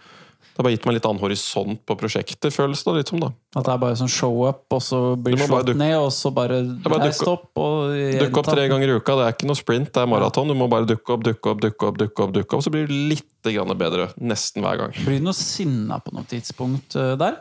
[0.57, 3.21] det har bare gitt meg litt annen horisont på prosjektet, føles det litt som.
[3.21, 3.29] da.
[3.61, 6.63] At det er bare sånn show-up, og så blir Du slått ned, og så bare,
[6.87, 7.51] bare stopp.
[7.61, 7.93] Og
[8.23, 10.49] Dukke opp tre ganger i uka, det er ikke noe sprint, det er maraton.
[10.49, 12.89] Du må bare dukke opp, dukke opp, dukke opp, dukke opp, dukke opp, så blir
[12.89, 13.29] det litt
[13.77, 14.97] bedre nesten hver gang.
[15.05, 17.37] Blir du noe sinna på noe tidspunkt eh, der?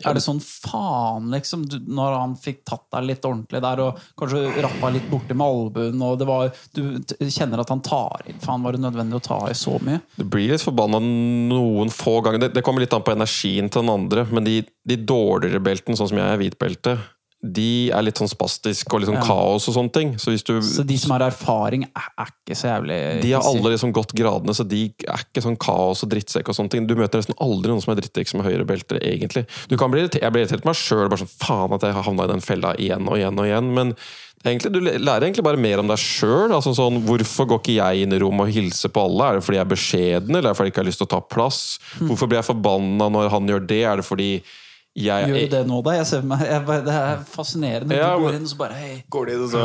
[0.00, 4.00] Er det sånn faen, liksom, du, når han fikk tatt deg litt ordentlig der, og
[4.18, 6.82] kanskje rappa litt borti med albuen, og det var Du
[7.28, 10.00] kjenner at han tar i Faen, var det nødvendig å ta i så mye?
[10.16, 12.46] Du blir litt forbanna noen få ganger.
[12.46, 15.98] Det, det kommer litt an på energien til den andre, men de, de dårligere beltene,
[15.98, 16.96] sånn som jeg er hvitbelte,
[17.42, 19.26] de er litt sånn spastisk og litt sånn Ja.
[19.26, 20.14] kaos og sånne ting.
[20.16, 23.42] Så hvis du Så de som har erfaring, er, er ikke så jævlig De har
[23.42, 26.86] alle liksom gått gradene, så de er ikke sånn kaos og drittsekk og sånne ting.
[26.86, 29.46] Du møter nesten aldri noen som er drittsekk som er høyere belter, egentlig.
[29.68, 32.02] Du kan bli jeg blir irritert på meg sjøl, bare sånn faen at jeg har
[32.06, 33.74] havna i den fella igjen og igjen og igjen.
[33.74, 33.94] Men
[34.44, 36.50] egentlig, du lærer egentlig bare mer om deg sjøl.
[36.54, 39.28] Altså sånn, hvorfor går ikke jeg inn i rommet og hilser på alle?
[39.28, 41.10] Er det fordi jeg er beskjeden, eller er det fordi jeg ikke har lyst til
[41.10, 41.78] å ta plass?
[41.98, 43.82] Hvorfor blir jeg forbanna når han gjør det?
[43.82, 44.42] Er det fordi
[44.96, 45.94] jeg Gjør du det nå, da?
[45.96, 47.96] Jeg ser meg, jeg, det er fascinerende.
[47.96, 49.62] Ja, du går inn og så bare hei, Går de inn og så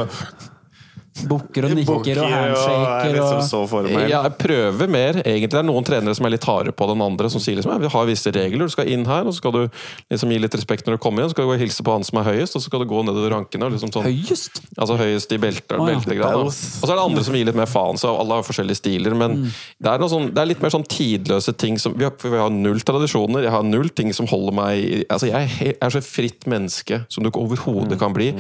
[1.28, 4.10] bukker og nikker og og og er handshaker liksom så for meg.
[4.12, 5.20] Ja, jeg prøver mer.
[5.24, 7.74] Egentlig det er noen trenere som er litt harde på den andre, som sier liksom,
[7.74, 8.68] ja, vi har visse regler.
[8.70, 9.62] Du skal inn her, og så skal du
[10.12, 11.32] liksom gi litt respekt når du kommer inn.
[11.32, 12.90] Så skal du gå og hilse på han som er høyest, og så skal du
[12.92, 13.72] gå nedover rankene.
[13.74, 14.62] Liksom sånn, Høyest!
[14.78, 15.98] altså høyest i belter, oh, ja.
[15.98, 16.38] beltegrad.
[16.46, 19.18] Og så er det andre som gir litt mer faen, så alle har forskjellige stiler.
[19.18, 22.14] Men det, er noe sånn, det er litt mer sånn tidløse ting som Vi har,
[22.22, 23.48] vi har null tradisjoner.
[23.48, 27.06] Jeg har null ting som holder meg i- Altså, jeg er er så fritt menneske
[27.10, 28.34] som du overhodet kan bli.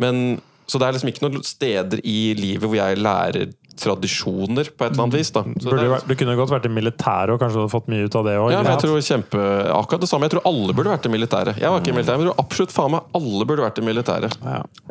[0.00, 4.86] Men så det er liksom ikke noen steder i livet hvor jeg lærer tradisjoner på
[4.86, 5.30] et eller annet vis.
[5.34, 5.42] da.
[5.44, 7.90] Så det Burde, er- jo du kunne godt vært i militæret og kanskje hadde fått
[7.92, 8.50] mye ut av det òg.
[8.54, 9.42] ja, jeg tror kjempe,
[9.76, 10.24] akkurat det samme.
[10.30, 11.58] Jeg tror alle burde vært i militæret.
[11.60, 13.84] Jeg var ikke i militæret, men jeg tror absolutt faen meg alle burde vært i
[13.84, 14.38] militæret.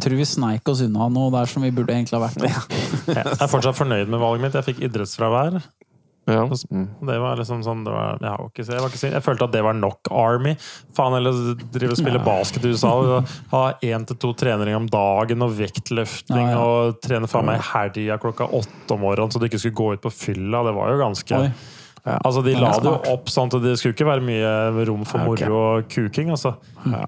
[0.05, 2.45] Tror vi sneik oss unna noe der som vi burde egentlig ha vært.
[3.15, 4.53] Jeg er fortsatt fornøyd med valget mitt.
[4.61, 5.59] Jeg fikk idrettsfravær.
[6.25, 6.41] Ja.
[6.71, 6.88] Mm.
[7.05, 9.53] Det var liksom sånn det var, jeg, var ikke, jeg, var ikke, jeg følte at
[9.53, 10.55] det var nok Army.
[10.97, 13.21] Faen, eller drive og spille basket i USA.
[13.53, 16.41] Ha én til to treninger om dagen og vektløfting.
[16.41, 16.65] Ja, ja.
[16.65, 20.05] Og trene faen meg helga klokka åtte om morgenen så du ikke skulle gå ut
[20.05, 20.65] på fylla.
[20.65, 21.49] Det var jo ganske Oi.
[22.05, 24.49] Altså, De la det jo opp sånn at det skulle ikke være mye
[24.86, 26.30] rom for moro og kuking.
[26.36, 26.51] altså.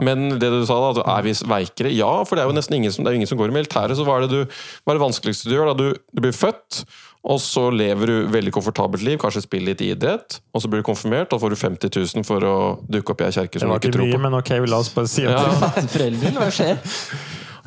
[0.02, 1.92] Men det du sa da, er vi veikere?
[1.94, 3.94] Ja, for det er jo nesten ingen som, det er ingen som går i militæret.
[3.98, 5.70] Så hva er det, du, hva er det vanskeligste du gjør?
[5.70, 5.78] da?
[5.78, 6.82] Du, du blir født,
[7.28, 10.88] og så lever du veldig komfortabelt liv, kanskje spiller litt idrett, og så blir du
[10.88, 12.56] konfirmert, og får du 50 000 for å
[12.88, 14.22] dukke opp i ei kjerke som du ikke tror på.
[14.24, 16.78] men ok, vi la oss bare si at Ja.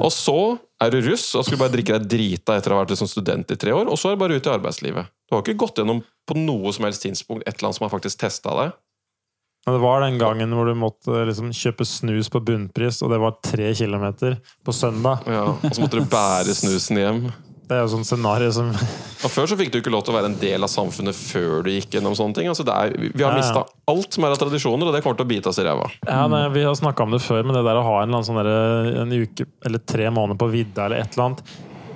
[0.01, 0.35] Og så
[0.81, 3.51] er du russ og skulle bare drikke deg drita etter å ha vært liksom student
[3.53, 5.11] i tre år, og så er du bare ute i arbeidslivet.
[5.29, 7.93] Du har ikke gått gjennom på noe som helst tidspunkt et eller annet som har
[7.93, 8.73] faktisk testa deg.
[9.67, 13.21] Men det var den gangen hvor du måtte liksom kjøpe snus på bunnpris, og det
[13.21, 15.27] var tre kilometer på søndag.
[15.29, 17.21] Ja, og så måtte du bære snusen hjem.
[17.71, 20.17] Det er jo sånn scenario som Og Før så fikk du ikke lov til å
[20.17, 22.49] være en del av samfunnet før du gikk gjennom sånne ting.
[22.51, 23.39] Altså det er, vi har Ja, ja.
[23.39, 23.63] mista
[23.93, 25.87] alt som er av tradisjoner, og det kommer til å bite oss i ræva.
[26.09, 28.19] Ja, nei, Vi har snakka om det før, men det der å ha en, eller
[28.21, 31.45] annen sånn der, en uke eller tre måneder på vidda eller et eller annet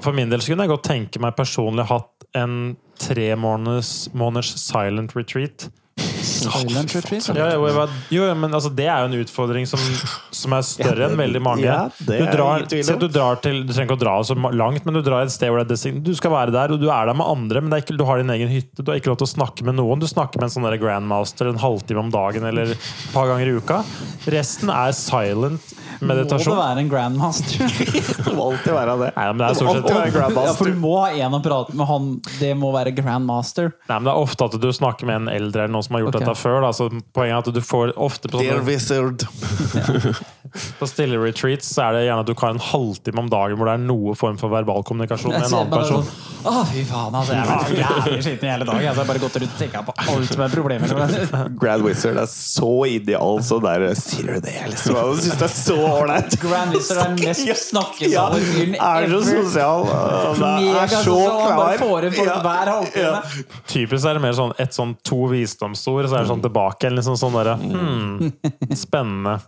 [0.05, 4.55] For min del så kunne jeg godt tenke meg personlig hatt en tre måneders, måneders
[4.62, 5.68] silent retreat.
[5.99, 7.29] Silent retreat.
[7.37, 7.66] Ja, jo,
[8.14, 9.81] jo, men altså, det er jo en utfordring som,
[10.45, 11.66] som er større enn veldig mange.
[11.66, 14.84] Ja, det du, drar, at du, drar til, du trenger ikke å dra så langt,
[14.86, 16.88] men du drar et sted hvor det er design, du skal være der, og du
[16.90, 18.82] er der med andre, men det er ikke, du har din egen hytte.
[18.82, 20.03] Du har ikke lov til å snakke med noen.
[20.03, 23.57] Du snakker med en sånn grandmaster en halvtime om dagen eller et par ganger i
[23.59, 23.80] uka.
[24.34, 26.55] Resten er silent meditasjon.
[26.55, 27.76] Må det være en grandmaster?
[28.24, 29.11] Det må alltid være det.
[29.16, 30.49] Nei, men det er stort være sett grandmaster.
[30.49, 31.86] Ja, for du må ha en å prate med.
[31.90, 32.09] Han,
[32.40, 33.70] det må være grandmaster.
[33.88, 36.07] Nei, men det er ofte at du snakker med en eldre eller noen som har
[36.07, 36.26] gjort okay.
[36.26, 36.61] dette før.
[36.64, 36.72] Da.
[36.76, 39.26] Så poenget er at du får ofte på, Dear wizard.
[40.78, 43.70] på stille retreats så er det gjerne at du kan en halvtime om dagen hvor
[43.70, 46.05] det er noe form for verbal kommunikasjon med en annen person.
[46.05, 47.32] sånn Å, fy faen, altså.
[47.32, 48.74] Jeg har vært så jævlig sliten i hele dag.
[48.74, 50.93] Altså, jeg har bare gått rundt og tenkt på alt som er problemer.
[51.62, 54.99] Grand Wizard er så ideal sånn der Sier du det, liksom?
[54.99, 56.37] Jeg syns det er så ålreit.
[56.45, 59.89] Grand Wizard er den mest Ja, snakkesale fyren Er så sosial.
[59.89, 61.80] Han er så klar.
[62.28, 62.37] Ja.
[63.01, 63.14] Ja.
[63.70, 66.99] Typisk er det mer sånn et sånn to visdomsord, så er det sånn tilbake igjen.
[67.01, 68.30] Liksom sånn derre hmm,
[68.76, 69.39] Spennende.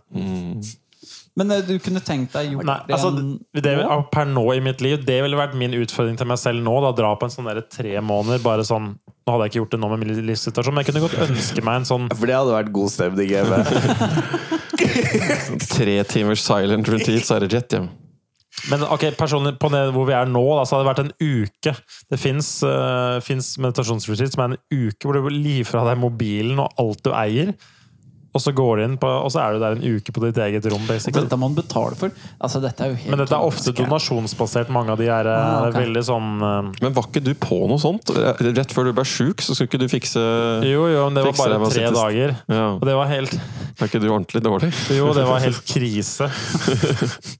[1.37, 3.97] Men eh, du kunne tenkt deg gjort Nei, altså, det, nå?
[4.13, 6.73] per nå i mitt liv, det ville vært min utfordring til meg selv nå.
[6.85, 8.41] Da, dra på en sånn der tre måneder.
[8.45, 8.95] Bare sånn
[9.27, 11.63] Nå hadde jeg ikke gjort det nå med min livssituasjon, men jeg kunne godt ønske
[11.67, 13.57] meg en sånn For det hadde vært god stemning hjemme.
[15.75, 17.89] Tre timers silent retreat, så er det jet hjem.
[18.71, 21.43] Men ok, personlig på det hvor vi er nå, da, så hadde det vært en
[21.43, 21.73] uke.
[22.07, 23.19] Det fins uh,
[23.67, 27.51] meditasjonsretreat som er en uke hvor du gir fra deg mobilen og alt du eier.
[28.37, 30.37] Og så går du inn på, og så er du der en uke på ditt
[30.45, 30.83] eget rom.
[30.85, 31.23] basically.
[31.25, 32.13] Dette må man betale for.
[32.37, 34.69] Altså, dette er jo helt Men dette er ofte donasjonsbasert.
[34.73, 35.77] Mange av de er eh, Ah, ok.
[35.79, 36.69] veldig sånn uh...
[36.83, 38.11] Men var ikke du på noe sånt?
[38.13, 40.21] Rett før du ble sjuk, så skulle ikke du fikse
[40.67, 42.35] Jo, jo, men det var bare tre dager.
[42.51, 42.67] Ja.
[42.77, 44.71] Og det var helt Er ikke du ordentlig dårlig?
[44.93, 46.29] Jo, det var helt krise.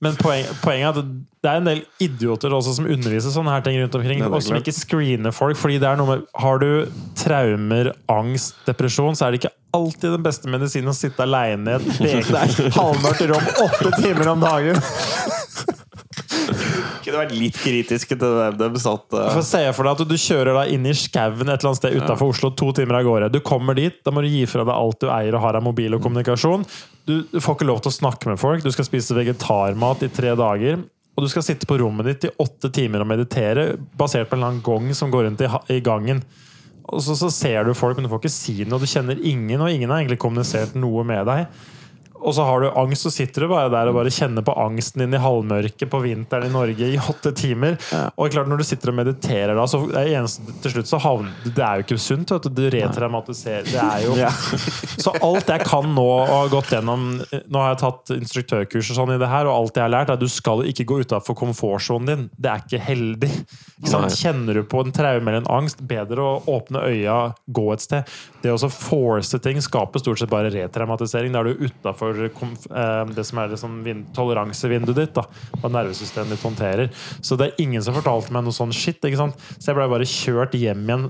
[0.04, 3.62] Men poeng, poenget er at det er en del idioter også som underviser sånne her
[3.64, 5.56] ting rundt omkring, og som ikke screener folk.
[5.60, 6.90] Fordi det er noe med Har du
[7.20, 11.80] traumer, angst, depresjon, så er det ikke alltid den beste medisinen å sitte aleine i
[11.80, 14.82] et bekmørkt, halvmørkt rom åtte timer om dagen.
[17.04, 20.18] Kunne vært litt kritiske til dem de satt uh, For Se for deg at du
[20.20, 23.32] kjører da inn i skauen et eller annet sted utenfor Oslo to timer av gårde.
[23.36, 25.66] Du kommer dit, da må du gi fra deg alt du eier og har av
[25.66, 26.66] mobil og kommunikasjon.
[27.08, 30.12] Du, du får ikke lov til å snakke med folk, du skal spise vegetarmat i
[30.12, 30.84] tre dager.
[31.18, 34.44] Og du skal sitte på rommet ditt i åtte timer og meditere, basert på en
[34.46, 36.22] annen gong som går rundt i, i gangen.
[36.88, 38.80] Og så, så ser du folk, men du får ikke si noe.
[38.80, 41.66] Du kjenner ingen, og ingen har egentlig kommunisert noe med deg.
[42.22, 45.04] Og så har du angst, så sitter du bare der og bare kjenner på angsten
[45.04, 47.78] din i halvmørket på vinteren i Norge i åtte timer.
[48.16, 51.34] Og klart når du sitter og mediterer da, så er eneste, til slutt så havner
[51.46, 52.34] Det er jo ikke sunt.
[52.34, 52.52] Vet du.
[52.58, 53.68] du retraumatiserer.
[53.68, 54.16] Det er jo
[55.04, 59.00] Så alt jeg kan nå og har gått gjennom Nå har jeg tatt instruktørkurs og
[59.00, 61.00] sånn i det her, og alt jeg har lært, er at du skal ikke gå
[61.06, 62.26] utafor komfortsonen din.
[62.36, 63.32] Det er ikke heldig.
[63.78, 64.02] Ikke?
[64.18, 68.16] Kjenner du på en traume eller en angst, bedre å åpne øya, gå et sted.
[68.44, 71.34] Det å force ting skaper stort sett bare retraumatisering.
[71.34, 75.14] Da er du utafor det som er liksom vin- toleransevinduet ditt.
[75.18, 75.24] da,
[75.62, 76.90] Hva nervesystemet ditt håndterer.
[77.22, 79.00] Så det er ingen som fortalte meg noe sånn shit.
[79.04, 79.36] ikke sant?
[79.58, 81.08] Så jeg ble bare kjørt hjem igjen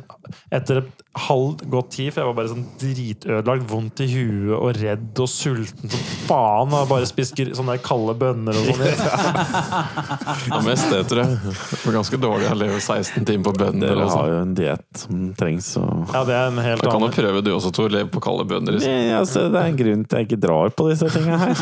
[0.52, 4.76] etter et halvt godt tid, for jeg var bare sånn dritødelagt, vondt i huet og
[4.78, 6.74] redd og sulten som faen.
[6.78, 8.86] Og bare spist sånne kalde bønner og sånn.
[10.48, 11.38] Ja, mest det, tror jeg.
[11.44, 13.88] Det var ganske dårlig å leve 16 timer på bønner.
[13.92, 14.30] Dere har sånn.
[14.32, 15.70] jo en diett som trengs.
[15.82, 16.14] Og...
[16.14, 17.90] Ja, det er en helt Da kan du prøve du også, Tor.
[17.94, 18.78] Leve på kalde bønner.
[18.78, 18.92] liksom.
[19.08, 21.54] Ja, altså, det er en grunn til jeg ikke drar på disse tingene her.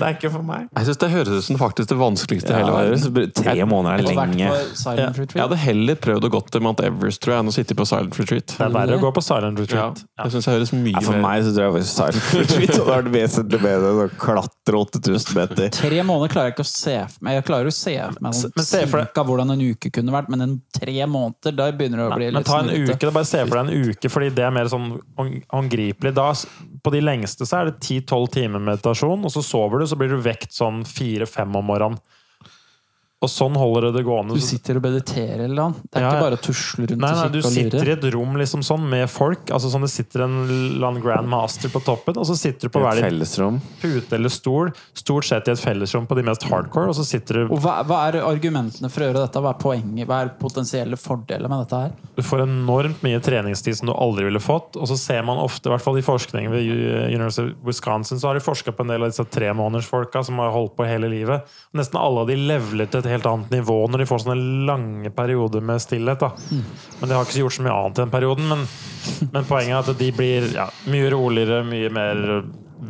[0.00, 0.68] Det er ikke for meg.
[0.76, 3.32] Jeg syns det høres ut som faktisk det vanskeligste i hele verden.
[3.36, 4.50] Tre måneder er lenge.
[4.96, 7.86] Jeg hadde heller prøvd å gå til Mount Everest tror jeg, enn å sitte på
[7.88, 8.54] Silent Retreat.
[8.56, 10.00] Det er verre å gå på silent retreat.
[10.16, 10.24] Ja.
[10.24, 12.88] det synes jeg høres mye Ja, for meg så tror jeg faktisk silent retreat hadde
[12.90, 15.70] vært vesentlig bedre enn å klatre 8000 meter.
[15.76, 17.38] Tre måneder klarer jeg ikke å se for meg.
[17.40, 20.96] Jeg klarer å se for meg cirka hvordan en uke kunne vært, men en tre
[21.10, 23.68] måneder, da begynner det å bli Men ta en uke, da bare se for deg
[23.74, 24.88] en uke, fordi det er mer sånn
[25.18, 26.14] hånd- håndgripelig.
[26.16, 26.30] Da,
[26.84, 30.12] på de lengste så er det 10-12 timer meditasjon, og så sover du, så blir
[30.12, 32.00] du vekt sånn 4-5 om morgenen.
[33.20, 34.32] Og sånn holder det det gående.
[34.32, 35.80] Du sitter og mediterer eller annet.
[35.90, 37.90] Det er Ja, ikke bare å tusle rundt Nei, nei, og du kikke og sitter
[37.90, 39.50] i et rom liksom sånn med folk.
[39.52, 43.12] Altså sånn Det sitter en grandmaster på toppen, og så sitter du på hver Et
[43.12, 44.72] din pute eller stol.
[44.96, 47.82] Stort sett i et fellesrom på de mest hardcore, og så sitter du Og hva,
[47.84, 49.42] hva er argumentene for å gjøre dette?
[49.44, 50.08] Hva er poenget?
[50.08, 51.92] Hva er potensielle fordeler med dette her?
[52.16, 54.80] Du får enormt mye treningstid som du aldri ville fått.
[54.80, 56.64] Og så ser man ofte, i hvert fall i forskning ved
[57.12, 60.56] University of Wisconsin, så har de forska på en del av disse tremånedersfolka som har
[60.56, 61.44] holdt på hele livet.
[61.76, 65.12] Nesten alle av de levlet til et helt annet nivå når de får sånne lange
[65.14, 66.22] perioder med stillhet.
[66.22, 66.32] Da.
[67.00, 68.50] Men de har ikke gjort så mye annet i den perioden.
[68.50, 68.66] Men,
[69.30, 72.26] men poenget er at de blir ja, mye roligere, mye mer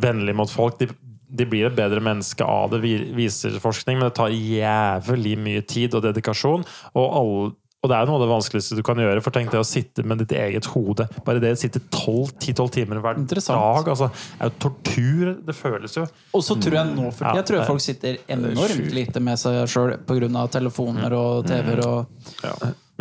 [0.01, 0.79] vennlige mot folk.
[0.81, 0.89] De,
[1.31, 2.81] de blir et bedre menneske av det,
[3.17, 6.65] viser forskning, men det tar jævlig mye tid og dedikasjon.
[6.93, 7.51] Og, alle,
[7.81, 9.23] og det er noe av det vanskeligste du kan gjøre.
[9.25, 11.07] For tenk deg å sitte med ditt eget hode.
[11.25, 13.87] Bare det å sitte 10-12 timer hver dag.
[13.89, 15.31] Altså, er jo tortur.
[15.47, 16.03] Det føles jo.
[16.37, 19.63] Og så tror jeg nå for Ja, Jeg tror folk sitter enormt lite med seg
[19.71, 20.45] sjøl pga.
[20.53, 22.05] telefoner og TV-er og,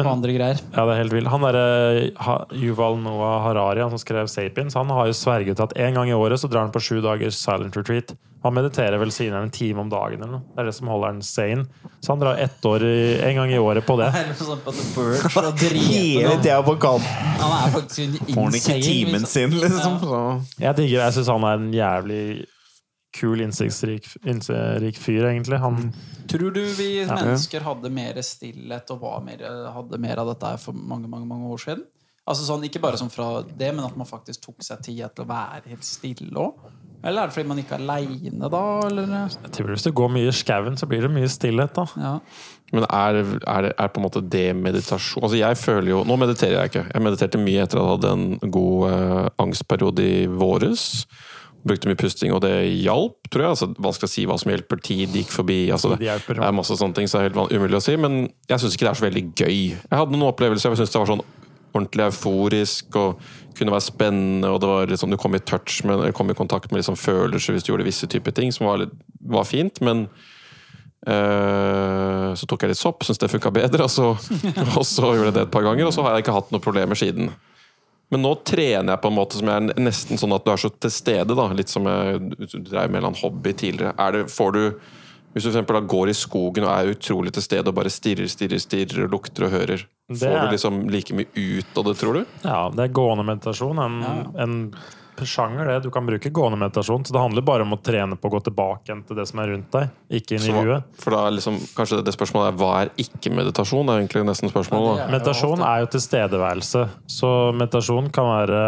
[0.07, 0.63] og andre greier.
[0.75, 1.31] Ja, det er helt vild.
[1.33, 1.67] Han derre
[2.57, 6.17] Yuval Noah Harari, han som skrev 'Sapiens', han har jo sverget at en gang i
[6.17, 8.15] året så drar han på sju dagers silent retreat.
[8.43, 10.45] Han mediterer vel siden en time om dagen eller noe.
[10.55, 11.67] Det er det som holder han sane.
[12.01, 14.09] Så han drar ett år i, en gang i året på det.
[14.31, 14.63] Det sånn
[15.91, 17.11] Hele tida på kanten.
[17.43, 19.27] Han er faktisk en Får han ikke timen liksom.
[19.27, 19.99] sin, liksom.
[20.09, 20.23] Ja.
[20.65, 22.23] Jeg digger Jeg syns han er en jævlig
[23.17, 25.61] kul, innsiktsrik innsiktsrik fyr, egentlig.
[25.63, 25.93] Han
[26.31, 29.43] Tror du vi mennesker hadde mer stillhet og var mer,
[29.75, 31.89] hadde mer av dette for mange mange, mange år siden?
[32.31, 35.25] Altså sånn, Ikke bare sånn fra det, men at man faktisk tok seg tid til
[35.25, 36.71] å være helt stille òg?
[37.01, 38.63] Eller er det fordi man ikke er aleine da?
[38.85, 39.13] Eller?
[39.33, 41.87] jeg tror Hvis det går mye i skauen, så blir det mye stillhet, da.
[41.97, 42.13] Ja.
[42.77, 46.61] Men er, er, er på en måte det meditasjon Altså jeg føler jo Nå mediterer
[46.61, 46.85] jeg ikke.
[46.93, 50.85] Jeg mediterte mye etter at jeg hadde en god eh, angstperiode i våres.
[51.67, 53.55] Brukte mye pusting, og det hjalp, tror jeg.
[53.57, 54.81] Altså, vanskelig å si hva som hjelper.
[54.85, 55.59] Tid gikk forbi.
[55.75, 57.99] Altså, det, det er masse sånne ting som er helt umulig å si.
[58.01, 59.61] Men jeg syns ikke det er så veldig gøy.
[59.75, 61.27] Jeg hadde noen opplevelser jeg syntes det var sånn
[61.71, 63.21] ordentlig euforisk og
[63.59, 64.51] kunne være spennende.
[64.51, 67.55] og det var liksom, Du kom i touch med, kom i kontakt med liksom følelser
[67.55, 69.83] hvis du gjorde visse typer ting, som var, litt, var fint.
[69.85, 70.09] men
[71.01, 74.11] Eh, så tok jeg litt sopp, syntes det funka bedre, og så,
[74.79, 75.89] og så gjorde jeg det et par ganger.
[75.89, 77.33] Og så har jeg ikke hatt noen problemer siden.
[78.11, 80.71] Men nå trener jeg på en måte som er nesten sånn at du er så
[80.83, 81.37] til stede.
[81.39, 82.19] da Litt som jeg
[82.67, 83.95] drev med en hobby tidligere.
[83.99, 84.63] Er det, får du
[85.33, 87.91] Hvis du for eksempel da går i skogen og er utrolig til stede og bare
[87.95, 91.85] stirrer, stirrer, stirrer lukter og hører, Det får er- du liksom like mye ut av
[91.85, 92.25] det, tror du?
[92.43, 93.79] Ja, det er gående meditasjon.
[93.79, 94.75] En, en
[95.29, 95.79] sjanger, det.
[95.85, 97.05] Du kan bruke gående meditasjon.
[97.05, 99.53] Så det handler bare om å trene på å gå tilbake til det som er
[99.53, 99.91] rundt deg,
[100.21, 100.89] ikke inn i huet.
[101.03, 103.85] For da er liksom, kanskje det spørsmålet er hva er ikke-meditasjon?
[103.87, 105.03] Det er egentlig nesten spørsmålet.
[105.03, 106.87] Ja, Meditasjon er jo tilstedeværelse.
[107.11, 108.65] Så meditasjon kan være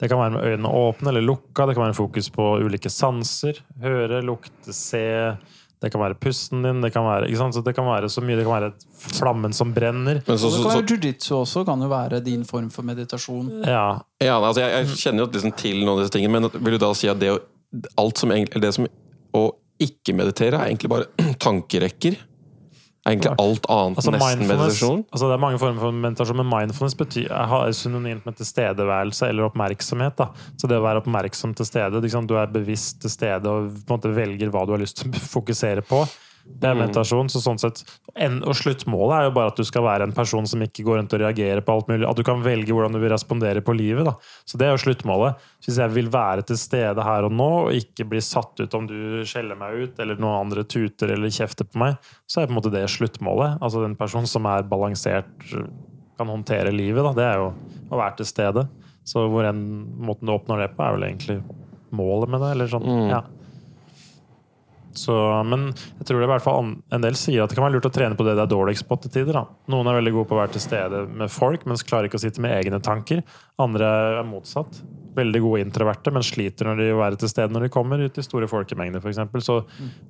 [0.00, 1.66] Det kan være med øynene åpne eller lukka.
[1.66, 3.62] Det kan være fokus på ulike sanser.
[3.80, 5.06] Høre, lukte, se.
[5.82, 6.80] Det kan være pusten din.
[6.80, 7.56] Det kan være, ikke sant?
[7.56, 8.38] Så det kan være så mye.
[8.38, 8.70] Det kan være
[9.18, 10.22] flammen som brenner.
[10.26, 12.86] Men så, så, det så, kan være Jiu-jitsu også, kan jo være din form for
[12.88, 13.50] meditasjon.
[13.66, 13.98] Ja.
[14.22, 16.82] Ja, altså jeg, jeg kjenner jo liksom til noen av disse tingene, men vil du
[16.86, 17.34] da si at det,
[18.00, 18.88] alt som, det som
[19.36, 19.44] å
[19.82, 21.10] ikke meditere, er egentlig bare
[21.46, 22.16] tankerekker?
[23.06, 25.02] Egentlig alt annet Altså nesten meditasjon?
[25.12, 29.46] altså det er mange former for meditasjon, men mindfulness betyr, er synonymt med tilstedeværelse eller
[29.46, 30.16] oppmerksomhet.
[30.18, 30.30] Da.
[30.58, 33.94] Så det å være oppmerksom til stede, liksom, du er bevisst til stede og på
[33.94, 36.02] en måte velger hva du har lyst til å fokusere på.
[36.46, 37.28] Det er meditasjon.
[37.28, 37.82] så sånn sett,
[38.14, 41.00] en, Og sluttmålet er jo bare at du skal være en person som ikke går
[41.00, 42.06] rundt og reagerer på alt mulig.
[42.08, 44.06] At du kan velge hvordan du vil respondere på livet.
[44.08, 44.14] Da.
[44.48, 45.42] Så det er jo sluttmålet.
[45.66, 48.88] Hvis jeg vil være til stede her og nå, og ikke bli satt ut om
[48.88, 48.96] du
[49.28, 52.60] skjeller meg ut, eller noen andre tuter eller kjefter på meg, så er på en
[52.60, 53.60] måte det sluttmålet.
[53.60, 55.28] Altså den personen som er balansert,
[56.16, 57.04] kan håndtere livet.
[57.04, 57.12] Da.
[57.12, 57.52] Det er jo
[57.92, 58.68] å være til stede.
[59.06, 59.62] Så hvor enn
[60.02, 61.40] måten du oppnår det på, er vel egentlig
[61.94, 62.54] målet med det.
[62.56, 63.20] Eller sånn, ja.
[64.96, 65.14] Så,
[65.46, 67.88] men jeg tror det i hvert fall en del sier at det kan være lurt
[67.88, 69.36] å trene på det det er dårligst på til tider.
[69.36, 69.44] Da.
[69.72, 72.24] Noen er veldig gode på å være til stede med folk, mens klarer ikke å
[72.24, 73.22] sitte med egne tanker.
[73.62, 73.90] Andre
[74.20, 74.80] er motsatt.
[75.16, 78.24] Veldig gode introverte, men sliter når de være til stede når de kommer ut i
[78.24, 79.22] store folkemengder, f.eks.
[79.46, 79.62] Så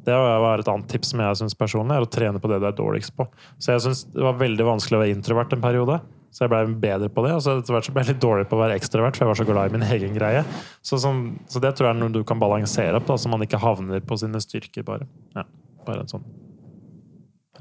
[0.06, 2.66] det var et annet tips som jeg syns personlig, er å trene på det du
[2.66, 3.28] er dårligst på.
[3.58, 6.00] Så jeg syns det var veldig vanskelig å være introvert en periode.
[6.36, 7.32] Så jeg ble bedre på det.
[7.32, 9.30] Og så etter hvert så ble jeg litt dårlig på å være ekstrovert, for jeg
[9.30, 10.42] var så glad i min egen greie.
[10.84, 13.44] Så, sånn, så det tror jeg er noe du kan balansere opp, da, så man
[13.46, 15.08] ikke havner på sine styrker, bare.
[15.32, 15.46] Ja,
[15.88, 16.28] bare en sånn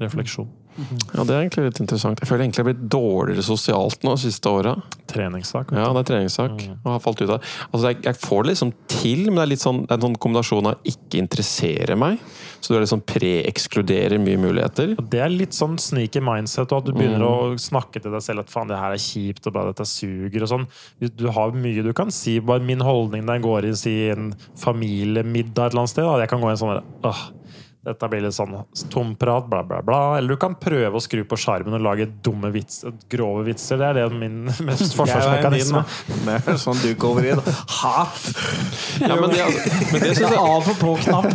[0.02, 0.50] refleksjon.
[0.76, 2.20] Ja, Det er egentlig litt interessant.
[2.20, 4.74] Jeg føler egentlig jeg har blitt dårligere sosialt nå de siste åra.
[5.08, 5.72] Treningssak.
[5.72, 6.64] Ja, det er treningssak.
[6.84, 7.46] Og har falt ut av.
[7.70, 10.70] Altså, jeg, jeg får det liksom til, men det er litt sånn, en sånn kombinasjon
[10.72, 12.20] av ikke interessere meg,
[12.60, 14.94] så du er liksom pre-ekskluderer mye muligheter.
[14.98, 18.24] Og Det er litt sånn sneaky mindset, og at du begynner å snakke til deg
[18.24, 20.68] selv at faen, det her er kjipt, og bare dette suger, og sånn.
[21.16, 22.38] Du har mye du kan si.
[22.40, 26.18] Bare min holdning når jeg går i si, en familiemiddag et eller annet sted, da.
[26.24, 27.22] jeg kan gå i en sånn der, åh,
[27.86, 28.54] dette blir litt sånn
[28.90, 30.00] tomprat, bla, bla, bla.
[30.18, 33.78] Eller du kan prøve å skru på sjarmen og lage dumme vitser, grove vitser.
[33.78, 35.84] Det er det min mest forsvarsmekanisme.
[36.26, 37.36] Det er sånn duk-over-i.
[37.76, 38.26] Hat!
[39.00, 41.28] Ja, men det, altså, men det synes jeg Av og på-knapp.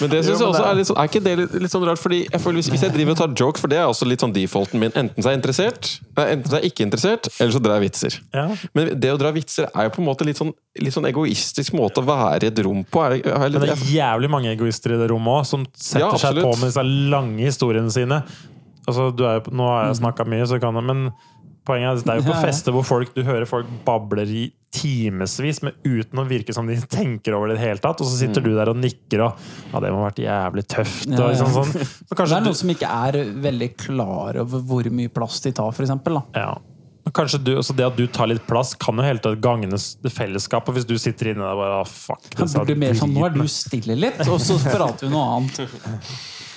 [0.00, 2.00] Men det syns jeg også er litt sånn Er ikke det litt, litt sånn rart?
[2.00, 4.24] Fordi jeg føler hvis, hvis jeg driver og tar jokes, for det er også litt
[4.24, 7.28] sånn defaulten min Enten så er jeg interessert, nei, enten så er jeg ikke interessert,
[7.38, 8.18] eller så drar jeg vitser.
[8.34, 8.44] Ja.
[8.76, 11.74] Men det å dra vitser er jo på en måte litt sånn, litt sånn egoistisk
[11.76, 13.02] måte å være i et rom på.
[13.04, 16.06] Er, er litt, Men det er jævlig mange egoister i det rommet òg, som setter
[16.06, 18.22] Ja, seg på med disse lange historiene sine.
[18.88, 21.06] Altså, du er, nå har jeg snakka mye, så kan jeg, men
[21.64, 22.44] poenget er at det er jo på Ja, ja.
[22.48, 24.42] fester hvor folk, du hører folk babler i
[24.74, 28.00] timevis, men uten å virke som de tenker over det i det hele tatt.
[28.02, 29.38] Og så sitter du der og nikker og
[29.72, 31.06] Ja, det må ha vært jævlig tøft.
[31.08, 31.62] Ja, Og liksom ja.
[31.62, 31.88] sånn.
[32.10, 35.52] Så Det er er du, som ikke er veldig klar over hvor mye plass de
[35.56, 36.50] tar, eksempel, ja.
[37.12, 40.12] Kanskje du, altså Det at du tar litt plass, kan jo hele tatt gagne det
[40.12, 40.78] fellesskapet.
[40.78, 43.42] Hvis du sitter inne der bare ah, fuck Det blir mer sånn nå er du
[43.50, 45.64] stille litt, og så prater vi noe annet.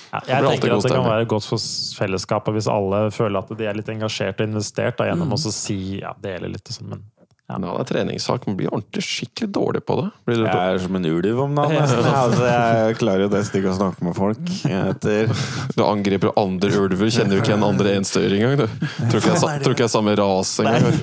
[0.08, 1.60] Ja, jeg tenker at det kan være godt for
[1.98, 5.98] fellesskapet hvis alle føler at de er litt engasjert og investert da, gjennom å si
[5.98, 6.94] ja, dele litt og sånn.
[6.94, 7.02] Men
[7.48, 8.44] ja, det er treningssak.
[8.46, 10.08] Man blir ordentlig skikkelig dårlig på det.
[10.28, 11.78] Blir du Jeg er som en ulv om dagen.
[11.80, 14.44] Altså, jeg klarer jo nesten ikke å snakke med folk.
[14.68, 15.24] Etter.
[15.72, 18.54] Du angriper andre ulver, kjenner jo ikke en andre enstøyer engang.
[18.60, 18.66] Du.
[19.08, 20.96] Tror ikke jeg, er tror ikke jeg er samme rase engang.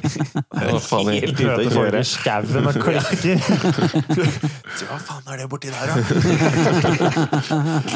[0.53, 1.99] Hva faen er- helt du ute å kjøre.
[2.13, 3.37] skauen og klikker.
[4.85, 5.95] Hva faen er det borti der, da?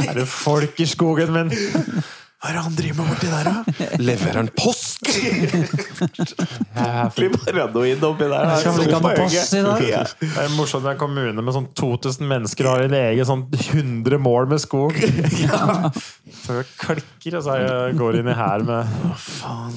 [0.09, 1.49] Er det folk i skogen min?
[2.39, 3.55] Hva er det han driver med borti der, da?
[4.07, 5.01] Leverer han post?!
[7.17, 8.51] Blir paranoid oppi der.
[8.53, 9.83] Jeg skal vel ikke pass i dag.
[9.83, 10.03] Ja.
[10.21, 13.43] Det er morsomt med en kommune med sånn 2000 mennesker og har en egen sånn
[13.57, 14.95] 100 mål med skog.
[16.45, 18.79] Så jeg klikker, og så jeg går inn i her med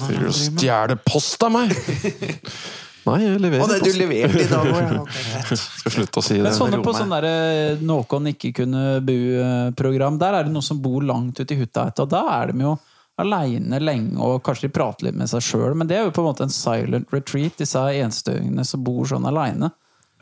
[0.07, 1.75] Vil du Stjeler post av meg?!
[3.03, 5.57] Nei, jeg leverer leverer det er du leverte i dag òg, ja.
[5.59, 6.45] Skal slutte å si det.
[6.47, 7.35] Men sånne på sånn derre
[7.83, 12.11] Nåkon ikke kunne bu-program, der er det noen som bor langt ute i hutta, og
[12.11, 12.77] da er de jo
[13.21, 16.23] aleine lenge, og kanskje de prater litt med seg sjøl, men det er jo på
[16.23, 19.69] en måte en silent retreat, disse enstøingene som bor sånn aleine.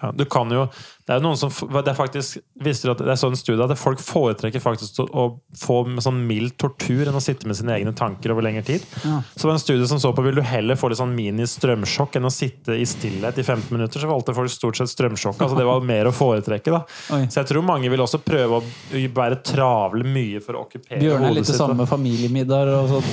[0.02, 0.66] Ja, du kan jo,
[1.06, 3.78] Det er noen som det er faktisk, Visste du at det er sånn studie at
[3.78, 5.26] folk foretrekker faktisk å, å
[5.60, 8.86] få med sånn mild tortur enn å sitte med sine egne tanker over lengre tid?
[9.04, 9.20] Ja.
[9.34, 12.18] Så det var en studie som så på vil du heller få litt sånn mini-strømsjokk
[12.18, 14.02] enn å sitte i stillhet i 15 minutter.
[14.02, 15.42] Så valgte folk stort sett strømsjokk.
[15.42, 16.74] altså Det var mer å foretrekke.
[16.74, 16.82] da
[17.18, 17.24] Oi.
[17.30, 18.64] Så jeg tror mange vil også prøve å
[19.22, 21.84] være travle mye for å okkupere Bjørn er litt det samme da.
[21.84, 23.10] med familiemiddag og sånt.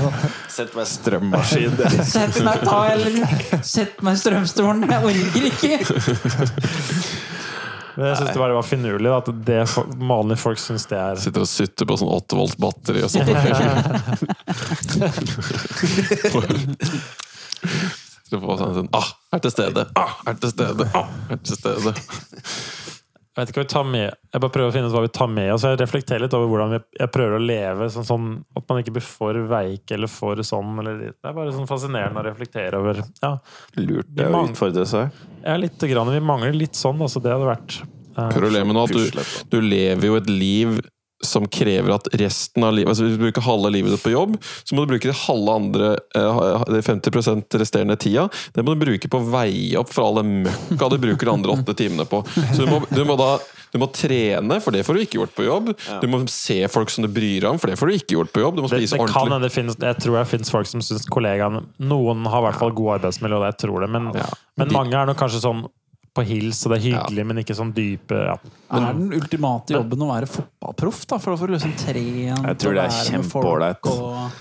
[0.56, 1.76] Sett meg strømmaskin.
[2.04, 3.36] Sett meg, ta, eller,
[3.74, 5.89] sett meg strømstolen, jeg orker ikke!
[7.96, 9.64] Men jeg syns det bare var finurlig at det
[9.98, 13.28] vanlige folk syns det er Sitter og sutter på sånn 8 volts batteri og sånt.
[18.30, 19.82] Så får sånn, sånn Ah, er til stede!
[19.98, 20.84] Ah, er til stede!
[20.94, 21.90] Ah, er til stede!
[23.30, 25.10] Jeg vet ikke hva vi tar med Jeg bare prøver å finne ut hva vi
[25.14, 25.62] tar med oss.
[25.62, 28.26] Jeg reflekterer litt over hvordan vi, jeg prøver å leve sånn, sånn
[28.58, 30.72] at man ikke blir for veik eller for sånn.
[30.82, 33.02] Eller, det er bare sånn fascinerende å reflektere over.
[33.22, 33.36] Ja,
[33.78, 35.22] Lurt det å utfordre seg.
[35.44, 36.98] ja litt grann, Vi mangler litt sånn.
[37.06, 40.16] Altså, det hadde vært Problemet Prøv å leve med nå at du, du lever jo
[40.18, 40.80] et liv
[41.22, 44.38] som krever at resten av livet Altså Hvis du bruker halve livet ditt på jobb,
[44.64, 48.28] så må du bruke det halve andre eh, 50% resterende tida.
[48.54, 51.34] Det må du bruke på å veie opp for all den møkka du bruker de
[51.34, 52.22] andre åtte timene på.
[52.54, 53.34] Så du må, du må da
[53.70, 55.68] du må trene, for det får du ikke gjort på jobb.
[56.02, 58.32] Du må se folk som du bryr deg om, for det får du ikke gjort
[58.34, 58.56] på jobb.
[58.58, 59.30] Du må det, spise det kan ordentlig.
[59.30, 62.58] hende det finnes Jeg tror det finnes folk som syns kollegaene Noen har i hvert
[62.64, 63.90] fall god arbeidsmiljø, og jeg tror det.
[63.94, 64.26] Men, Ja.
[64.58, 65.62] men De- mange er nok kanskje sånn
[66.20, 68.36] på hils, og det er hyggelig, men ikke sånn dype ja.
[68.76, 71.18] Er den ultimate jobben å være fotballproff, da?
[71.22, 73.90] For å få liksom trent Jeg tror det er kjempeålreit.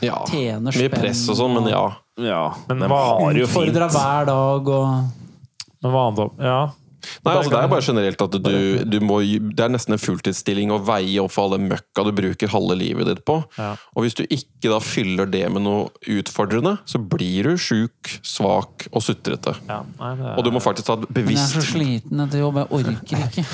[0.06, 0.20] Ja,
[0.68, 1.86] Mye press og sånn, men ja.
[2.20, 3.72] Ja, Men det varer jo fint.
[3.72, 4.88] Utfordra hver dag og
[5.80, 6.62] Men hva annet Ja.
[7.26, 10.72] Nei, altså Det er bare generelt at du, du må Det er nesten en fulltidsstilling
[10.74, 13.39] å veie opp for all den møkka du bruker halve livet ditt på.
[13.60, 13.74] Ja.
[13.95, 18.88] Og hvis du ikke da fyller det med noe utfordrende, så blir du sjuk, svak
[18.91, 19.55] og sutrete.
[19.70, 21.74] ja nei, det er, Og du må faktisk ta et Men jeg er så bevisst
[21.74, 23.45] sliten etter jobb, jeg orker ikke.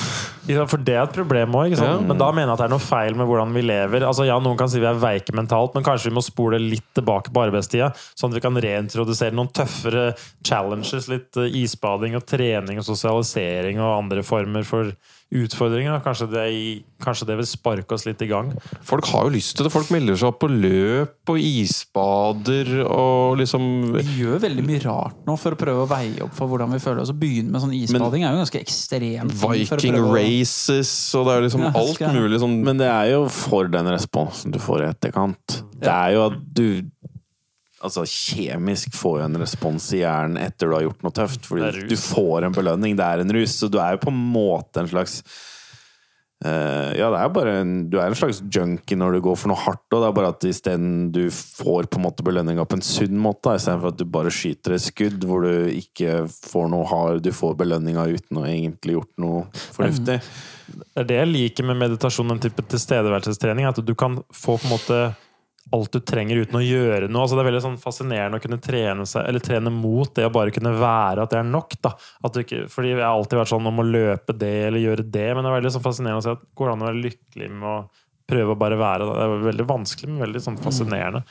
[0.52, 1.76] Ja, for det er et problem òg.
[1.78, 1.96] Ja.
[2.02, 4.06] Men da mener jeg at det er noe feil med hvordan vi lever.
[4.06, 6.86] Altså ja, Noen kan si vi er veike mentalt, men kanskje vi må spole litt
[6.98, 7.92] tilbake på arbeidstida.
[8.18, 10.12] Sånn at vi kan reintrodusere noen tøffere
[10.46, 11.10] challenges.
[11.12, 13.45] Litt eh, isbading og trening og sosialisering
[13.80, 14.94] og andre former for
[15.36, 15.98] utfordringer.
[16.06, 16.44] Kanskje det,
[17.04, 18.52] kanskje det vil sparke oss litt i gang.
[18.86, 19.72] Folk har jo lyst til det.
[19.74, 23.66] Folk melder seg opp på løp og isbader og liksom
[23.96, 26.82] Vi gjør veldig mye rart nå for å prøve å veie opp for hvordan vi
[26.84, 27.14] føler oss.
[27.14, 29.34] Å begynne med sånn isbading er jo ganske ekstremt.
[29.34, 32.82] ting for å Viking prøve races, og det er liksom Ja, alt mulig sånn Men
[32.82, 35.62] det er jo for den responsen du får i etterkant.
[35.76, 36.68] Det er jo at du
[37.86, 41.44] Altså kjemisk får jo en respons i hjernen etter du har gjort noe tøft.
[41.48, 42.98] Fordi du får en belønning.
[42.98, 43.60] Det er en rus.
[43.60, 45.22] Så du er jo på en måte en slags
[46.44, 49.50] Uh, ja, det er bare en, du er en slags junkie når du går for
[49.50, 52.78] noe hardt, og det er bare at isteden du får på en måte belønninga på
[52.78, 56.86] en sunn måte, istedenfor at du bare skyter et skudd hvor du ikke får noe
[56.92, 60.20] hard Du får belønninga uten å egentlig gjort noe fornuftig.
[60.76, 63.70] Det er det jeg liker med meditasjon, den type tilstedeværelsestrening.
[63.72, 65.00] At du kan få på en måte
[65.74, 67.24] alt du trenger uten å gjøre noe.
[67.26, 70.34] Altså, det er veldig sånn fascinerende å kunne trene seg Eller trene mot det å
[70.34, 71.78] bare kunne være at det er nok.
[71.82, 71.96] Da.
[72.30, 75.44] Ikke, fordi jeg har alltid vært sånn om å løpe det eller gjøre det, men
[75.46, 77.70] det er veldig sånn fascinerende å se at går det an å være lykkelig med
[77.72, 77.78] å
[78.26, 79.16] prøve å bare være det.
[79.18, 81.22] Det er veldig vanskelig, men veldig sånn fascinerende.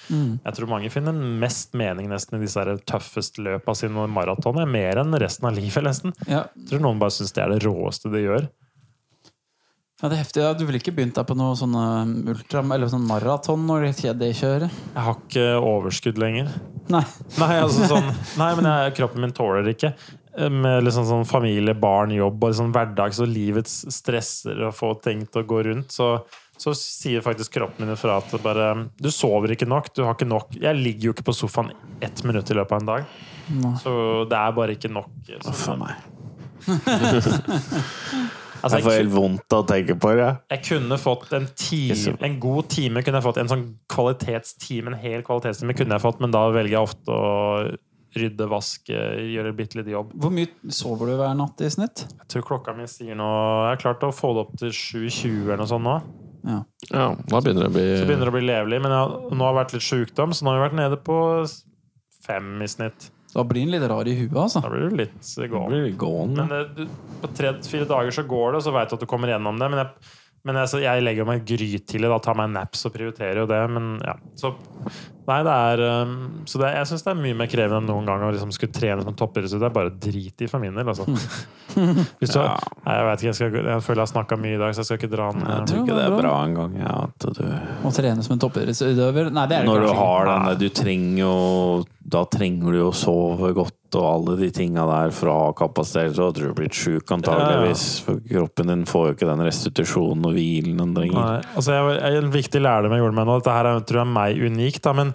[0.47, 4.69] Jeg tror mange finner mest mening nesten i disse tøffeste tøffest løpa sine maratoner.
[4.71, 6.15] Mer enn resten av livet, nesten.
[6.31, 6.45] Ja.
[6.55, 8.47] Jeg tror noen bare syns det er det råeste de gjør.
[10.05, 10.41] Ja, det er heftig.
[10.45, 13.87] Ja, du ville ikke begynt deg på noe sånn eh, ultra eller sånn maraton når
[14.21, 14.69] det kjører?
[14.69, 16.51] Jeg har ikke overskudd lenger.
[16.93, 17.01] Nei.
[17.41, 19.95] Nei, altså sånn, nei men jeg, kroppen min tåler det ikke.
[20.37, 24.93] Eh, Med liksom sånn familie, barn, jobb og liksom hverdags og livets stresser og få
[25.09, 26.11] ting til å gå rundt, så,
[26.61, 28.69] så sier faktisk kroppen min ifra at bare
[29.01, 29.89] Du sover ikke nok.
[29.97, 31.73] Du har ikke nok Jeg ligger jo ikke på sofaen
[32.05, 33.19] ett minutt i løpet av en dag.
[33.81, 33.99] Så
[34.29, 35.17] det er bare ikke nok.
[35.41, 35.97] Så, For meg.
[38.65, 40.29] altså, Jeg får helt vondt av å tenke på det.
[40.57, 43.41] jeg kunne fått en time En god time kunne jeg fått.
[43.43, 47.33] En sånn kvalitetstime, en hel kvalitetstime kunne jeg fått, men da velger jeg ofte å
[48.15, 48.99] rydde, vaske,
[49.35, 50.13] gjøre bitte litt jobb.
[50.23, 52.05] Hvor mye sover du hver natt i snitt?
[52.21, 55.49] Jeg tror klokka mi sier nå Jeg har klart å få det opp til 7.20
[55.49, 55.97] eller noe sånt nå.
[56.45, 56.61] Ja.
[56.93, 58.81] Ja, da begynner det å bli Så begynner det å bli levelig.
[58.85, 61.19] Men jeg, nå har det vært litt sjukdom, så nå har vi vært nede på
[62.25, 63.09] fem i snitt.
[63.35, 64.63] Da blir den litt rar i huet, altså.
[64.63, 65.73] Da blir du litt gåen.
[65.75, 66.45] det gående.
[66.45, 69.11] Men det, du, på tre-fire dager så går det, og så veit du at du
[69.11, 69.71] kommer gjennom det.
[69.73, 70.13] Men jeg,
[70.47, 73.61] men jeg, så jeg legger meg grytidlig, da tar meg naps og prioriterer jo det.
[73.75, 74.55] Men ja, så
[75.25, 76.15] Nei, det er um,
[76.49, 78.77] Så det, jeg syns det er mye mer krevende enn noen gang å liksom skulle
[78.77, 79.65] trene som toppidrettsutøver.
[79.65, 81.07] Det er bare drit i for min del, altså.
[82.21, 82.53] Hvis du, Ja.
[82.85, 84.83] nei, jeg vet ikke, jeg, skal, jeg føler jeg har snakka mye i dag, så
[84.85, 85.47] jeg skal ikke dra den.
[85.49, 86.77] Jeg tror ikke det er bra engang.
[86.79, 87.43] Ja, at du
[87.89, 89.33] Å trene som en toppidrettsutøver?
[89.35, 91.33] Nei, det er det Når du kanskje du har den du trenger jo
[92.15, 95.51] Da trenger du jo å sove godt og alle de tinga der for å ha
[95.55, 96.17] kapasitet.
[96.17, 97.85] Så hadde du blitt sjuk antageligvis.
[98.03, 101.21] For kroppen din får jo ikke den restitusjonen og hvilen den trenger.
[101.21, 104.01] Nei, altså jeg, jeg, En viktig lærdom jeg gjorde meg nå, dette her er, tror
[104.03, 105.14] jeg er meg unikt, da, men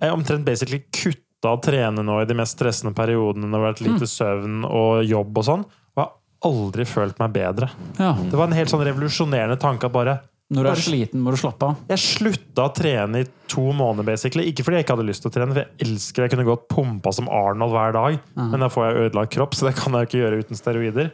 [0.00, 3.84] jeg omtrent basically kutta å trene nå i de mest stressende periodene det har vært
[3.84, 7.70] lite søvn og jobb og sånn, og jeg har aldri følt meg bedre.
[8.00, 8.14] Ja.
[8.16, 10.18] Det var en helt sånn revolusjonerende tanke at bare
[10.50, 11.82] Når du er sliten, må du slappe av.
[11.92, 14.48] Jeg slutta å trene i to måneder, basically.
[14.50, 16.64] Ikke fordi jeg ikke hadde lyst til å trene, for jeg elsker Jeg kunne gått
[16.72, 20.02] pumpa som Arnold hver dag, men da får jeg ødelagt kropp, så det kan jeg
[20.02, 21.12] jo ikke gjøre uten steroider.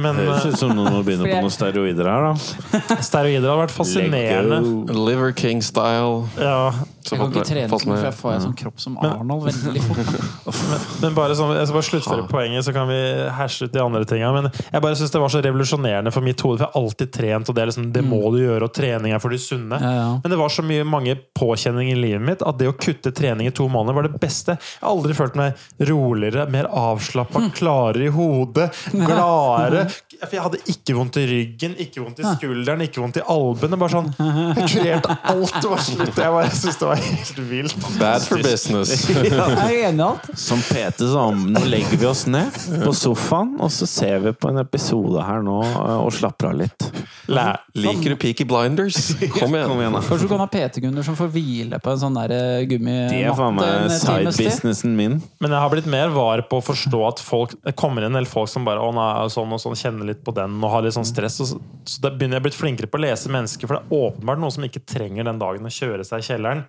[0.00, 2.80] Men Høres eh, ut som noen må begynne på noen steroider her, da.
[3.04, 4.60] steroider hadde vært fascinerende.
[4.96, 6.24] Liver King-style.
[6.40, 6.72] Ja,
[7.02, 10.12] Jeg kan ikke trene sånn, for jeg får en sånn kropp som Arnold veldig fort.
[10.12, 12.98] Men, men bare sånn, Jeg skal bare sluttføre poenget, så kan vi
[13.38, 14.30] herse ut de andre tinga.
[14.36, 17.12] Men jeg bare synes det var så revolusjonerende for mitt hode, for jeg har alltid
[17.16, 19.80] trent, og det, er liksom, det må du gjøre, og trening er for de sunne.
[19.82, 20.08] Ja, ja.
[20.22, 23.50] Men det var så mye mange påkjenninger i livet mitt at det å kutte trening
[23.50, 24.56] i to måneder var det beste.
[24.60, 29.86] Jeg har aldri følt meg roligere, mer avslappa, klarere i hodet, gladere.
[30.22, 33.74] For jeg hadde ikke vondt i ryggen, ikke vondt i skulderen, ikke vondt i albuen.
[33.80, 34.10] Bare sånn,
[34.60, 35.56] Jeg kurerte alt.
[35.58, 36.20] Det var slutt.
[36.22, 37.76] Jeg bare synes det var helt vilt.
[38.00, 38.92] Bad for business.
[39.10, 40.28] Jeg er enig i alt.
[40.38, 42.52] Som Peter sa, nå legger vi oss ned
[42.84, 45.58] på sofaen, og så ser vi på en episode her nå
[46.02, 46.88] og slapper av litt.
[47.32, 48.96] Læ- Liker du Peaky Blinders?
[49.38, 49.68] Kom igjen.
[49.70, 49.94] Kom igjen.
[50.02, 52.78] Kanskje du kan ha PT-kunder som får hvile på en sånn der eh, Det
[53.22, 55.14] er faen gummimatte meg side-businessen min.
[55.42, 58.18] Men jeg har blitt mer var på å forstå at folk Det kommer inn en
[58.18, 60.84] del folk som bare Å, nei, sånn og sånn, kjenner litt på den og har
[60.84, 61.38] litt sånn stress.
[61.44, 63.82] Og så, så da begynner jeg å bli flinkere på å lese mennesker, for det
[63.86, 66.64] er åpenbart noen som ikke trenger den dagen å kjøre seg i kjelleren.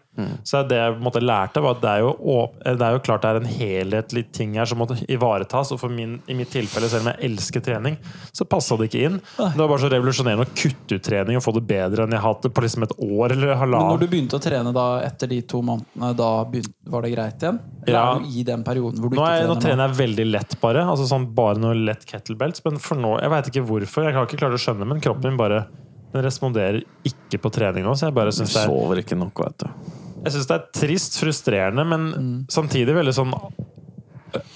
[0.46, 2.12] Så det jeg på en måte lærte, var at det er, jo,
[2.62, 5.72] det er jo klart det er en helhetlig ting her som måtte ivaretas.
[5.74, 7.98] Og for min, i mitt tilfelle, selv om jeg elsker trening,
[8.32, 9.18] så passa det ikke inn.
[9.40, 12.22] Det var bare så revolusjonerende å kutte ut trening og få det bedre enn jeg
[12.22, 14.86] har hatt det på liksom et år eller Men når du begynte å trene da
[15.08, 17.60] etter de to månedene, da begynte, var det greit igjen?
[17.88, 18.04] Eller Ja.
[18.14, 19.62] er du i den perioden hvor du Nå, ikke er, nå trener?
[19.66, 20.86] trener jeg veldig lett, bare.
[20.94, 22.62] Altså sånn Bare noe lett kettlebelts.
[22.66, 24.04] Men for nå, jeg veit ikke hvorfor.
[24.06, 25.64] Jeg har ikke klart å skjønne men kroppen min bare
[26.14, 27.96] den responderer ikke på trening nå.
[27.98, 29.68] Så jeg bare Du syns det, er- sover ikke nok, vet du.
[30.24, 32.04] Jeg synes det er trist, frustrerende, men
[32.52, 33.34] samtidig veldig sånn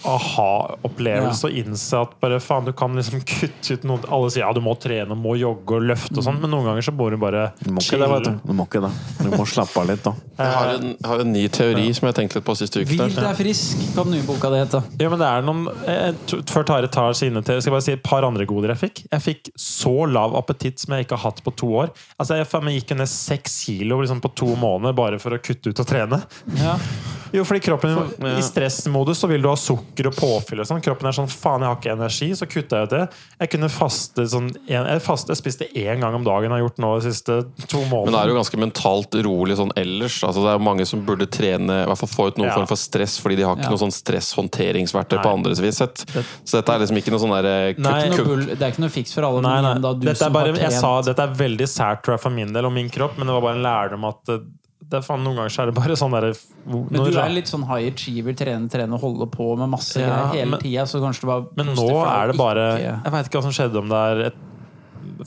[0.08, 4.52] aha-opplevelse å innse at bare faen, du kan liksom kutte ut noe Alle sier ja,
[4.56, 7.20] du må trene, må jogge og løfte og sånn, men noen ganger så bor du
[7.22, 8.32] bare Du må ikke det, vet du.
[8.48, 8.92] Du må ikke det.
[9.22, 10.14] Du må slappe av litt, da.
[10.38, 12.92] Jeg har en, har en ny teori som jeg har tenkt litt på siste uke.
[12.92, 14.82] Hvil er frisk, kan den nye boka di hete.
[15.02, 16.12] Ja, men det er noen eh,
[16.48, 19.02] Før Tare tar sine til Skal jeg bare si et par andre goder jeg fikk.
[19.10, 21.94] Jeg fikk så lav appetitt som jeg ikke har hatt på to år.
[22.22, 25.74] Altså Jeg jeg gikk ned seks kilo liksom på to måneder bare for å kutte
[25.74, 26.22] ut og trene.
[26.60, 26.78] Ja.
[27.34, 27.98] Jo, fordi kroppen
[28.38, 30.62] I stressmodus så vil du ha sukker og påfyll.
[30.62, 33.02] og sånn Kroppen er sånn faen, jeg har ikke energi, så kutter jeg ut det.
[33.42, 36.68] Jeg kunne faste sånn en, Jeg, faste, jeg spiste én gang om dagen, har jeg
[36.70, 38.06] gjort nå de siste to månedene.
[38.06, 40.20] Men det er jo ganske mentalt rolig sånn ellers.
[40.24, 42.56] Altså, det er jo mange som burde trene, i hvert fall få ut noen Ja.
[42.56, 43.74] form for stress, fordi de har ikke Ja.
[43.76, 46.06] noe sånn stresshåndteringsverktøy på andres vis sett.
[46.46, 48.46] Så dette er liksom ikke noe sånn derre kutt-kutt.
[48.58, 49.42] det er ikke noe fiks for alle.
[49.42, 49.74] Nei, nei.
[49.80, 52.22] da, du Dette er som bare, har jeg sa dette er veldig sært tror jeg,
[52.22, 54.42] for min del og min kropp, men det var bare en lærdom at
[54.88, 56.32] det, er faen, noen ganger så er det bare sånn derre
[56.66, 60.46] Men du er litt sånn high achiever, trene, trene holde på med masse Ja, greier
[60.48, 60.86] hele tida.
[60.88, 63.56] Så kanskje det var Men nå er det bare ikke- Jeg veit ikke hva som
[63.58, 64.38] skjedde, om det er et,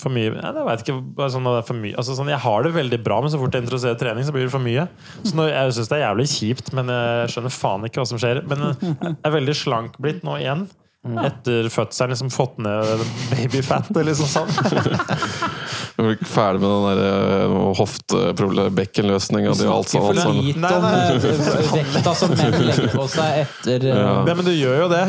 [0.00, 2.72] for mye Jeg vet ikke, bare sånn er for mye altså, sånn, Jeg har det
[2.72, 4.88] veldig bra, men så fort jeg interesserer trening, så blir det for mye.
[5.24, 8.18] Så nå, Jeg syns det er jævlig kjipt, men jeg skjønner faen ikke hva som
[8.18, 8.42] skjer.
[8.48, 10.68] Men jeg er veldig slank blitt nå igjen.
[11.00, 12.12] Etter fødselen.
[12.12, 13.88] Liksom fått ned babyfat.
[14.04, 14.50] Liksom sånn.
[16.00, 20.06] Du blir Ferdig med den der hofteproblemet-bekkenløsninga di og alt sånt.
[20.10, 20.60] alt sånt.
[20.62, 20.92] Nei, nei.
[21.16, 24.14] eh, vekta som menn legger på seg etter eh, Ja.
[24.24, 25.02] Nei, men du gjør jo det.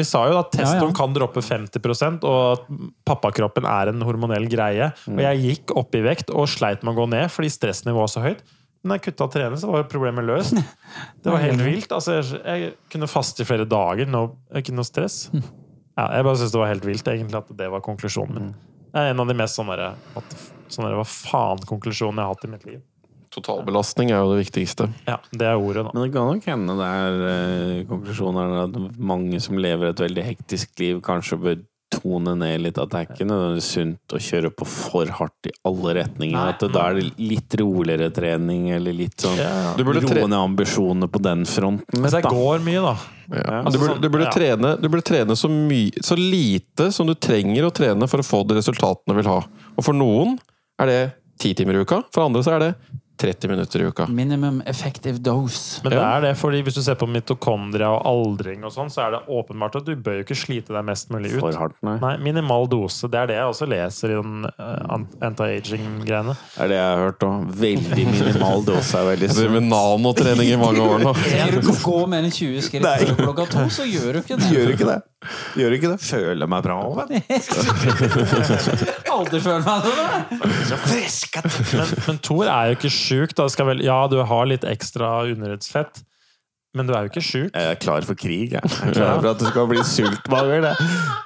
[0.00, 0.96] Vi sa jo at testoen Ja, ja.
[0.98, 2.66] kan droppe 50 og at
[3.08, 4.90] pappakroppen er en hormonell greie.
[5.06, 8.10] Og jeg gikk opp i vekt og sleit med å gå ned fordi stressnivået var
[8.10, 8.42] så høyt.
[8.82, 10.56] Men da jeg kutta trening, så var problemet løst.
[11.22, 11.92] Det var helt vilt.
[11.94, 14.08] Altså, jeg, jeg kunne faste i flere dager.
[14.10, 14.24] No,
[14.58, 15.28] ikke noe stress.
[15.30, 18.52] Ja, jeg bare syns det var helt vilt, egentlig, at det var konklusjonen min.
[18.92, 22.28] Det er en av de mest sånne, der, what the f- sånne hva faen-konklusjonene jeg
[22.28, 22.80] har hatt i mitt liv.
[23.32, 24.90] Totalbelastning er jo det viktigste.
[25.08, 25.92] Ja, Det er ordet, da.
[25.96, 30.02] Men det kan nok hende det er eh, konklusjonen er at mange som lever et
[30.04, 31.62] veldig hektisk liv, kanskje bør
[31.92, 36.36] tone ned litt At Det er sunt å kjøre på for hardt i alle retninger.
[36.36, 36.48] Nei.
[36.54, 39.74] At det, da er det litt roligere trening, eller litt sånn Ja.
[39.76, 42.00] Du tre- roe ned ambisjonene på den fronten.
[42.00, 42.96] Men det går mye, da.
[43.32, 43.62] Ja.
[43.62, 44.32] Altså Du burde, sånn- du, burde ja.
[44.36, 48.26] trene, du burde trene så, mye, så lite som du trenger å trene for å
[48.26, 49.40] få de resultatene du vil ha.
[49.76, 50.38] Og for noen
[50.80, 51.00] er det
[51.38, 52.74] ti timer i uka, for andre så er det
[53.22, 54.06] 30 minutter i uka.
[54.10, 55.80] minimum effective dose.
[55.84, 59.06] Men det er det, fordi hvis du ser på mitokondria og aldring og sånn, så
[59.06, 61.40] er det åpenbart at du bør jo ikke slite deg mest mulig ut.
[61.44, 61.96] For hardt, nei.
[62.02, 63.10] Nei, minimal dose.
[63.12, 64.98] Det er det jeg også leser i den uh,
[65.28, 66.34] anti-aging-greiene.
[66.34, 67.54] Det er det jeg har hørt òg.
[67.62, 71.14] Veldig minimal dose er veldig Jeg driver med nanotrening i mange år nå.
[71.52, 74.52] Du ikke gå mer enn 20 skritt før klokka to, så gjør du ikke det.
[74.52, 75.00] Gjør ikke det.
[75.58, 75.98] Gjør ikke det.
[76.02, 77.52] Føler meg bra òg, vet du.
[79.16, 80.82] Aldri føler meg sånn.
[81.78, 83.11] Men, men Thor er jo ikke sjuk.
[83.38, 86.02] Da skal vel, ja, du har litt ekstra underhudsfett,
[86.74, 87.50] men du er jo ikke sjuk.
[87.52, 88.62] Jeg er klar for krig, jeg.
[88.64, 90.62] jeg er klar for at det skal bli sultmager.
[90.64, 90.74] det.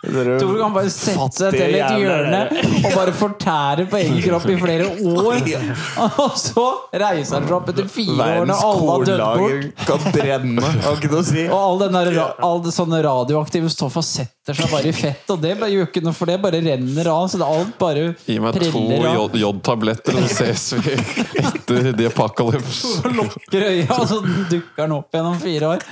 [0.07, 2.41] Dere Tror du kan bare sette seg til et hjørne
[2.87, 5.41] og bare fortære på egen kropp i flere år?
[6.27, 9.87] Og så reiser han seg opp etter fire år Verdens når alle har dødd bort.
[9.89, 10.71] kan brenne.
[10.87, 11.45] Har ikke noe å si.
[11.47, 12.21] Og all den der,
[12.51, 16.03] all det sånne radioaktive stoffa setter seg bare i fett, og det bare gjør ikke
[16.07, 17.25] noe for det, bare renner av.
[17.33, 19.17] Så det er alt bare Gi meg to preller av.
[19.35, 20.95] J- J-tabletter, så ses vi
[21.43, 22.95] etter The Apocalypse.
[23.03, 24.21] Så lukker øya, og så
[24.51, 25.85] dukker den opp igjen om fire år.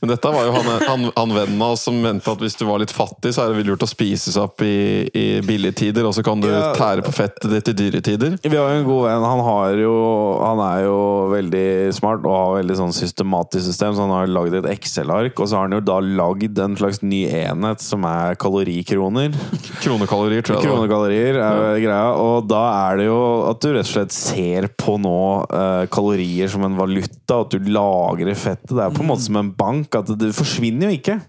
[0.00, 2.62] Men dette var jo han, han, han vennen av oss som mente at hvis du
[2.64, 6.06] var litt fattig, så er det lurt å spise seg opp i, i billige tider,
[6.08, 6.70] og så kan du Ja.
[6.72, 8.38] tære på fettet ditt i dyre tider.
[8.40, 9.26] Vi har jo en god venn.
[9.28, 9.92] Han, har jo,
[10.40, 10.96] han er jo
[11.34, 11.66] veldig
[11.98, 15.36] smart og har veldig sånn systematisk system, så han har lagd et Excel-ark.
[15.36, 19.36] Og så har han jo da lagd en slags ny enhet som er kalorikroner.
[19.84, 20.64] Kronekalorier, tror jeg.
[20.70, 22.08] Kronekalorier er jo greia.
[22.24, 23.20] Og da er det jo
[23.52, 25.14] at du rett og slett ser på nå
[25.52, 28.72] uh, kalorier som en valuta, at du lagrer fettet.
[28.72, 29.94] Det er på en måte som en bank.
[29.98, 31.20] At det forsvinner jo ikke.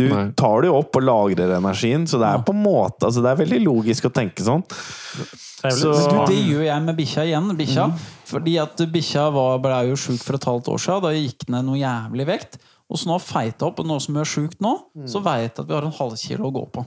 [0.00, 0.30] Du Nei.
[0.38, 3.32] tar det jo opp og lagrer energien, så det er på en måte altså Det
[3.32, 4.62] er veldig logisk å tenke sånn.
[4.70, 7.50] Så- du, det gjør jeg med bikkja igjen.
[7.58, 7.86] Bikkja.
[8.30, 9.26] Fordi at bikkja
[9.60, 11.02] ble jo sjuk for et halvt år siden.
[11.04, 12.60] Da gikk ned noe jævlig vekt.
[12.90, 14.72] Og så nå har feita opp, og nå som hun er sjuk nå,
[15.06, 16.82] så vet jeg at vi har en halvkilo å gå på.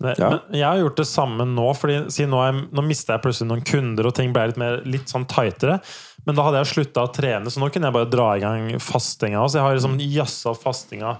[0.00, 0.30] Det, Ja.
[0.30, 3.64] men jeg har gjort det samme nå, Fordi nå, er, nå mistet jeg plutselig noen
[3.68, 5.80] kunder, og ting ble litt, mer, litt sånn tightere.
[6.26, 8.72] Men da hadde jeg slutta å trene, så nå kunne jeg bare dra i gang
[8.80, 9.44] fastinga.
[9.48, 11.18] Så jeg har liksom jazza fastinga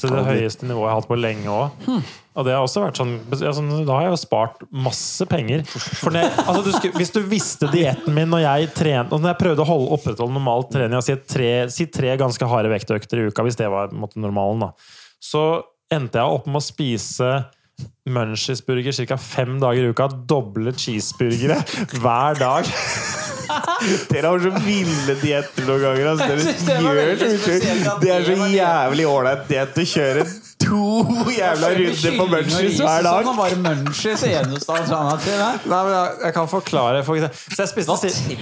[0.00, 1.86] til det høyeste nivået jeg har hatt på lenge òg.
[2.40, 5.64] Og det har også vært sånn, sånn Da har jeg jo spart masse penger.
[5.66, 9.64] Når altså, du skulle, hvis du visste dietten min når jeg trente Når jeg prøvde
[9.64, 13.44] å holde, opprettholde normal trening og si tre, si tre ganske harde vektøkter i uka,
[13.44, 14.70] hvis det var måte, normalen, da,
[15.20, 15.44] så
[15.92, 17.30] endte jeg opp med å spise
[18.10, 19.16] Munchies-burger ca.
[19.16, 20.08] fem dager i uka.
[20.28, 21.60] Doble cheeseburgere
[22.00, 22.70] hver dag.
[24.10, 26.12] Dere har så ville dietter noen ganger.
[26.12, 26.28] Altså.
[26.28, 27.98] Dere det gjør så mye.
[28.00, 28.54] Det er så det det.
[28.58, 30.26] jævlig ålreit diett å kjøre
[30.60, 33.24] to jævla runder på Munchies hver dag.
[33.26, 35.60] Sånn, bare munchies eneste alternativ der.
[35.72, 37.02] Nei, men jeg, jeg kan forklare.
[37.06, 37.54] For eksempel.
[37.56, 38.36] så jeg spiste var si-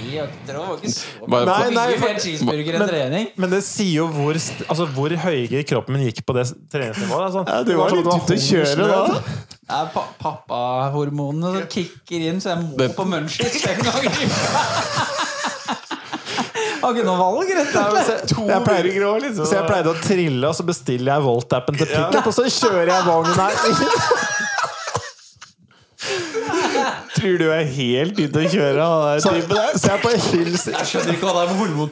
[1.29, 5.95] var Nei, Nei, for- en men, men det sier jo hvor, altså, hvor høyere kroppen
[5.97, 7.25] min gikk på det treningsnivået.
[7.29, 9.21] Det Sånn, Ja, du var sånn at litt ute å kjøre da.
[9.69, 14.09] Det er pa pappahormonene som kicker inn, så jeg må Det- på munchies fem ganger
[14.09, 15.07] i uka.
[16.79, 18.33] Har ikke noe valg, rett og slett.
[18.49, 18.89] Jeg pleier,
[19.25, 19.45] liksom.
[19.45, 22.93] så jeg pleide å trille, og så bestiller jeg Volt-appen til pickup, og så kjører
[22.93, 23.53] jeg vognen her.
[27.19, 28.85] Tror du er helt ute å kjøre?
[29.19, 29.73] Så, typen der?
[29.75, 29.99] så jeg
[30.71, 31.91] Jeg skjønner ikke hva det er med hormon.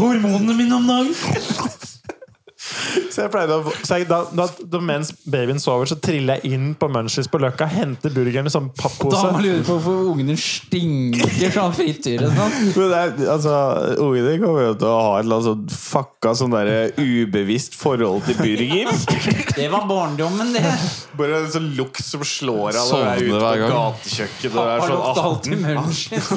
[0.00, 1.82] hormonene mine om dagen.
[3.12, 6.54] Så jeg pleide å så jeg, da, da, da, Mens babyen sover, så triller jeg
[6.56, 9.14] inn på Munchies på Løkka, henter burgeren i sånn pappose.
[9.14, 12.30] Da må man lure på hvorfor ungene stinker sånn frityre.
[12.34, 12.56] Sånn.
[12.74, 13.54] Men det er, altså,
[14.04, 18.26] Ungene kommer jo til å ha et eller annet sånn fucka sånn der ubevisst forhold
[18.28, 18.92] til burger.
[19.54, 20.64] Det var barndommen, det.
[21.18, 24.56] Bare en sånn lukt som slår Sovner ute på gatekjøkkenet.
[24.56, 26.32] Pappa sånn lukta alltid munchies.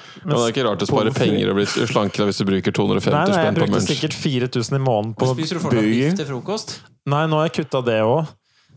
[0.22, 3.06] Men det er ikke rart å spare penger og bli slankere hvis du bruker 250
[3.06, 3.88] spenn Nei, nei, jeg brukte munch.
[3.88, 6.74] sikkert 4000 i måneden på Spiser du fortsatt biff til frokost?
[7.10, 8.32] Nei, nå har jeg kutta det òg.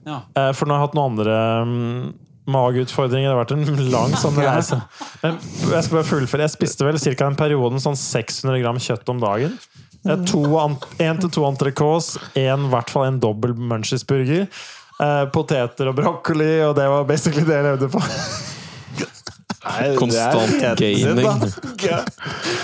[0.07, 0.19] Ja.
[0.55, 2.13] For nå har jeg hatt noen andre um,
[2.53, 3.29] mageutfordringer.
[3.29, 4.79] Det har vært en lang sånn reise.
[5.23, 6.45] Men jeg skal bare fullføre.
[6.47, 7.29] Jeg spiste vel ca.
[7.29, 9.57] en periode sånn 600 gram kjøtt om dagen.
[10.03, 14.49] Én til to entrecôtes, én i hvert fall en dobbel Munchies-burger.
[15.03, 18.03] Eh, poteter og brokkoli, og det var basically det jeg levde på.
[19.64, 21.24] Nei, det er Konstant gaining.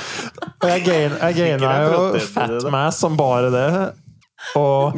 [0.60, 3.68] Jeg gain- jeg gaina er jo fat mass som bare det.
[4.60, 4.98] Og,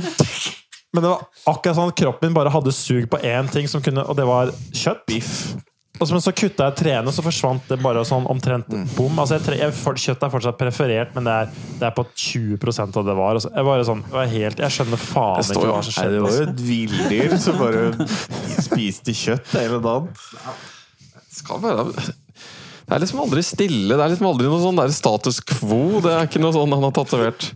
[0.93, 3.83] men det var akkurat sånn at kroppen min bare hadde sug på én ting, som
[3.85, 5.05] kunne, og det var kjøtt.
[5.05, 5.35] Biff.
[6.01, 9.19] Og så, men så kutta jeg treene så forsvant det bare sånn omtrent bom.
[9.21, 13.05] Altså jeg, jeg, kjøtt er fortsatt preferert, men det er, det er på 20% av
[13.05, 13.37] det var.
[13.37, 16.15] Og så, jeg, bare sånn, jeg, helt, jeg skjønner faen ikke hva som skjedde.
[16.17, 16.49] det var jo altså.
[16.49, 18.09] et villdyr som bare
[18.71, 20.09] spiste kjøtt hele dagen.
[21.31, 23.95] Skal være Det er liksom aldri stille.
[23.95, 26.01] Det er liksom aldri noe sånn status quo.
[26.03, 27.51] Det er ikke noe sånn han har tatovert.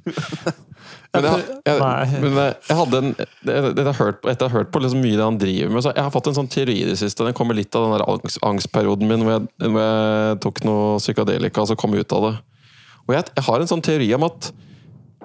[1.15, 4.51] Men jeg, jeg, men jeg, jeg hadde en etter jeg har hørt på, Etter å
[4.51, 6.75] hørt på liksom mye det han driver med, så jeg har fått en sånn teori
[6.81, 7.23] i det siste.
[7.27, 11.63] Den kommer litt av den der angst, angstperioden min hvor hvor jeg tok noe psykadelika
[11.63, 12.33] og så kom ut av det.
[13.05, 14.51] Og jeg har en sånn teori om at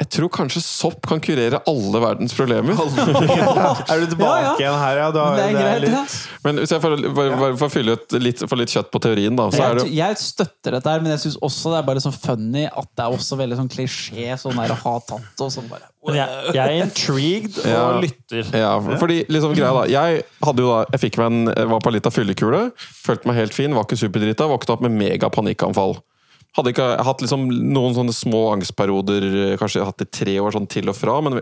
[0.01, 2.73] jeg tror kanskje sopp kan kurere alle verdens problemer.
[2.73, 4.55] Er du tilbake Ja, ja.
[4.59, 5.09] igjen her, ja?
[5.13, 6.05] Da, Det er greit, litt- ja.
[6.47, 9.37] Men hvis jeg får, bare, bare får fylle ut litt, få litt kjøtt på teorien,
[9.37, 11.87] da, så er det Jeg, jeg støtter dette, her, men jeg syns også det er
[11.91, 15.45] bare sånn funny at det er også veldig sånn klisjé sånn der å ha tatt
[15.45, 15.87] og sånn bare
[16.17, 17.83] jeg, jeg er intrigued og Ja.
[18.01, 18.47] lytter.
[18.57, 21.83] Ja, fordi liksom greia da Jeg hadde jo da Jeg fikk meg en Jeg var
[21.85, 22.61] på litt av fyllekule
[23.05, 25.99] Følte meg helt fin, var ikke superdrita våkna opp med mega panikkanfall
[26.59, 29.27] Hadde ikke hatt liksom noen sånne små angstperioder
[29.61, 31.41] Kanskje jeg har hatt i tre år sånn til og fra Men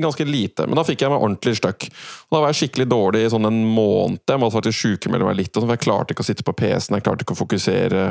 [0.00, 1.88] ganske lite Men da fikk jeg meg ordentlig støkk
[2.28, 5.52] da var jeg skikkelig dårlig i sånn en måned Jeg måtte faktisk sykemelde meg litt
[5.54, 8.04] sånn, For jeg klarte ikke å sitte på PC-en Jeg klarte ikke å fokusere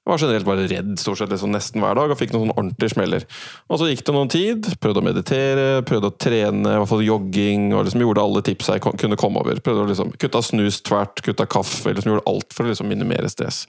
[0.00, 2.54] jeg var generelt bare redd stort sett liksom nesten hver dag og fikk noen sånne
[2.56, 3.26] ordentlige smeller.
[3.68, 7.04] Og så gikk det noen tid, prøvde å meditere, prøvde å trene, i hvert fall
[7.04, 9.60] jogging, og liksom gjorde alle tips jeg kunne komme over.
[9.60, 13.28] Prøvde å liksom Kutta snus tvert, kutta kaffe, liksom gjorde alt for å liksom minimere
[13.28, 13.66] stress.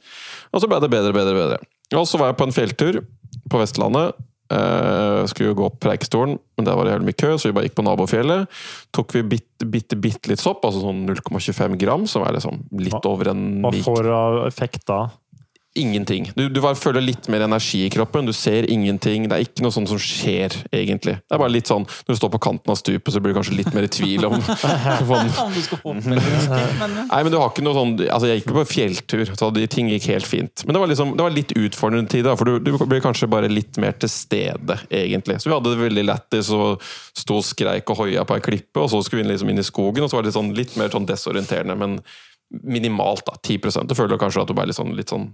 [0.55, 1.59] Og så ble det bedre, bedre, bedre.
[1.97, 3.01] Og så var jeg på en fjelltur
[3.51, 4.19] på Vestlandet.
[4.51, 7.55] Uh, skulle jo gå opp Preikestolen, men der var det jævlig mye kø, så vi
[7.55, 8.57] bare gikk på nabofjellet.
[8.91, 13.07] Tok vi bitte, bitte, bitte litt sopp, altså sånn 0,25 gram, som er liksom litt
[13.07, 15.05] over en Hva får av effekt da?
[15.73, 16.25] Ingenting.
[16.35, 18.25] Du, du bare føler litt mer energi i kroppen.
[18.27, 19.29] Du ser ingenting.
[19.31, 21.13] Det er ikke noe sånt som skjer, egentlig.
[21.23, 23.37] Det er bare litt sånn Når du står på kanten av stupet, så blir du
[23.37, 24.35] kanskje litt mer i tvil om.
[25.07, 25.31] Men
[26.11, 29.63] Nei, men du har ikke noe sånn Altså, jeg gikk jo på fjelltur, så de
[29.71, 30.65] ting gikk helt fint.
[30.65, 33.29] Men det var, liksom, det var litt utfordrende tid, da, for du, du blir kanskje
[33.31, 35.39] bare litt mer til stede, egentlig.
[35.39, 38.81] Så vi hadde det veldig lættis og sto og skreik og hoia på ei klippe,
[38.81, 40.91] og så skulle vi liksom inn i skogen, og så var det sånn, litt mer
[40.91, 42.01] sånn desorienterende, men
[42.67, 43.37] minimalt, da.
[43.39, 45.31] 10 Du føler kanskje at du ble litt sånn, litt sånn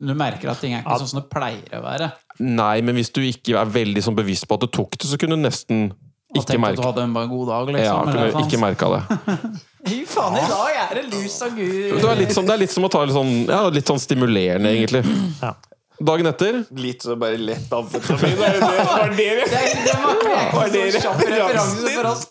[0.00, 2.10] du merker at ting er ikke sånn som det pleier å være.
[2.40, 5.18] Nei, men hvis du ikke er veldig sånn bevisst på at du tok det, så
[5.20, 7.74] kunne du nesten Og ikke tenkte at du merke hadde en bare god dag, ja,
[7.76, 8.12] liksom.
[8.12, 9.02] kunne eller ikke merka det.
[9.90, 11.98] Fy faen, i dag er det lus og gud!
[12.00, 14.72] Det, er litt som, er litt som å ta litt sånn, ja, litt sånn stimulerende,
[14.76, 15.04] egentlig.
[15.40, 15.54] Ja.
[16.00, 18.38] Dagen etter Litt så bare lett amfetamin.
[18.40, 20.14] Det det var det Det det var
[20.54, 22.22] Var ikke så kjapp referanse for oss.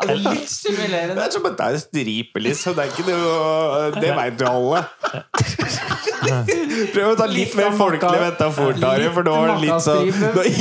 [0.00, 2.76] Altså, litt Det er som at det er stripe, liksom.
[2.78, 4.84] Det er ikke noe Det veit jo alle.
[6.94, 10.10] Prøv å ta litt mer folkelig metafor, Tare, for nå var det litt sånn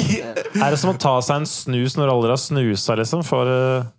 [0.66, 3.24] Er det som å ta seg en snus når alle har snusa, liksom?
[3.28, 3.92] For uh,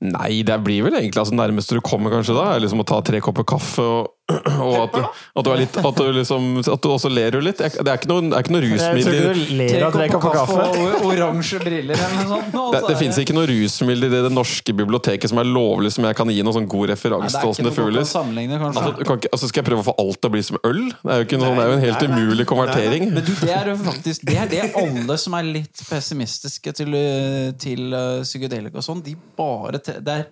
[0.00, 3.02] Nei, det blir vel egentlig altså, nærmest du kommer kanskje da, er liksom å ta
[3.04, 4.14] tre kopper kaffe og,
[4.64, 5.00] og at, du,
[5.40, 7.58] at du er litt At du liksom At du også ler jo litt.
[7.64, 10.20] Jeg- Det er ikke noe, det er ikke noe jeg tror du ler av kan
[10.20, 10.64] få kaffe.
[10.70, 12.52] og oransje briller eller noe sånt.
[12.54, 16.04] nå, det, det fins ikke noe rusmiddel i det norske biblioteket som er lovlig, som
[16.08, 18.14] jeg kan gi noen sånn god referanse det til åssen det føles.
[18.14, 20.82] Altså, altså Skal jeg prøve å få alt til å bli som øl?
[20.90, 23.08] Det er jo, ikke noe, det er jo en helt umulig konvertering.
[23.14, 26.94] Men du, det er jo faktisk Det er det alle som er litt pessimistiske til,
[26.94, 30.26] uh, til uh, psykedelika og sånn, de bare te- Det er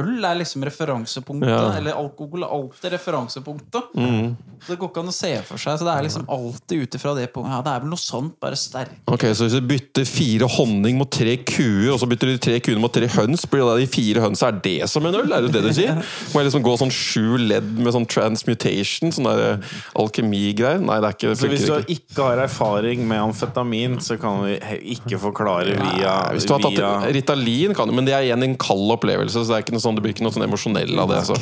[0.00, 1.50] øl er liksom referansepunktet.
[1.50, 1.72] Ja.
[1.78, 3.94] Eller alkohol er alltid referansepunktet.
[3.98, 4.36] Mm.
[4.58, 5.78] Så det går ikke an å se for seg.
[5.78, 7.54] Så det er liksom alltid ut ifra det punktet.
[7.54, 8.94] Ja, det er vel noe sånt, bare sterk.
[9.10, 12.58] Ok, Så hvis du bytter fire honning mot tre kuer, og så bytter du tre
[12.64, 15.32] kuer mot tre høns, blir det da de fire hønsa er det som en øl?
[15.32, 16.00] Er det det du sier?
[16.32, 19.14] Må jeg liksom gå sånn sju ledd med sånn transmutation?
[19.14, 20.82] Sånn der eh, alkemigreier?
[20.82, 21.98] Nei, det er ikke, det Så hvis du ikke.
[21.98, 24.58] ikke har erfaring med amfetamin, så kan vi
[24.96, 28.44] ikke forklare via, Hvis du har tatt via Ritalin, kan du, men det er igjen
[28.44, 30.98] en kald opplevelse, så det, er ikke noe sånn, det blir ikke noe sånn emosjonell
[30.98, 31.22] av det.
[31.28, 31.36] Så.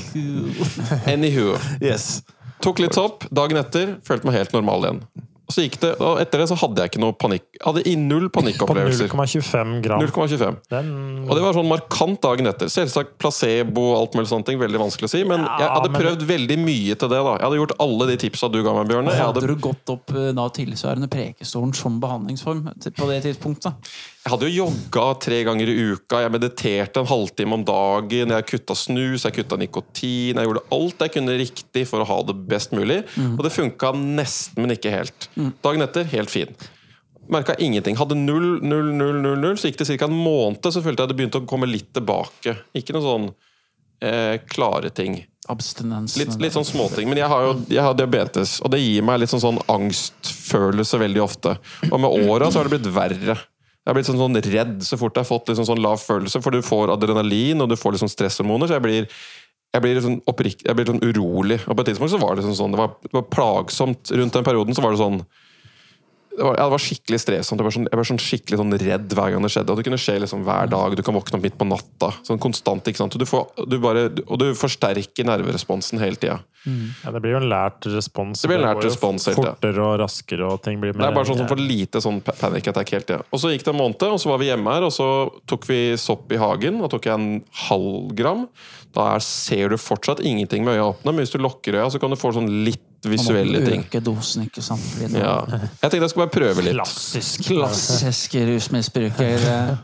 [1.10, 1.56] Anywho.
[1.80, 2.22] Yes.
[2.62, 3.26] Tok litt sopp.
[3.34, 5.02] Dagen etter følte meg helt normal igjen.
[5.46, 7.44] Og så gikk det, og etter det så hadde jeg ikke noe panikk.
[7.62, 9.06] Hadde i null panikkopplevelser.
[9.12, 10.00] På 0,25 gram.
[10.02, 10.56] 0,25.
[10.72, 10.88] Den,
[11.22, 12.66] Og det var sånn markant dagen etter.
[12.72, 14.58] Selvsagt placebo og alt mulig sånne ting.
[14.58, 15.20] Veldig vanskelig å si.
[15.22, 17.20] Men Ja, jeg hadde men- prøvd veldig mye til det.
[17.22, 19.14] da Jeg hadde gjort alle de tipsa du ga meg, Bjørne.
[19.14, 22.66] Hadde hadde, du gått opp eh, da tilsvarende Prekestolen som behandlingsform
[22.98, 23.72] på det tidspunktet?
[24.26, 26.18] Jeg hadde jo jogga tre ganger i uka.
[26.24, 28.32] Jeg mediterte en halvtime om dagen.
[28.34, 30.40] Jeg kutta snus, jeg kutta nikotin.
[30.40, 33.04] Jeg gjorde alt jeg kunne riktig for å ha det best mulig.
[33.36, 35.28] Og det funka nesten, men ikke helt.
[35.62, 36.58] Dagen etter helt fin.
[37.30, 37.94] Merka ingenting.
[38.02, 39.56] Hadde null, null, null, null, null.
[39.62, 40.10] Så gikk det ca.
[40.10, 42.58] en måned, så følte jeg det begynte å komme litt tilbake.
[42.74, 43.32] Ikke noen sånn
[44.02, 45.20] eh, klare ting.
[45.46, 46.18] Abstinens.
[46.18, 47.06] Litt, litt sånn småting.
[47.06, 51.06] Men jeg har jo jeg har diabetes, og det gir meg litt sånn, sånn angstfølelse
[51.06, 51.60] veldig ofte.
[51.92, 53.44] Og med åra så har det blitt verre.
[53.86, 56.40] Jeg har blitt sånn, sånn redd så fort jeg har fått liksom sånn lav følelse,
[56.42, 58.66] for du får adrenalin og du får liksom stresshormoner.
[58.66, 59.04] Så jeg blir,
[59.76, 61.60] jeg blir, sånn opprikt, jeg blir sånn urolig.
[61.68, 64.10] Og på et tidspunkt så var det liksom sånn Det var, det var plagsomt.
[64.10, 65.20] Rundt den perioden så var det sånn
[66.36, 67.60] det var, ja, det var skikkelig stresssomt.
[67.60, 69.72] Jeg var, sånn, jeg var sånn skikkelig sånn redd hver gang det skjedde.
[69.72, 70.96] Og det kunne skje liksom hver dag.
[70.98, 72.10] Du kan våkne opp midt på natta.
[72.26, 72.84] Sånn konstant.
[72.84, 76.38] du, får, du bare, og du forsterker nerveresponsen hele tida.
[76.66, 78.42] ja, det blir jo en lært respons.
[78.42, 79.56] Det blir en lært respons hele tiden.
[79.56, 82.20] Fortere og raskere, og ting blir mer Det er bare sånn som for lite sånn
[82.26, 83.20] panic attack hele tida.
[83.30, 85.08] Og så gikk det en måned, og så var vi hjemme her, og så
[85.48, 86.82] tok vi sopp i hagen.
[86.84, 87.30] Da tok jeg en
[87.68, 88.44] halv gram.
[88.96, 92.02] Da er, ser du fortsatt ingenting med øya åpne, men hvis du lukker øya, så
[92.02, 93.84] kan du få sånn litt visuelle ting.
[93.84, 94.80] Øke dosen, ikke sant?
[94.80, 95.36] Fordi Ja.
[95.82, 96.74] Jeg tenkte jeg skulle bare prøve litt.
[96.74, 97.40] Klassisk.
[97.50, 99.38] Klassisk rusmisbruker.
[99.46, 99.78] Han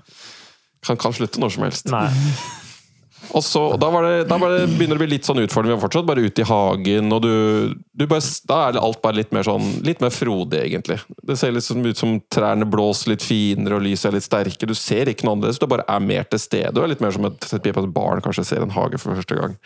[0.87, 1.87] Kan, kan slutte når som helst.
[1.91, 2.09] Nei.
[3.33, 5.73] Og så, da, det, da det, begynner det å bli litt sånn utfordrende.
[5.73, 7.33] Vi var fortsatt bare ute i hagen, og du,
[7.97, 10.99] du bare, da er alt bare litt mer sånn Litt mer frodig, egentlig.
[11.25, 14.71] Det ser litt ut som trærne blåser litt finere, og lyset er litt sterkere.
[14.71, 16.75] Du ser ikke noe annerledes, du bare er mer til stede.
[16.77, 19.57] Du er litt mer som et, et barn kanskje ser en hage for første gang.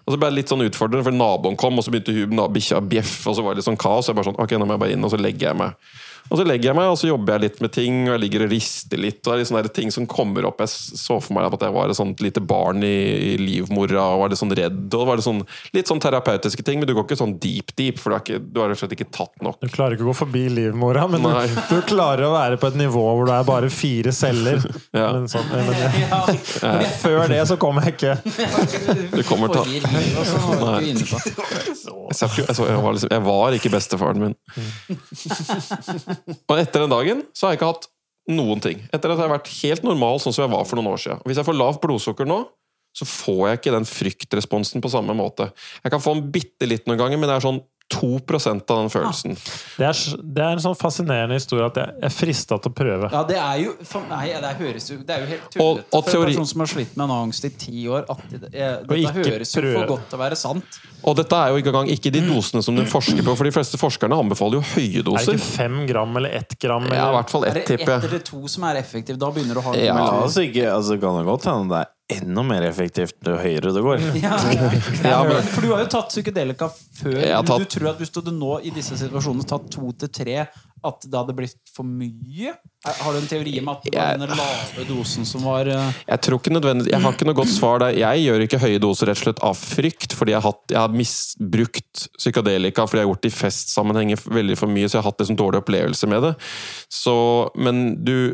[0.00, 2.86] Og så ble det litt sånn utfordrende, for naboen kom, og så begynte bikkja å
[2.86, 4.06] bjeffe, og så var det litt sånn kaos.
[4.06, 5.92] Så Jeg bare sånn, ok, nå må jeg bare inn, og så legger jeg meg.
[6.30, 8.44] Og så legger jeg meg, og så jobber jeg litt med ting, og jeg ligger
[8.46, 9.20] og rister litt.
[9.22, 10.62] og det er litt sånne ting som kommer opp.
[10.62, 12.96] Jeg så for meg at jeg var et sånt lite barn i,
[13.32, 14.80] i livmora og var litt sånn redd.
[14.86, 15.42] og det var litt sånn,
[15.76, 18.40] litt sånn terapeutiske ting, men du går ikke sånn deep deep, for du, er ikke,
[18.52, 19.60] du har rett og slett ikke tatt nok.
[19.62, 22.78] Du klarer ikke å gå forbi livmora, men du, du klarer å være på et
[22.80, 24.62] nivå hvor det er bare fire celler.
[24.92, 25.06] Ja.
[25.14, 28.16] Men sånn, men det, Ja, men før det så kommer jeg ikke.
[29.14, 31.04] Du kommer til du
[32.12, 34.34] så, jeg, var liksom, jeg var ikke bestefaren min.
[36.50, 37.88] Og etter den dagen så har jeg ikke hatt
[38.32, 38.82] noen ting.
[38.92, 41.22] Etter at jeg har vært helt normal sånn som jeg var for noen år siden.
[41.22, 42.42] Og hvis jeg får lavt blodsukker nå,
[42.92, 45.48] så får jeg ikke den fryktresponsen på samme måte.
[45.80, 48.90] Jeg kan få den bitte litt noen ganger, men det er sånn 2% av den
[48.92, 49.36] følelsen.
[49.78, 52.74] Det er, det er en sånn fascinerende historie at jeg jeg er frista til å
[52.76, 53.08] prøve.
[53.12, 56.08] Ja, det er jo for meg, det høres jo Det er jo helt tullete for
[56.08, 58.06] for en person som har slitt med en angst i ti år.
[58.12, 58.50] At det,
[58.82, 60.80] Og dette høres høres jo for godt til å være sant.
[61.02, 63.54] Og dette er jo ikke engang ikke de dosene som de forsker på, for de
[63.54, 65.38] fleste forskerne anbefaler jo høye Er det doser.
[65.38, 66.86] ikke fem gram eller ett gram?
[66.92, 69.18] Ja, i hvert fall Er det tipper ett eller to som er effektivt?
[69.22, 71.82] Da begynner du å ha Ja, Ja, altså ikke, altså kan det godt hende det
[71.82, 74.02] er enda mer effektivt jo høyere det går.
[74.20, 74.34] Ja,
[75.04, 77.14] Ja, men- For du har jo tatt psykedelika før.
[77.22, 79.92] Jeg har tatt- Du tror at hvis du hadde nå i disse situasjonene tatt to
[79.92, 80.36] til tre,
[80.84, 82.52] at det hadde blitt for mye?
[82.84, 86.18] Har du en teori om at det var den lave dosen som var eh, Jeg
[86.26, 87.94] tror ikke nødvendig Jeg har ikke noe godt svar der.
[87.94, 90.80] Jeg gjør ikke høye doser rett og slett av frykt, fordi jeg har, hatt, jeg
[90.82, 95.04] har misbrukt psykadelika fordi jeg har gjort det i festsammenhenger veldig for mye, så jeg
[95.04, 96.34] har hatt liksom dårlig opplevelse med det.
[96.90, 97.14] Så,
[97.54, 98.32] men du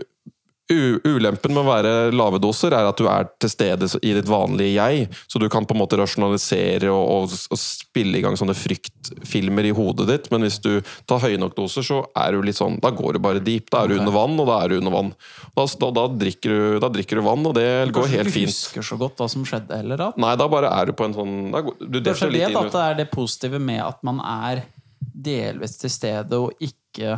[0.69, 4.75] Ulempen med å være lave doser er at du er til stede i ditt vanlige
[4.77, 8.57] jeg, så du kan på en måte rasjonalisere og, og, og spille i gang sånne
[8.59, 12.59] fryktfilmer i hodet ditt, men hvis du tar høye nok doser, så er du litt
[12.59, 13.71] sånn Da går du bare deep.
[13.73, 15.13] Da er du under vann, og da er du under vann.
[15.57, 18.33] Da, da, da, drikker, du, da drikker du vann, og det går Kanskje helt du
[18.35, 18.53] ikke fint.
[18.53, 20.03] husker så godt hva som skjedde heller?
[20.05, 20.11] da?
[20.21, 22.75] Nei, da bare er du på en sånn da, Du Kanskje litt det inn at
[22.77, 24.67] det er det positive med at man er
[25.01, 27.17] delvis til stede og ikke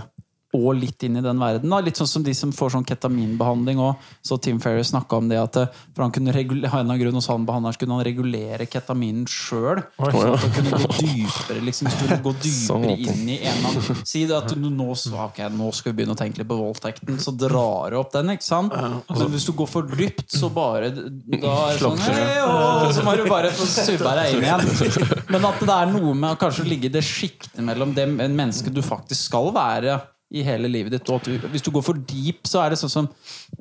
[0.56, 1.70] og litt inn i den verden.
[1.70, 1.78] Da.
[1.85, 4.06] Litt sånn som de som får sånn ketaminbehandling òg.
[4.27, 7.28] Så Tim Ferriss snakka om det at eh, For han kunne regulere, av grunn hos
[7.31, 9.82] han behandleren kunne han regulere ketaminen sjøl.
[10.01, 11.90] Sånn at det kunne gå dypere liksom,
[12.24, 15.70] gå Sånn, dypere inn i en eller Si det at du nå, så- ok, nå
[15.77, 18.35] skal vi begynne å tenke litt på voldtekten, så drar du opp den.
[18.35, 18.74] ikke sant?
[18.74, 23.06] Men hvis du går for dypt, så bare Da er det sånn hey, oh, Så
[23.06, 25.27] må du bare få subba deg inn igjen.
[25.31, 28.74] Men at det er noe med å kanskje ligge i det sjiktet mellom det mennesket
[28.74, 30.01] du faktisk skal være
[30.31, 31.11] i hele livet ditt.
[31.11, 33.09] Og du, hvis du går for deep, så er det sånn som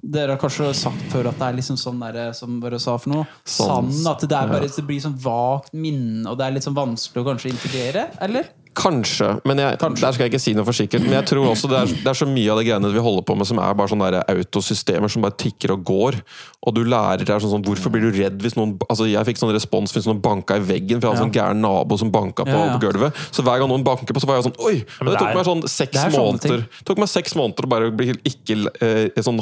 [0.02, 3.14] dere har kanskje sagt før, at det er liksom sånn der, som dere sa for
[3.14, 3.28] noe.
[3.50, 3.96] Sand.
[4.10, 7.24] At det, er bare, det blir sånn vagt minne, og det er litt sånn vanskelig
[7.24, 8.10] å kanskje integrere?
[8.22, 8.52] Eller?
[8.80, 10.02] Kanskje, men jeg, Kanskje.
[10.06, 11.04] der skal jeg ikke si noe for sikkert.
[11.04, 13.26] Men jeg tror også det er, det er så mye av det greiene vi holder
[13.28, 16.20] på med som er bare sånne der autosystemer som bare tikker og går.
[16.68, 19.38] Og du lærer deg sånn, sånn Hvorfor blir du redd hvis noen Altså Jeg fikk
[19.40, 22.44] sånn respons hvis noen banka i veggen, for jeg hadde sånn gæren nabo som banka
[22.44, 22.74] på, Ja, ja.
[22.76, 23.16] på gulvet.
[23.32, 24.82] Så hver gang noen banker på, så var jeg sånn Oi!
[25.00, 27.64] Men det det tok er- meg sånn seks er måneder Det tok meg seks måneder
[27.64, 29.40] å bare bli ikke eh, sånn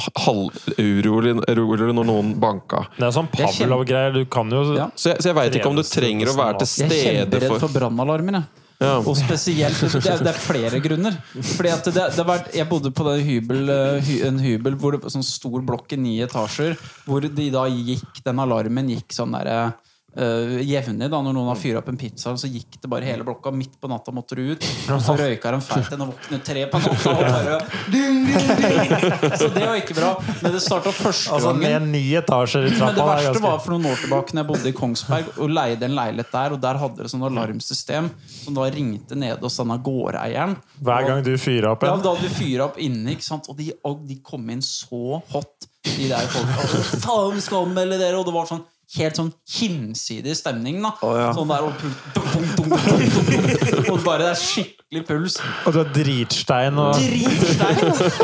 [0.77, 2.85] halvurolig når noen banka.
[2.97, 4.13] Det er sånn er Pavlov-greier.
[4.13, 4.89] Du kan jo Ja.
[4.95, 7.25] Så jeg, så jeg veit ikke om du trenger å være til stede Jeg er
[7.25, 8.33] kjemperedd for for brannalarmen.
[8.41, 8.43] jeg.
[8.77, 8.99] Ja.
[9.01, 11.15] Og spesielt det det er flere grunner.
[11.33, 15.09] Fordi at det, det vært, Jeg bodde på hybel, eh, hy, en hybel hvor det
[15.13, 16.77] sånn stor blokk i ni etasjer,
[17.07, 19.73] hvor de da gikk, den alarmen gikk sånn derre
[20.17, 21.09] uh, jevnlig.
[21.11, 23.51] da Når noen har fyrt opp en pizza, så gikk det bare hele blokka.
[23.55, 24.65] Midt på natta måtte du ut.
[24.93, 27.13] Og så røyka de feit en og våknet tre på natta.
[27.13, 27.59] Og bare,
[27.93, 29.37] ding, ding, ding.
[29.37, 30.11] Så det var ikke bra.
[30.41, 31.89] Men det starta første Altså gangen.
[32.17, 34.75] etasjer Men det er verste ganske- var for noen år tilbake Når jeg bodde i
[34.77, 36.55] Kongsberg og leide en leilighet der.
[36.57, 38.09] Og der hadde det sånn alarmsystem
[38.43, 40.55] som da ringte nede hos denne gårdeieren.
[40.83, 41.93] Hver gang du fyra opp en?
[41.95, 43.47] Ja, da hadde vi fyra opp inne, ikke sant?
[43.51, 47.99] Og, de, og de kom inn så hot, de der folk, altså, Faen, skal anmelde
[48.01, 48.17] dere!
[48.19, 48.63] Og det var sånn
[48.95, 50.79] helt sånn hinsidig stemning.
[50.81, 50.93] da
[51.35, 53.93] Sånn der og, dum, dum, dum, dum, dum, dum.
[53.93, 55.35] og bare det er skikkelig puls.
[55.67, 57.81] Og du har dritstein og Dritstein!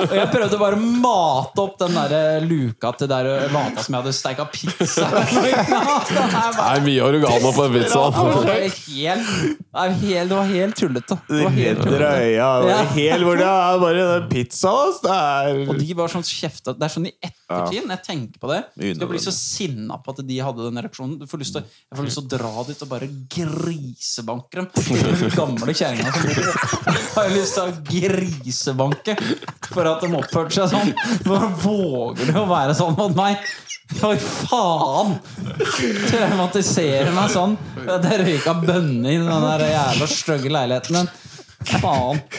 [0.07, 4.03] Og jeg prøvde bare å mate opp den der luka til der lata som jeg
[4.05, 5.09] hadde steika pizza.
[6.13, 7.99] Det er mye oregano på en pizza.
[8.13, 9.27] helt,
[9.73, 11.17] det helt, var helt tullete.
[11.27, 11.99] Det var helt Helt tullete.
[11.99, 12.49] drøya.
[12.93, 17.07] Helt hvor det er bare den pizzaen, Og de var sånn kjefta Det er sånn
[17.09, 20.37] i ettertid, når jeg tenker på det skal jeg blir så sinna på at de
[20.43, 21.17] hadde den reaksjonen.
[21.21, 24.67] Du får lyst til, jeg får lyst til å dra dit og bare grisebanke dem.
[25.23, 26.47] Den gamle kjerringa som bor
[27.15, 29.17] har jeg lyst til å grisebanke
[29.69, 30.93] for at de oppførte seg sånn.
[31.25, 33.41] Hvordan våger du å være sånn mot meg?
[33.93, 35.17] For faen!
[36.09, 37.57] Traumatiserer meg sånn.
[37.83, 41.13] Det røyka bønner i den der jævla stygge leiligheten din.
[41.83, 42.23] Faen.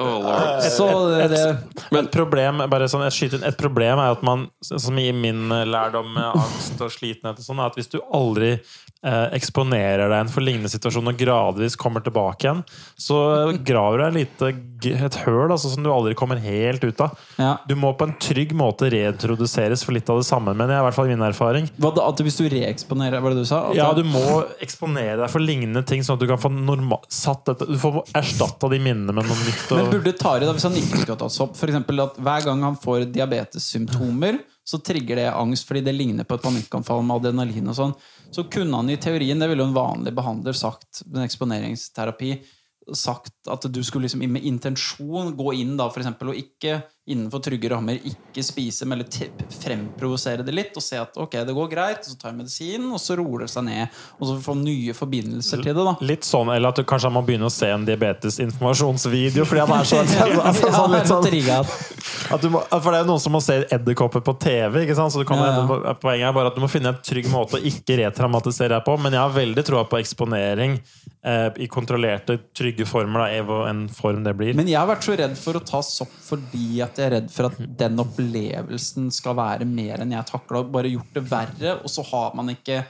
[0.00, 0.62] Oh, lord.
[0.62, 1.58] Så det
[1.90, 6.12] Men et problem, bare sånn, skyter et problem er at man, som i min lærdom
[6.14, 10.44] med angst og slitenhet, og sånn, er at hvis du aldri eh, eksponerer deg for
[10.44, 12.62] lignende situasjoner og gradvis kommer tilbake igjen,
[13.00, 13.18] så
[13.66, 14.52] graver du deg lite,
[14.90, 17.18] et høl altså, som du aldri kommer helt ut av.
[17.40, 17.52] Ja.
[17.68, 20.86] Du må på en trygg måte reintroduseres for litt av det samme, men jeg i
[20.86, 21.68] hvert fall min erfaring.
[21.80, 23.64] Hva at hvis du reeksponerer, var det du sa?
[23.70, 24.24] At Ja, du må
[24.62, 28.02] eksponere deg for lignende ting, sånn at du kan få normal, satt dette, Du får
[28.16, 29.66] erstatta de minnene med noe nytt.
[29.74, 32.62] Men burde Tari, da, hvis han ikke skulle tatt sopp, for eksempel at hver gang
[32.62, 37.72] han får diabetessymptomer, så trigger det angst fordi det ligner på et panikkanfall med adrenalin
[37.72, 37.94] og sånn,
[38.30, 42.34] så kunne han i teorien, det ville jo en vanlig behandler sagt, en eksponeringsterapi,
[42.98, 46.80] sagt at du skulle liksom med intensjon gå inn da for eksempel, og ikke
[47.10, 51.56] innenfor trygge rammer ikke spise, men eller fremprovosere det litt og se at ok, det
[51.56, 53.98] går greit, så tar jeg medisin, og så roer det seg ned.
[54.20, 55.86] Og så få nye forbindelser til det.
[55.86, 59.74] da litt sånn, eller at du kanskje må begynne å se en diabetesinformasjonsvideo fordi han
[59.80, 61.26] er så altså, sånn, litt sånn,
[62.30, 64.84] at du må, For det er jo noen som må se edderkopper på TV.
[64.84, 65.14] ikke sant?
[65.14, 65.94] Så du kan, Ja, ja.
[66.00, 68.96] Poenget er bare at du må finne en trygg måte å ikke retraumatisere deg på.
[69.02, 70.78] Men jeg har veldig troa på eksponering
[71.20, 73.26] i kontrollerte, trygge former.
[73.26, 74.54] Da, evo en form det blir.
[74.56, 77.28] Men jeg har vært så redd for å ta sopp fordi at jeg er redd
[77.34, 80.62] for at den opplevelsen skal være mer enn jeg takla.
[80.64, 82.80] Bare gjort det verre, og så har man ikke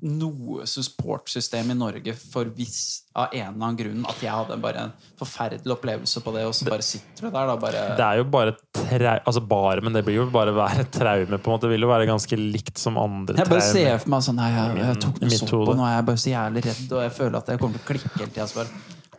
[0.00, 4.84] noe supportsystem i Norge for hvis av en eller annen grunn at jeg hadde bare
[4.86, 8.20] en forferdelig opplevelse på det, og så bare sitter du der, da, bare Det er
[8.20, 9.16] jo bare trau...
[9.18, 11.36] Altså bare, men det blir jo bare være traume.
[11.36, 13.74] på en måte Det vil jo være ganske likt som andre Jeg bare traume.
[13.74, 16.22] ser for meg sånn Nei, jeg, jeg tok noe sånt på, nå er jeg bare
[16.24, 18.66] så jævlig redd, og jeg føler at jeg kommer til å klikke hele tida.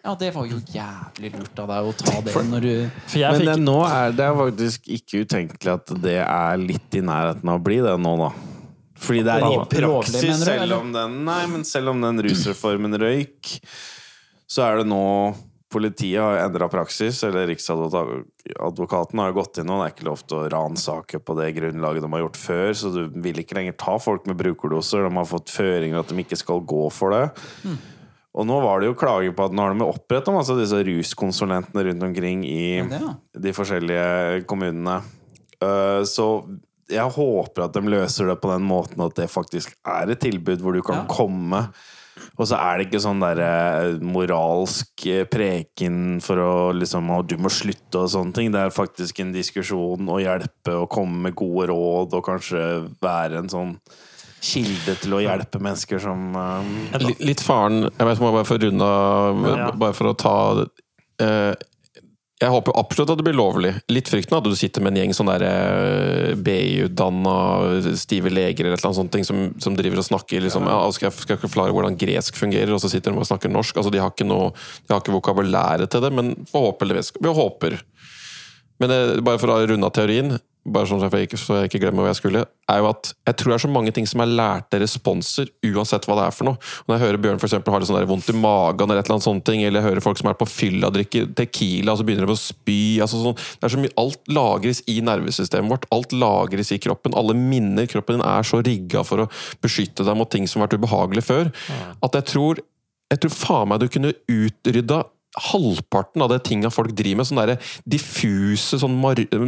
[0.01, 2.71] Ja, det var jo jævlig lurt av deg å ta det når du
[3.05, 6.97] For jeg Men fikk det, nå er det faktisk ikke utenkelig at det er litt
[6.97, 8.31] i nærheten av å bli det nå, da.
[9.01, 13.55] Fordi det er i praksis, selv om den Nei, men selv om den rusreformen røyk,
[14.51, 15.05] så er det nå
[15.71, 20.23] Politiet har endra praksis, eller Riksadvokaten har jo gått inn og det er ikke lov
[20.25, 23.77] til å ransake på det grunnlaget de har gjort før, så du vil ikke lenger
[23.79, 25.05] ta folk med brukerdoser.
[25.07, 27.23] De har fått føringer at de ikke skal gå for det.
[28.35, 30.83] Og nå var det jo klager på at nå har de oppretta masse av disse
[30.87, 33.15] ruskonsulentene rundt omkring i ja.
[33.47, 34.99] de forskjellige kommunene.
[35.63, 36.27] Eh, Så
[36.91, 40.61] jeg håper at de løser det på den måten at det faktisk er et tilbud
[40.63, 41.09] hvor du kan Ja.
[41.09, 41.63] komme.
[42.37, 43.39] Og så er det ikke sånn der
[44.03, 48.51] moralsk eh, preken for å liksom å, Du må slutte og sånne ting.
[48.53, 52.63] Det er faktisk en diskusjon å hjelpe og komme med gode råd og kanskje
[53.01, 53.73] være en sånn
[54.41, 58.87] kilde til å hjelpe mennesker som eh, Litt, faren Jeg vet, må bare få runde
[59.57, 59.71] Ja.
[59.77, 60.35] Bare for å ta
[61.21, 61.53] eh,
[62.41, 63.71] Jeg håper absolutt at det blir lovlig.
[63.93, 67.35] Litt frykten at du sitter med en gjeng sånn der eh, BI-utdanna
[68.01, 71.13] stive leger eller et eller annet sånt som, som driver og snakker liksom, ja, skal,
[71.13, 73.77] skal jeg forklare hvordan gresk fungerer, og så sitter de og snakker norsk.
[73.77, 77.77] altså De har ikke noe De har ikke vokabulæret til det, men forhåpentligvis Vi håper.
[78.81, 81.71] Men det, bare for å runde av teorien, bare sånn at jeg, ikke, så jeg
[81.71, 84.05] ikke glemmer hva jeg skulle, er jo at jeg tror det er så mange ting
[84.07, 86.59] som er lærte responser, uansett hva det er for noe.
[86.83, 89.01] Og Når jeg hører Bjørn for eksempel, har litt sånn der vondt i magen, eller
[89.01, 92.01] et eller annet sånt eller jeg hører folk som er på fylla drikker Tequila, og
[92.01, 95.73] så begynner de å spy altså sånn, det er så mye, Alt lagres i nervesystemet
[95.73, 95.87] vårt.
[95.93, 97.15] Alt lagres i kroppen.
[97.17, 97.89] Alle minner.
[97.89, 99.29] Kroppen din er så rigga for å
[99.61, 101.51] beskytte deg mot ting som har vært ubehagelige før,
[102.05, 102.61] at jeg tror
[103.11, 105.01] jeg tror faen meg du kunne utrydda
[105.39, 107.29] halvparten av det tinga folk driver med.
[107.29, 108.97] Sånne der diffuse sånn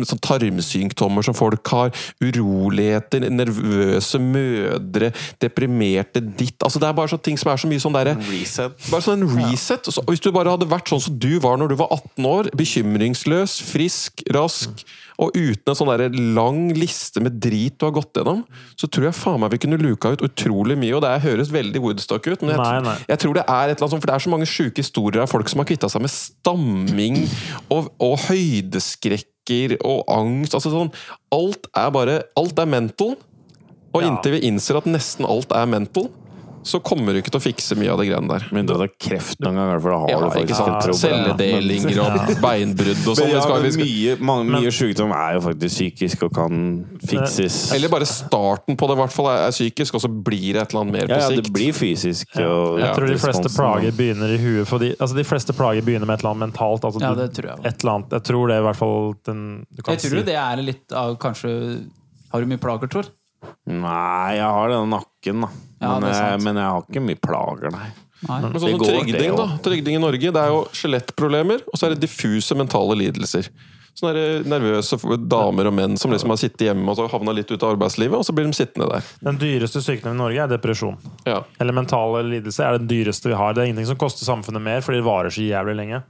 [0.07, 1.93] sånn tarmsymptomer som folk har.
[2.23, 5.11] Uroligheter, nervøse mødre,
[5.43, 8.75] deprimerte ditt altså Det er bare sånne ting som er så mye sånn derre reset.
[8.89, 9.87] bare sånn en reset.
[9.91, 12.51] Og Hvis du bare hadde vært sånn som du var når du var 18 år,
[12.57, 14.85] bekymringsløs, frisk, rask,
[15.21, 18.43] og uten en sånn der lang liste med drit du har gått gjennom,
[18.79, 20.93] så tror jeg faen meg vi kunne luka ut utrolig mye.
[20.97, 22.95] Og det her høres veldig Woodstock ut, men jeg, Nei, nei.
[23.11, 25.21] jeg tror det er et eller annet sånt, for det er så mange sjuke historier
[25.25, 27.19] av folk som har kvitta seg med stamming
[27.69, 30.55] og, og høydeskrekker og angst.
[30.57, 30.91] altså sånn,
[31.35, 33.15] Alt er bare Alt er mental.
[33.93, 36.07] Og inntil vi innser at nesten alt er mental,
[36.65, 38.45] så kommer du ikke til å fikse mye av det greiene der.
[38.55, 40.89] Men du har kreft noen ganger, for da har Ja, du ikke sant?
[40.99, 43.31] Celledelinger og beinbrudd og sånn.
[43.33, 46.61] Ja, men mye, mange, mye sykdom er jo faktisk psykisk og kan
[47.03, 47.57] fikses.
[47.75, 50.73] Eller bare starten på det hvert fall er er psykisk, og så blir det et
[50.73, 51.47] eller annet mer på på ja, sikt.
[51.47, 52.35] det blir fysisk.
[52.39, 54.67] Og, Jeg tror de fleste plager begynner i huet.
[54.69, 56.87] Fordi, altså de fleste plager begynner med et eller annet mentalt.
[56.87, 57.65] Altså Ja, det tror jeg.
[57.69, 58.15] Et eller annet.
[58.17, 60.25] Jeg tror det er i hvert fall den, du kan Jeg tror si.
[60.31, 61.51] det er litt av kanskje
[62.33, 63.11] Har du mye plager, Tor?
[63.67, 65.49] Nei, jeg har den nakken, da.
[65.83, 67.91] Ja, Men, jeg, men jeg har ikke mye plager, nei.
[68.23, 68.39] Nei.
[68.39, 69.45] Men sånn som går, trygding, da.
[69.65, 73.49] Trygding i Norge, det er jo skjelettproblemer, og så er det diffuse mentale lidelser.
[73.93, 74.97] Sånne der nervøse
[75.29, 78.15] damer og menn som liksom har sittet hjemme og så havna litt ut av arbeidslivet,
[78.17, 79.05] og så blir de sittende der.
[79.21, 80.97] Den dyreste sykdommen i Norge er depresjon.
[81.29, 81.43] Ja.
[81.61, 83.53] Eller mentale lidelse er den dyreste vi har.
[83.53, 86.01] Det er ingenting som koster samfunnet mer, fordi det varer så jævlig lenge.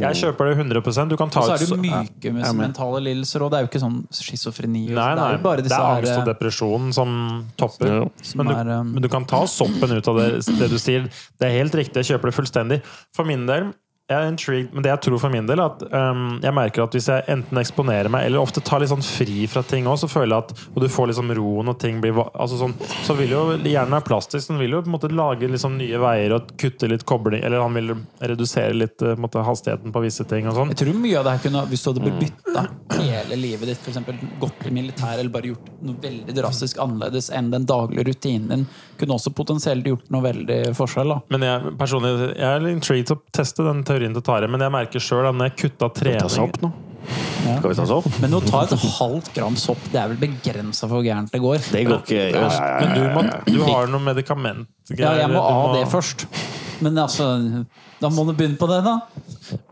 [0.00, 3.44] Jeg kjøper det 100 Du kan ta Og så er det myke med mentale lidelser,
[3.44, 4.86] og det er jo ikke sånn schizofreni.
[4.88, 5.28] Nei, nei.
[5.34, 7.14] Det er bare disse Det er angst og eh, depresjon som
[7.60, 7.92] topper.
[7.92, 8.08] Ja.
[8.24, 10.28] som Men du, er, um, men du kan ta soppen ut av det,
[10.58, 11.08] det du sier.
[11.36, 12.80] Det er helt riktig, jeg kjøper det fullstendig.
[13.16, 13.72] For min del
[14.12, 16.84] jeg er intrigued, men det jeg tror for min del er at um, jeg merker
[16.84, 19.98] at hvis jeg enten eksponerer meg, eller ofte tar litt sånn fri fra ting òg,
[20.02, 22.74] så føler jeg at Og du får liksom roen, og ting blir altså sånn,
[23.06, 26.00] Så vil jo hjernen er plastisk, den vil jo på en måte lage liksom nye
[26.02, 29.94] veier og kutte litt kobling Eller han vil redusere litt eh, på en måte, hastigheten
[29.94, 30.72] på visse ting og sånn.
[30.74, 32.64] Jeg tror mye av det her kunne Hvis du hadde bytta
[33.02, 34.24] hele livet ditt, f.eks.
[34.40, 38.66] gått til militær eller bare gjort noe veldig drastisk annerledes enn den daglige rutinen din,
[39.00, 41.14] kunne også potensielt gjort noe veldig forskjell.
[41.14, 44.64] da Men jeg personlig Jeg er intrigued til å teste den teorien til Tare, men
[44.64, 46.72] jeg merker sjøl at når jeg kutta trening nå?
[47.42, 47.56] Ja.
[47.58, 48.06] Skal vi ta sopp?
[48.22, 51.40] Men å ta et halvt gram sopp, det er vel begrensa for hvor gærent det
[51.42, 51.62] går.
[51.74, 52.18] Det går ikke.
[52.18, 55.74] Ja, ja, ja, Men du, må, du har noe medikament Ja, jeg må Du av
[55.78, 56.26] det først.
[56.82, 57.26] Men altså
[58.02, 58.98] Da må du begynne på det, da.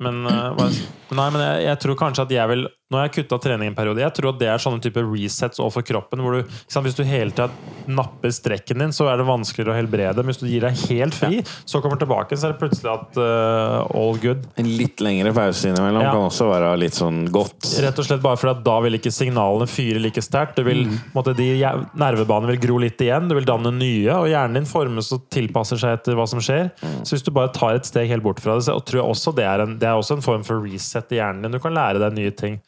[0.03, 0.77] Men, eh,
[1.17, 3.75] nei, men jeg, jeg tror kanskje at jeg vil Nå har jeg kutta trening en
[3.79, 4.01] periode.
[4.03, 6.19] Jeg tror at det er sånne type resets overfor kroppen.
[6.25, 7.47] Hvor du, sant, hvis du hele tida
[7.87, 10.25] napper strekken din, så er det vanskeligere å helbrede.
[10.25, 11.39] Men hvis du gir deg helt fri,
[11.71, 14.43] så kommer du tilbake, så er det plutselig at uh, all good.
[14.59, 16.17] En litt lengre pause innimellom Ja.
[16.17, 17.69] kan også være litt sånn godt.
[17.87, 20.59] Rett og slett bare fordi at da vil ikke signalene fyre like sterkt.
[20.59, 20.99] Du vil, mm.
[21.15, 21.47] måtte, de
[21.95, 25.79] nervebanene vil gro litt igjen, du vil danne nye, og hjernen din formes og tilpasser
[25.79, 26.73] seg etter hva som skjer.
[27.07, 29.35] Så hvis du bare tar et steg helt bort fra det, så tror jeg også
[29.37, 31.57] det er en, det er også en form for reset i hjernen din.
[31.57, 32.61] Du kan lære deg nye ting.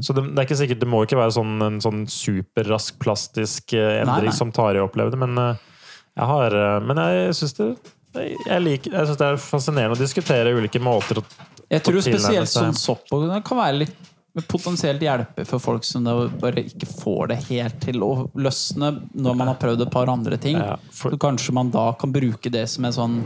[0.00, 3.74] Så det, det er ikke sikkert, det må ikke være sånn, en sånn superrask plastisk
[3.74, 4.36] eh, endring Nei, nei.
[4.36, 5.64] som Tari opplevde, men eh,
[6.12, 7.68] jeg har eh, Men jeg syns det
[8.12, 11.24] jeg, liker, jeg synes det er fascinerende å diskutere ulike måter å
[11.72, 14.11] Jeg tror spesielt sånn sopp det kan være litt
[14.48, 16.04] potensielt hjelpe for folk som
[16.40, 20.38] bare ikke får det helt til å løsne når man har prøvd et par andre
[20.40, 20.56] ting.
[20.56, 23.18] Ja, for- Så kanskje man da kan bruke det som en sånn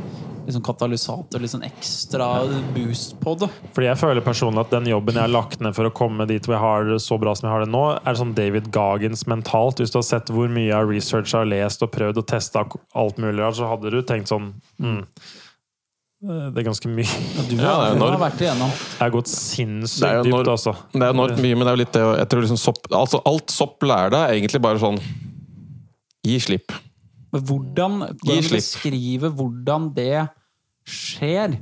[0.47, 2.29] liksom katalysator, litt sånn ekstra
[2.75, 3.49] boost på det.
[3.75, 6.43] Fordi jeg føler personlig at den jobben jeg har lagt ned for å komme dit
[6.47, 9.27] hvor jeg har det så bra som jeg har det nå, er sånn David Gagens
[9.27, 9.79] mentalt.
[9.83, 12.65] Hvis du har sett hvor mye jeg har researcha, lest og prøvd og testa
[12.95, 15.05] alt mulig, så hadde du tenkt sånn mm,
[16.27, 17.19] Det er ganske mye.
[17.49, 18.71] Du, Ja, det er har, du har vært igjennom.
[18.75, 20.73] Jeg har gått Det er sinnssykt dypt, altså.
[20.93, 22.81] Det er enormt mye, men det er jo litt det å- jeg tror liksom sopp,
[22.91, 24.99] altså Alt sopp lærer deg, er egentlig bare sånn
[26.27, 26.73] Gi slipp.
[27.33, 28.59] Men hvordan, Gi hvordan slipp.
[28.63, 30.29] beskrive hvordan det
[30.87, 31.59] skjer?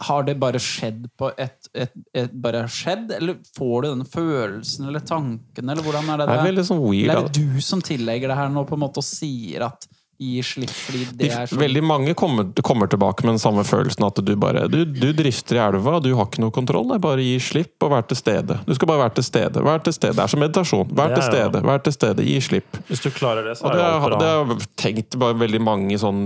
[0.00, 4.86] Har det bare skjedd på et, et, et bare skjedd, eller får du den følelsen
[4.86, 6.66] eller tanken, eller hvordan er det Det er det?
[6.68, 7.08] sånn weird.
[7.10, 9.88] Eller er det du som tillegger det her nå, på en måte, og sier at
[10.18, 14.06] gi slipp fordi det er sånn veldig mange kommer, kommer tilbake med den samme følelsen
[14.08, 16.88] at du bare du, du drifter i elva, du har ikke noe kontroll.
[16.90, 18.58] Det er bare gi slipp og vær til stede.
[18.66, 19.62] Du skal bare være til stede.
[19.64, 20.16] Vær til stede.
[20.18, 20.90] Det er som meditasjon.
[20.98, 21.62] Vær til stede.
[21.70, 22.26] Vær til stede.
[22.26, 22.80] Gi slipp.
[22.90, 24.20] Hvis du klarer det, så er det alt har bra.
[24.22, 26.22] det har jeg tenkt bare veldig mange sånn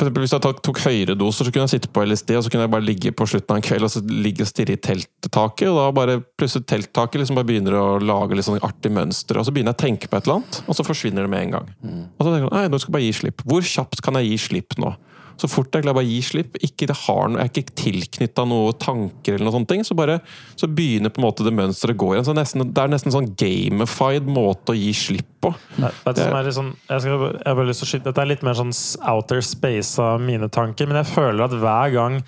[0.00, 2.44] for eksempel Hvis jeg tok, tok høyere doser, så kunne jeg sitte på LSD og
[2.46, 4.76] så kunne jeg bare ligge på slutten av en kveld og så ligge og stirre
[4.76, 5.68] i telttaket.
[5.68, 9.40] Og da bare plutselig telttaket liksom bare begynner å lage litt sånn artig mønster.
[9.40, 11.46] Og så begynner jeg å tenke på et eller annet, og så forsvinner det med
[11.46, 11.70] en gang.
[12.16, 13.46] Og så tenker jeg nei, nå skal jeg bare gi slipp.
[13.52, 14.94] Hvor kjapt kan jeg gi slipp nå?
[15.40, 17.78] Så fort jeg klarer bare å gi slipp, ikke det har noe, jeg er ikke
[17.80, 20.18] tilknytta noen tanker, eller noen sånne ting, så bare
[20.60, 22.28] så begynner på en måte det mønsteret å gå igjen.
[22.28, 25.54] Så nesten, det er nesten en sånn gamified måte å gi slipp på.
[25.80, 27.90] Nei, vet du, som er litt sånn, jeg, skal, jeg har bare lyst til å
[27.94, 28.74] skyte Dette er litt mer sånn
[29.08, 32.20] outer space av mine tanker, men jeg føler at hver gang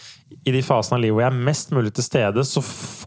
[0.48, 2.62] i de fasene av livet hvor jeg er mest mulig til stede, så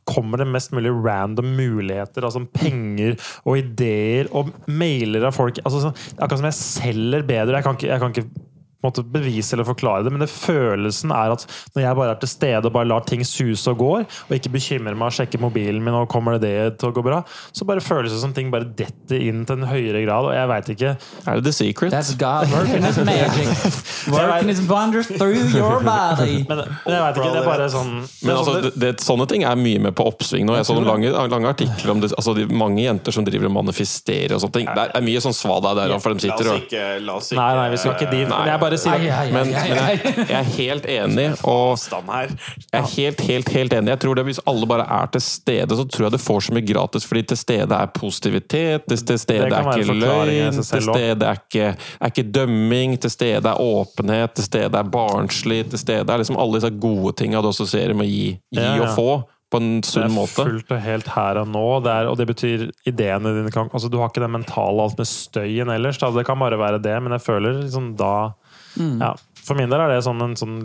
[0.07, 2.27] kommer det mest mulig random muligheter.
[2.27, 5.59] Altså penger og ideer og mailer av folk.
[5.65, 7.57] Altså, sånn, akkurat som jeg selger bedre.
[7.57, 8.44] Jeg kan ikke, jeg kan ikke
[8.85, 11.45] måte bevise eller forklare det, men det følelsen er at
[11.75, 14.53] når jeg bare er til stede og bare lar ting suse og går, og ikke
[14.55, 17.21] bekymrer meg og sjekker mobilen min og kommer det det til å gå bra,
[17.55, 20.51] så bare føles det som ting bare detter inn til en høyere grad, og jeg
[20.51, 21.93] veit ikke Er det The Secret?
[21.93, 23.49] That's God working his magic.
[24.15, 26.45] Working his wonders through your body.
[26.47, 29.45] Men men jeg vet ikke, det er bare sånn Men altså, det, det, sånne ting
[29.47, 30.57] er mye med på oppsving nå.
[30.59, 33.55] Jeg så noen lange, lange artikler om det, altså de mange jenter som driver og
[33.57, 34.69] manifesterer og sånne ting.
[34.77, 37.31] Det er mye sånn svada der, for de La sitter oss og ikke, la oss
[37.31, 38.27] ikke Nei, nei, vi skal ikke dit.
[38.31, 39.99] Men jeg bare sier si ai, men, men jeg,
[40.29, 43.93] jeg er helt enig, og jeg er helt, helt, helt enig.
[43.93, 46.55] Jeg tror det Hvis alle bare er til stede, så tror jeg det får så
[46.57, 47.05] mye gratis.
[47.09, 52.13] Fordi til stede er positivitet, til stede er ikke løgn, til stede er ikke, er
[52.13, 56.59] ikke dømming, til stede er åpenhet, til stede er barnslig, til stede er liksom alle
[56.59, 59.09] disse gode tinga du assosierer med å gi, gi og få.
[59.53, 60.33] På en sunn måte.
[60.33, 63.51] Det er fullt og helt her og nå, det er, og det betyr ideene dine
[63.53, 65.99] kan altså Du har ikke den mentale alt med støyen ellers.
[66.01, 66.09] Da.
[66.15, 68.33] Det kan bare være det, men jeg føler liksom da
[68.77, 69.13] ja,
[69.45, 70.57] For min del er det sånn en sånn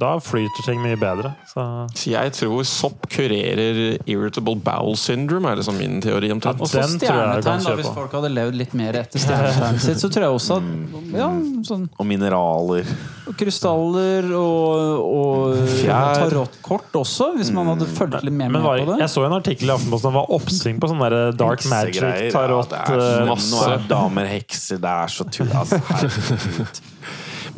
[0.00, 1.34] Da flyter ting mye bedre.
[1.50, 1.60] Så
[1.92, 6.84] Så jeg tror sopp kurerer irritable bowel syndrome, er liksom min teori Ja, Og så
[6.88, 10.56] stjernetegn, da, hvis folk hadde levd litt mer etter stjernetegnet sitt, så tror jeg også
[10.56, 11.28] at ja,
[11.68, 12.88] sånn Og mineraler.
[13.36, 19.00] krystaller og, og tarotkort også, hvis man hadde fulgt litt mer med var, på det.
[19.04, 22.32] jeg så en artikkel i Aftenposten som var oppsving på sånn der dark magic, Heksegreier,
[22.34, 23.60] tarot ja, er eh, masse.
[23.74, 25.52] Er damer hekser, det er så tull.
[25.52, 26.82] Altså, herregud.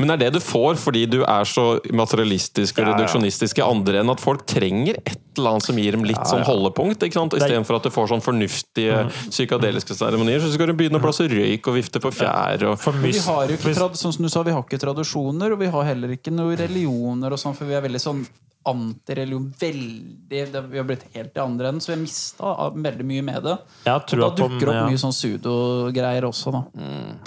[0.03, 2.95] Men det er det du får fordi du er så materialistisk og Ja, ja.
[2.97, 6.43] reduksjonistisk i andre enn at folk trenger et eller annet som gir dem litt sånn
[6.45, 7.07] holdepunkt.
[7.07, 7.37] ikke sant?
[7.39, 11.71] Istedenfor at du får sånn fornuftige psykadeliske seremonier, så skal du begynne å blåse røyk
[11.71, 12.67] og vifte på fjær.
[12.69, 15.71] og vi har jo ikke, sånn som du sa, vi har ikke tradisjoner, og vi
[15.73, 18.27] har heller ikke noen religioner og sånn, for vi er veldig sånn
[18.69, 19.49] antireligion.
[19.61, 23.23] Veldig det, Vi har blitt helt i andre enden, så vi har mista veldig mye
[23.27, 23.57] med det.
[23.85, 24.83] Jeg Og tror da at dukker det ja.
[24.85, 26.63] opp mye sånn pseudogreier også, da.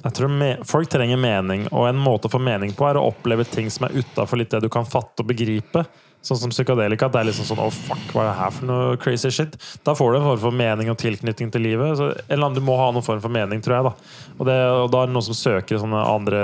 [0.03, 3.07] Jeg tror me Folk trenger mening, og en måte å få mening på er å
[3.11, 5.85] oppleve ting som er utafor litt det du kan fatte og begripe.
[6.26, 7.06] Sånn som psykadelika.
[7.14, 9.57] Det er liksom sånn, oh fuck, hva er det her for noe crazy shit?
[9.85, 11.99] Da får du en form for mening og tilknytning til livet.
[11.99, 13.85] Så, eller du må ha noen form for mening, tror jeg.
[13.85, 16.41] da Og, det, og da er det noen som søker sånne andre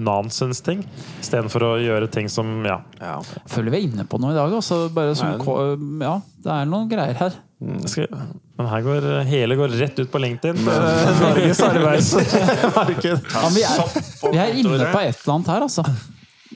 [0.00, 0.82] nonsens-ting,
[1.20, 2.80] istedenfor å gjøre ting som ja.
[2.98, 3.18] Ja.
[3.50, 4.58] Føler vi er inne på noe i dag.
[4.58, 6.04] Altså, bare som, Nei.
[6.08, 7.40] ja, det er noen greier her.
[7.86, 8.08] skal,
[8.58, 10.62] Men her går hele går rett ut på LinkedIn.
[10.66, 13.28] Eh, Norges arbeidsmarked.
[13.36, 14.00] Ja, vi, er,
[14.32, 15.86] vi er inne på et eller annet her, altså.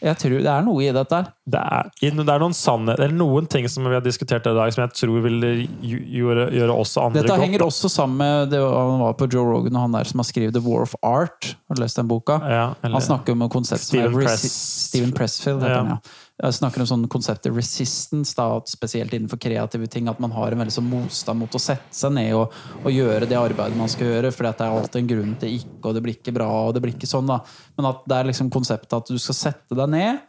[0.02, 3.46] Jeg tror Det er noe i dette det er, det er noen sannhet, eller noen
[3.46, 5.42] ting som vi har diskutert i dag, som jeg tror vil
[5.84, 7.42] gjøre, gjøre oss andre Dette godt.
[7.44, 10.24] henger også sammen med det han var på Joe Rogan og han der som har
[10.24, 11.54] skrevet The War of Art.
[11.68, 12.40] Har du lest den boka?
[12.42, 14.50] Ja, eller- Han snakker om et konsept som Steven er Press-
[14.88, 15.60] Steven Pressfield.
[15.62, 15.82] Heter Ja.
[15.82, 15.98] han, ja.
[16.34, 20.08] Jeg snakker om sånn konseptet resistance, da, spesielt innenfor kreative ting.
[20.10, 23.28] At man har en veldig sånn motstand mot å sette seg ned og, og gjøre
[23.30, 24.32] det arbeidet man skal gjøre.
[24.34, 26.82] For det er alltid en grunn til ikke, og det blir ikke bra, og det
[26.82, 27.30] blir ikke sånn.
[27.30, 27.38] da.
[27.78, 30.24] Men at det er liksom konseptet at du skal sette deg ned,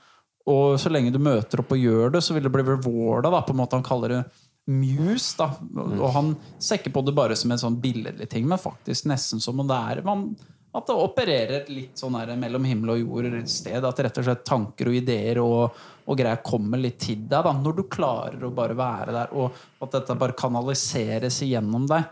[0.46, 3.32] og så lenge du møter opp og gjør det, så vil det bli rewarda.
[3.34, 4.24] da, på en måte Han kaller det
[4.70, 5.34] muse.
[5.42, 5.50] da,
[5.90, 9.42] Og han ser ikke på det bare som en sånn billedlig ting, men faktisk nesten
[9.42, 10.30] som om det er man,
[10.76, 13.80] at det opererer litt sånn her mellom himmel og jord et sted.
[13.80, 17.42] At rett og slett tanker og ideer og, og greier kommer litt til deg.
[17.48, 22.06] da, Når du klarer å bare være der, og at dette bare kanaliseres igjennom deg.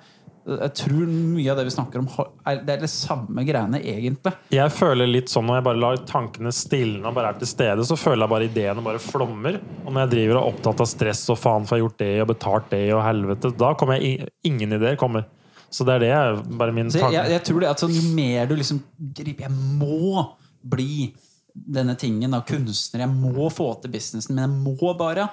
[0.44, 2.08] Jeg tror mye av det vi snakker om,
[2.68, 4.34] det er det samme greiene, egentlig.
[4.52, 7.86] Jeg føler litt sånn når jeg bare lar tankene stilne og bare er til stede,
[7.88, 9.62] så føler jeg bare ideene bare flommer.
[9.86, 12.02] Og når jeg driver og er opptatt av stress og faen for jeg har gjort
[12.04, 15.30] det og betalt det og helvete, da kommer jeg ingen ideer kommer.
[15.74, 17.14] Så det er det jeg bare min tanke.
[17.16, 18.84] jeg, jeg tror det at sånn, Jo mer du liksom
[19.16, 20.26] griper Jeg må
[20.76, 21.14] bli
[21.54, 23.06] denne tingen av kunstner.
[23.06, 25.28] Jeg må få til businessen, men jeg må bare.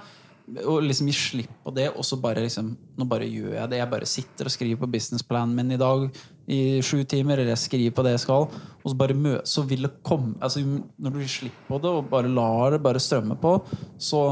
[0.66, 3.78] Og liksom gi slipp på det, og så bare liksom Nå bare gjør jeg det.
[3.78, 6.08] Jeg bare sitter og skriver på businessplanen min i dag
[6.50, 8.48] i sju timer, eller jeg skriver på det jeg skal,
[8.80, 10.64] og så bare mø Så vil det komme altså,
[10.98, 13.54] Når du gir slipp på det, og bare lar det bare strømme på,
[13.98, 14.24] så,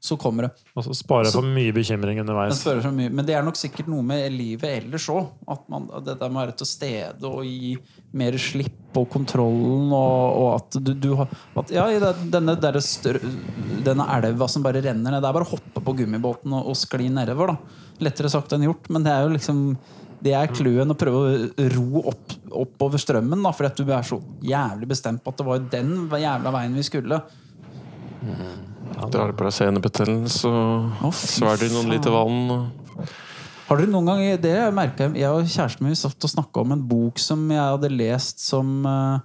[0.00, 0.50] så kommer det.
[0.76, 2.60] Og så sparer jeg for mye bekymring underveis.
[2.94, 3.10] mye.
[3.10, 5.30] Men det er nok sikkert noe med livet ellers òg.
[5.48, 7.76] At, man- det der med å være til stede og gi
[8.12, 9.90] mer slipp på kontrollen.
[9.90, 11.98] Og, og at du, du har at, Ja, i
[12.30, 13.18] denne, der stør,
[13.84, 15.22] denne elva som bare renner ned.
[15.24, 17.54] Det er bare å hoppe på gummibåten og, og skli nedover.
[17.56, 18.90] da Lettere sagt enn gjort.
[18.92, 19.62] Men det er jo liksom
[20.26, 22.32] det er clouen å prøve å ro opp,
[22.64, 23.42] oppover strømmen.
[23.44, 26.78] da Fordi at du er så jævlig bestemt på at det var den jævla veien
[26.78, 27.20] vi skulle.
[29.12, 32.68] Drar på deg senebetennelse, og så fy svelger noen liter vann.
[33.66, 36.84] Har dere noen gang det jeg Jeg og kjæresten min satt og snakka om en
[36.86, 39.18] bok som jeg hadde lest som, eh,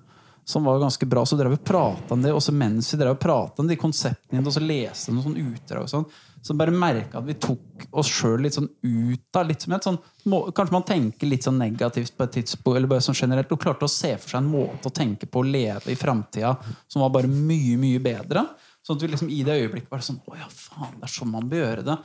[0.43, 1.23] som var ganske bra.
[1.25, 4.41] Så drev vi prata om det, og så mens vi drev prata om de konseptene,
[4.41, 6.05] og så leste noen sånne utdrag og sånn,
[6.41, 9.85] så bare merka at vi tok oss sjøl litt sånn ut av litt som et
[9.85, 13.51] sånn, må, Kanskje man tenker litt sånn negativt på et tidspunkt, eller bare sånn generelt,
[13.53, 16.55] og klarte å se for seg en måte å tenke på å leve i framtida
[16.89, 18.47] som var bare mye, mye bedre.
[18.81, 21.29] Sånn at vi liksom i det øyeblikket bare sånn Å ja, faen, det er sånn
[21.33, 21.97] man bør gjøre det.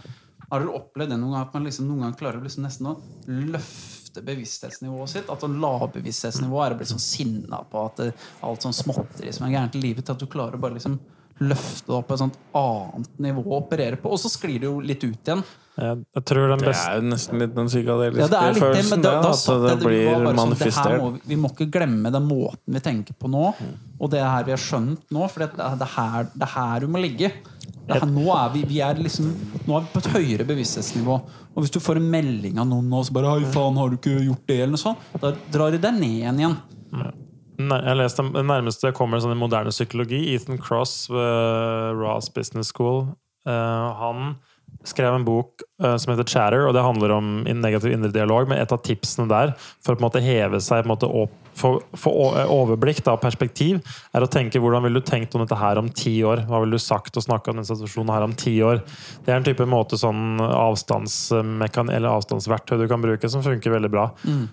[0.46, 2.96] Har dere opplevd det noen gang, at man liksom noen gang klarer liksom nesten å
[3.26, 5.30] løfte bevissthetsnivået sitt?
[5.32, 8.10] At lavbevissthetsnivået lavbevissthetsnivå er å bli sånn sinna på at det,
[8.46, 11.00] alt sånn småtteri som er gærent i livet, til at du klarer å bare liksom
[11.40, 14.10] løfte det opp på et sånt annet nivå å operere på.
[14.14, 15.42] Og så sklir det jo litt ut igjen.
[15.76, 19.24] Jeg, tror den Det er jo nesten litt den psykadeliske Ja, litt følelsen, da, det,
[19.26, 20.24] da at det det blir manifestert.
[20.24, 21.00] sånn, det her manifestert.
[21.02, 23.42] må, vi- vi må ikke glemme den måten vi tenker på nå,
[24.00, 25.28] og det her vi har skjønt nå.
[25.28, 27.32] For det er det her, det er her du må ligge.
[27.86, 29.28] Det her, nå, er vi, vi er liksom,
[29.66, 31.20] nå er vi på et høyere bevissthetsnivå.
[31.56, 33.96] Og hvis du får en melding av noen nå så bare 'Hei, faen, har du
[33.98, 36.56] ikke gjort det?' eller noe sånt, da drar de deg ned igjen
[37.56, 40.20] jeg leste det nærmeste kommer sånn i moderne psykologi.
[40.34, 43.06] Ethan Cross ved Ross Business School.
[43.48, 44.36] Eh, han
[44.86, 48.50] skrev en bok eh, som heter Chatter, og det handler om negativ indre dialog.
[48.50, 51.10] Men et av tipsene der for å på en måte heve seg på en måte
[51.24, 52.12] opp få få
[52.52, 53.80] overblikk og perspektiv,
[54.14, 56.44] er å tenke hvordan ville du tenkt om dette her om ti år?
[56.48, 58.82] Hva ville du sagt og snakka om denne situasjonen her om ti år?
[59.24, 63.90] Det er en type måte sånn avstandsmekan eller avstandsverktøy du kan bruke, som funker veldig
[63.92, 64.06] bra.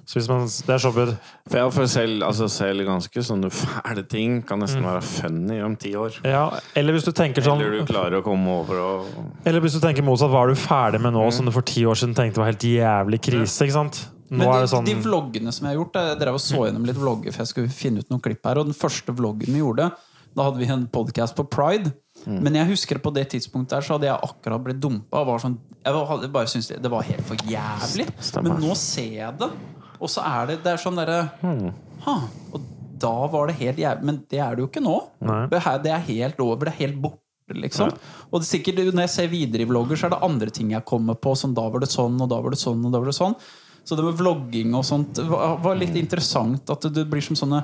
[0.07, 1.13] Så hvis man, det er så vidt
[1.49, 5.75] For jeg for selv, altså selv ganske sånne fæle ting kan nesten være funny om
[5.79, 6.19] ti år.
[6.27, 9.77] ja, Eller hvis du tenker sånn Eller du klarer å komme over og Eller hvis
[9.77, 12.15] du tenker motsatt, hva er du ferdig med nå som du for ti år siden
[12.17, 13.65] tenkte var helt jævlig krise?
[13.65, 14.03] ikke sant?
[14.29, 16.61] Nå Men de, det sånn de vloggene som jeg har gjort Jeg drev og så
[16.63, 18.61] gjennom litt vlogger, for jeg skulle finne ut noen klipp her.
[18.61, 19.89] Og den første vloggen vi gjorde,
[20.33, 21.91] da hadde vi en podcast på Pride.
[22.25, 25.21] Men jeg husker på det tidspunktet der så hadde jeg akkurat blitt dumpa.
[25.21, 28.07] Og var sånn, jeg var- hadde bare syntes det, det var helt for jævlig.
[28.19, 28.53] Stemmer.
[28.53, 29.51] Men nå ser jeg det,
[29.99, 31.73] og så er det, det er sånn derre mm.
[32.53, 32.61] Og
[33.03, 34.03] da var det helt jævlig.
[34.03, 34.95] Men det er det jo ikke nå.
[35.21, 35.47] Nei.
[35.51, 36.65] Det, her, det er helt over.
[36.65, 37.19] Det er helt borte.
[37.53, 37.91] Liksom.
[38.31, 40.71] Og det er sikkert, når jeg ser videre i vlogger, så er det andre ting
[40.71, 41.35] jeg kommer på.
[41.37, 43.35] Som da var det sånn, og da var det sånn, og da var det sånn.
[43.83, 46.69] Så det med vlogging og sånt var, var litt interessant.
[46.71, 47.63] At det, det blir som sånne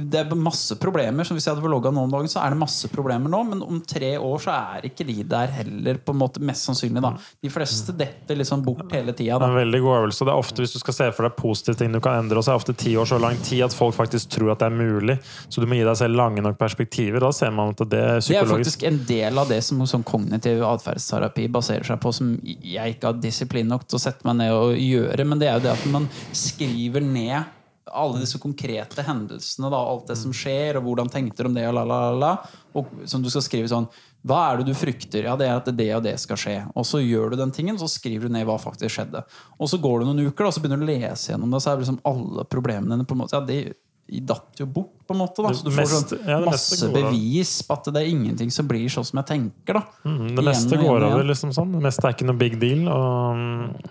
[0.00, 1.24] det er masse problemer.
[1.24, 3.42] Som Hvis jeg hadde vlogga nå om dagen, så er det masse problemer nå.
[3.48, 7.02] Men om tre år så er ikke de der heller, på en måte mest sannsynlig.
[7.02, 9.40] da De fleste detter liksom bort hele tida.
[9.40, 10.26] En veldig god øvelse.
[10.26, 12.52] Det er ofte Hvis du skal se for deg positive ting du kan endre, så
[12.52, 15.18] er ofte ti år så lang tid at folk faktisk tror at det er mulig.
[15.48, 17.20] Så du må gi deg selv lange nok perspektiver.
[17.24, 19.84] Da ser man at det er psykologisk Det er faktisk en del av det som
[19.86, 24.26] sånn kognitiv atferdsterapi baserer seg på, som jeg ikke har disiplin nok til å sette
[24.28, 25.28] meg ned og gjøre.
[25.28, 27.55] Men det er jo det at man skriver ned
[27.92, 31.66] alle disse konkrete hendelsene, da, alt det som skjer, og hvordan tenkte du om det,
[31.68, 32.32] og la, la, la.
[32.76, 33.86] Og som du skal skrive sånn
[34.26, 35.28] Hva er det du frykter?
[35.28, 36.56] Ja, det er at det og det skal skje.
[36.74, 39.22] Og så gjør du den tingen, så skriver du ned hva faktisk skjedde.
[39.60, 41.72] Og så går det noen uker, da, så begynner du å lese gjennom det, så
[41.72, 43.60] er det liksom alle problemene dine på en måte Ja, det
[44.06, 45.42] datt jo bort, på en måte.
[45.42, 45.50] Da.
[45.54, 49.06] Så du får sånn ja, masse bevis på at det er ingenting som blir sånn
[49.06, 49.78] som jeg tenker.
[49.80, 51.72] da Mm, det meste går av over, liksom sånn.
[51.74, 52.84] Det meste er ikke noe big deal.
[52.90, 53.40] Og,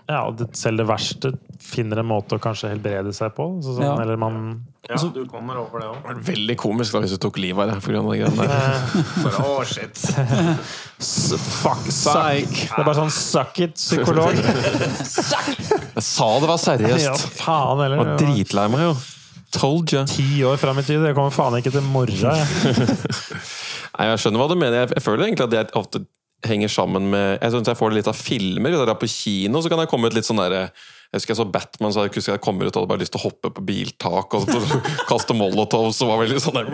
[0.08, 3.48] ja, det, selv det verste finner en måte å kanskje helbrede seg på.
[3.64, 3.96] Så sånn, Ja.
[4.00, 6.20] Eller man Ja, du kommer over det òg.
[6.28, 7.82] Veldig komisk da hvis du tok livet av deg.
[7.82, 8.00] pga.
[8.00, 9.40] de greiene der.
[9.48, 9.98] Å, shit.
[11.60, 12.70] Fuck, psych.
[12.70, 14.32] Det er bare sånn suck it, psykolog.
[15.96, 17.28] Jeg sa det var ja, seriøst!
[17.40, 18.16] faen Jeg var heller.
[18.20, 18.96] dritlei meg, jo.
[19.56, 20.04] Told you.
[20.10, 21.04] Ti år fram i tid.
[21.04, 22.16] Jeg kommer faen ikke til morgen.
[22.20, 22.86] Jeg.
[23.96, 24.82] Nei, jeg skjønner hva du mener.
[24.84, 26.04] Jeg, jeg føler egentlig at det ofte
[26.46, 28.70] henger sammen med Jeg synes jeg får det litt av filmer.
[28.70, 31.32] Hvis jeg drar på kino, så kan jeg komme ut litt sånn der, Jeg husker
[31.32, 33.24] jeg så Batman, så jeg husker jeg kommer ut og hadde bare lyst til å
[33.28, 34.80] hoppe på biltak og så
[35.10, 36.70] kaste molotovs og var veldig sånn der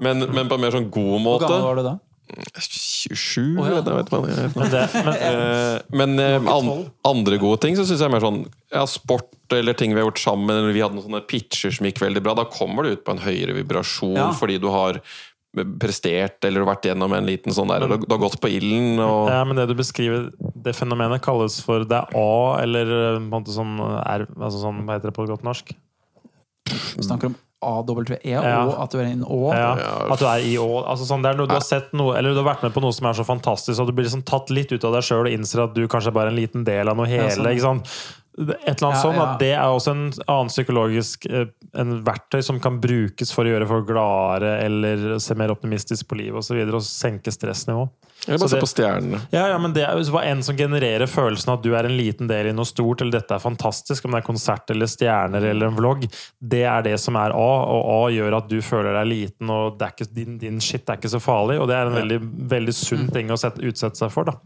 [0.00, 1.44] men, men på en mer sånn god måte.
[1.44, 1.96] Hvor gammel var du da?
[2.34, 3.82] 27, oh, ja.
[3.84, 4.52] jeg vet hva det er.
[4.56, 6.70] Men det, men, Eh, Men eh, an,
[7.06, 8.40] andre gode ting så syns jeg er mer sånn
[8.72, 10.50] ja, sport eller ting vi har gjort sammen.
[10.56, 12.34] Eller vi hadde noen sånne pitcher som gikk veldig bra.
[12.34, 14.30] Da kommer du ut på en høyere vibrasjon Ja.
[14.32, 15.00] fordi du har
[15.78, 18.98] prestert eller vært gjennom en liten sånn der, du, har gått på ilden.
[18.98, 20.30] Og, ja, men det du beskriver,
[20.64, 24.64] det fenomenet kalles for det er A, eller eh, på en måte sånn R altså
[24.64, 25.70] sånn, Hva heter det på godt norsk?
[26.96, 28.64] Vi snakker om AWE Ja.
[28.66, 29.38] og at du er i en Å.
[29.54, 30.12] Ja, Ja.
[30.12, 30.84] at du er i Å.
[30.90, 32.82] Altså sånn, det er noe du har sett noe Eller du har vært med på
[32.82, 35.28] noe som er så fantastisk, og du blir liksom tatt litt ut av deg sjøl
[35.28, 37.30] og innser at du kanskje er bare en liten del av noe hele.
[37.54, 37.84] Ja, sånn.
[38.34, 39.26] Et eller annet Ja, sånn, ja.
[39.28, 41.46] at Det er også en annen psykologisk eh,
[41.78, 46.18] En verktøy som kan brukes for å gjøre folk gladere eller se mer optimistisk på
[46.18, 46.58] livet osv.
[46.58, 47.92] Og, så og senke stressnivået.
[48.26, 49.20] eller bare se på stjernene.
[49.34, 51.96] Ja, ja, men det er jo hva enn som genererer følelsen at du er en
[51.96, 55.44] liten del i noe stort, eller dette er fantastisk, om det er konsert eller stjerner
[55.50, 56.06] eller en vlogg,
[56.40, 59.78] det er det som er A, og A gjør at du føler deg liten, og
[59.78, 62.20] det er ikke, din, din shit er ikke så farlig, og det er en veldig,
[62.54, 64.38] veldig sunn ting å sette, utsette seg for, da.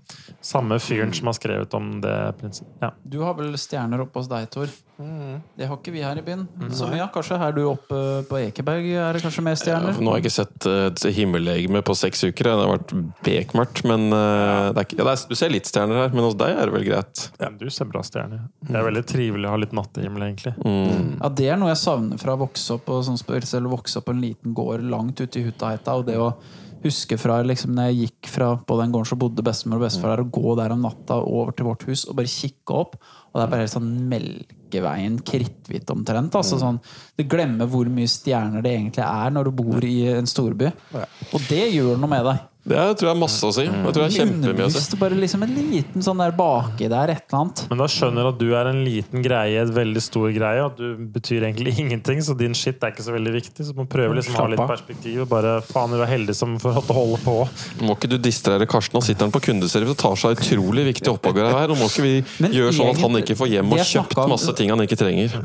[0.45, 2.75] Samme fyren som har skrevet om det prinsippet.
[2.83, 2.93] Ja.
[3.05, 4.71] Du har vel stjerner oppe hos deg, Tor?
[4.99, 6.41] Det har ikke vi her i byen.
[6.75, 9.95] Så ja, kanskje her du oppe på Ekeberg er det kanskje mer stjerner?
[9.95, 12.51] Ja, nå har jeg ikke sett uh, et himmellegeme på seks uker.
[12.51, 12.95] Det har vært
[13.27, 13.85] bekmørkt.
[13.87, 16.35] Men eh, det er ikke, ja, det er, du ser litt stjerner her, men hos
[16.41, 17.25] deg er det vel greit.
[17.39, 18.49] ja, du ser bra stjerner.
[18.67, 20.57] Det er veldig trivelig å ha litt nattehimmel, egentlig.
[20.67, 24.17] Ja, Det er noe jeg savner fra å vokse opp og sånn vokse opp på
[24.17, 25.95] en liten gård langt ute i Hutaheita.
[25.95, 26.33] Og det å
[26.83, 30.15] huske fra liksom, når jeg gikk fra på den gården som bodde bestemor og bestefar
[30.15, 32.99] der, og gå der om natta over til vårt hus og bare kikke opp.
[33.33, 33.91] Og det er bare sånn
[34.69, 36.35] Melkeveien kritthvitt omtrent.
[36.37, 36.79] Altså, sånn,
[37.17, 40.71] du glemmer hvor mye stjerner det egentlig er når du bor i en storby.
[41.33, 42.47] Og det gjør noe med deg.
[42.69, 43.65] Det tror jeg er masse å si.
[43.65, 44.97] Jeg tror jeg er kjempemye å si.
[45.01, 47.63] Bare liksom en liten sånn der baki der, et eller annet.
[47.71, 50.65] Men da skjønner du at du er en liten greie en et veldig stor greie,
[50.65, 53.65] og at du betyr egentlig ingenting, så din shit er ikke så veldig viktig.
[53.65, 56.37] Så du må prøve liksom å ha litt perspektiv, og bare faen, du er heldig
[56.37, 57.37] som får å holde på.
[57.89, 58.99] Må ikke du distrahere Karsten?
[59.01, 61.73] Han sitter han på kundeservice og tar seg utrolig viktige oppgaver her.
[61.73, 64.75] Og må ikke vi gjøre sånn at han ikke får hjem og kjøpt masse ting
[64.75, 65.39] han ikke trenger?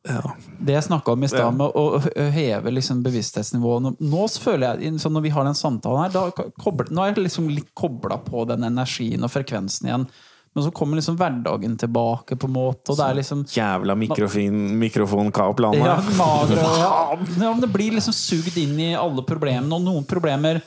[0.00, 2.00] Det jeg snakka om i stad, med å
[2.32, 6.88] heve liksom bevissthetsnivået Nå føler jeg, så Når vi har den samtalen her, da kobler,
[6.88, 10.06] nå er jeg liksom litt kobla på den energien og frekvensen igjen.
[10.54, 12.90] Men så kommer liksom hverdagen tilbake, på en måte.
[12.90, 18.56] Og det er liksom Jævla mikrofin, mikrofonkabel, ja, ja, ja, men Det blir liksom sugd
[18.58, 19.70] inn i alle problemene.
[19.76, 20.64] Og noen problemer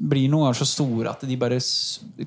[0.00, 1.58] blir noen ganger så store at de bare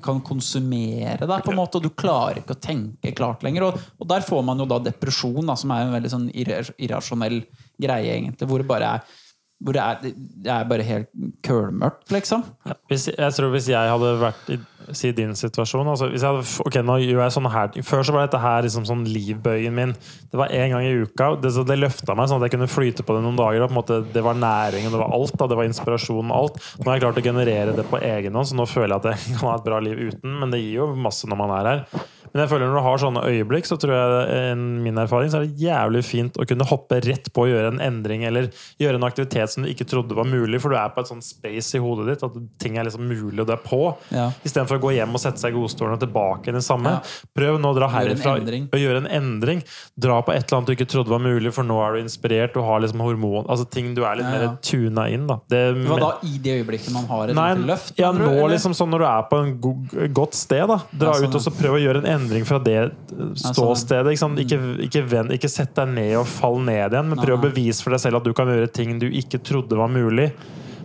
[0.04, 1.42] kan konsumere deg.
[1.42, 3.66] på en måte, Og du klarer ikke å tenke klart lenger.
[3.66, 7.40] Og, og der får man jo da depresjon, da, som er en veldig sånn irrasjonell
[7.82, 8.48] greie, egentlig.
[8.48, 9.16] Hvor det bare er,
[9.64, 10.14] hvor det er,
[10.44, 11.10] det er bare helt
[11.46, 12.44] kølmørkt, liksom.
[12.90, 14.58] Hvis, jeg tror hvis jeg hadde vært i
[14.92, 18.40] si din situasjon altså hadde, ok, nå gjør jeg sånne her Før så var dette
[18.42, 19.94] her liksom sånn livbøyen min.
[20.30, 21.30] Det var én gang i uka.
[21.40, 23.64] Det, det løfta meg sånn at jeg kunne flyte på det noen dager.
[23.72, 25.36] Måte, det var næring, og det var alt.
[25.40, 25.48] Da.
[25.50, 26.60] Det var inspirasjon og alt.
[26.80, 29.08] Nå har jeg klart å generere det på egen hånd, så nå føler jeg at
[29.14, 30.36] jeg kan ha et bra liv uten.
[30.42, 32.04] Men det gir jo masse når man er her.
[32.34, 35.38] Men jeg føler når du har sånne øyeblikk, så tror jeg en min erfaring så
[35.38, 38.48] er det jævlig fint å kunne hoppe rett på å gjøre en endring eller
[38.82, 41.22] gjøre en aktivitet som du ikke trodde var mulig, for du er på et sånt
[41.22, 43.78] space i hodet ditt at ting er liksom mulig, og du er på.
[44.10, 44.26] Ja.
[44.42, 46.96] Istedenfor å gå hjem og sette seg i godstolen og tilbake i det samme.
[46.98, 47.28] Ja.
[47.38, 49.62] Prøv nå å dra herfra og gjøre en endring.
[49.94, 52.54] Dra på et eller annet du ikke trodde var mulig, for nå er du inspirert.
[52.58, 54.50] Du har liksom hormon Altså ting du er litt Ja, ja.
[54.50, 55.38] mer tuna inn, da.
[55.46, 57.94] Det, Det var da i det øyeblikket man har et Nei, løft?
[58.02, 58.54] ja, nå eller?
[58.56, 59.74] liksom sånn når du er på en go
[60.18, 60.80] godt sted, da.
[60.90, 62.92] Dra Ja, sånn, ut og så prøv å gjøre en endring fra det
[63.36, 64.12] ståstedet.
[64.14, 64.38] Ikke, sant?
[64.42, 67.82] Ikke, ikke, vend, ikke sett deg ned og fall ned igjen, men prøv å bevise
[67.84, 70.30] for deg selv at du kan gjøre ting du ikke trodde var mulig.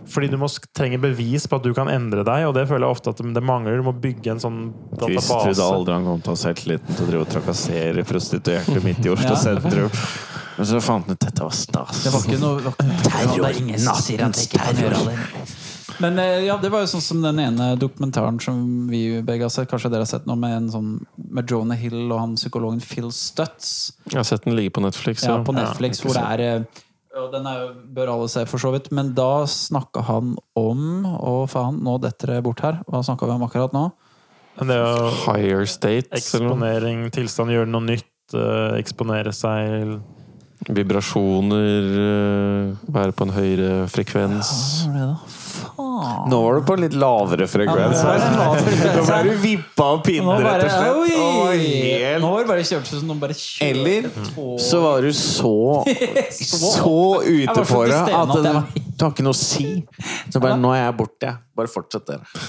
[0.09, 2.95] Fordi du må trenge bevis på at du kan endre deg, og det føler jeg
[2.97, 3.77] ofte at det mangler.
[3.77, 4.57] Du må bygge en sånn
[4.97, 5.67] Chris trodde database.
[5.75, 9.11] aldri han kom til å ha selvtilliten til å drive og trakassere prostituerte midt i
[9.13, 9.37] Oslo Ja.
[9.43, 9.91] sentrum.
[10.57, 12.01] Men så fant han ut dette var stas.
[12.03, 14.65] Det var ikke noe det var ikke- det var ingen som sier at jeg ikke
[14.65, 15.19] kan gjøre det.
[15.99, 19.51] Men eh, ja, det var jo sånn som den ene dokumentaren som vi begge har
[19.53, 19.69] sett.
[19.71, 20.91] Kanskje dere har sett noe med en sånn
[21.29, 25.23] med Jonah Hill og han psykologen Phil Stutz Jeg har sett den ligge på Netflix.
[25.27, 25.43] ja, Ja.
[25.43, 25.99] på Netflix.
[26.03, 26.63] hvor det er eh,
[27.19, 28.91] og Den er, bør alle se, for så vidt.
[28.95, 32.79] Men da snakka han om Å, faen, nå detter det bort her.
[32.87, 33.89] Hva snakka vi om akkurat nå?
[34.59, 39.99] Men det jo Higher States eller eksponering, tilstand, gjøre noe nytt, eh, eksponere seg
[40.69, 44.49] Vibrasjoner, eh, være på en høyere frekvens.
[44.85, 45.38] Hva var det da?
[45.49, 46.29] Faen!
[46.29, 48.01] Nå var du på en litt lavere frekvens.
[48.03, 51.15] Ja, nå det ble du vippa av pinnen, rett og slett.
[51.15, 52.19] oi!
[52.21, 54.09] Nå var det bare kjørt som noen bare kjørte Eller
[54.61, 55.53] så var du så
[56.59, 59.67] så ute for deg det at du, har ikke noe å si.
[60.29, 61.39] Så bare Nå er jeg borte, jeg.
[61.59, 62.45] Bare fortsett, dere.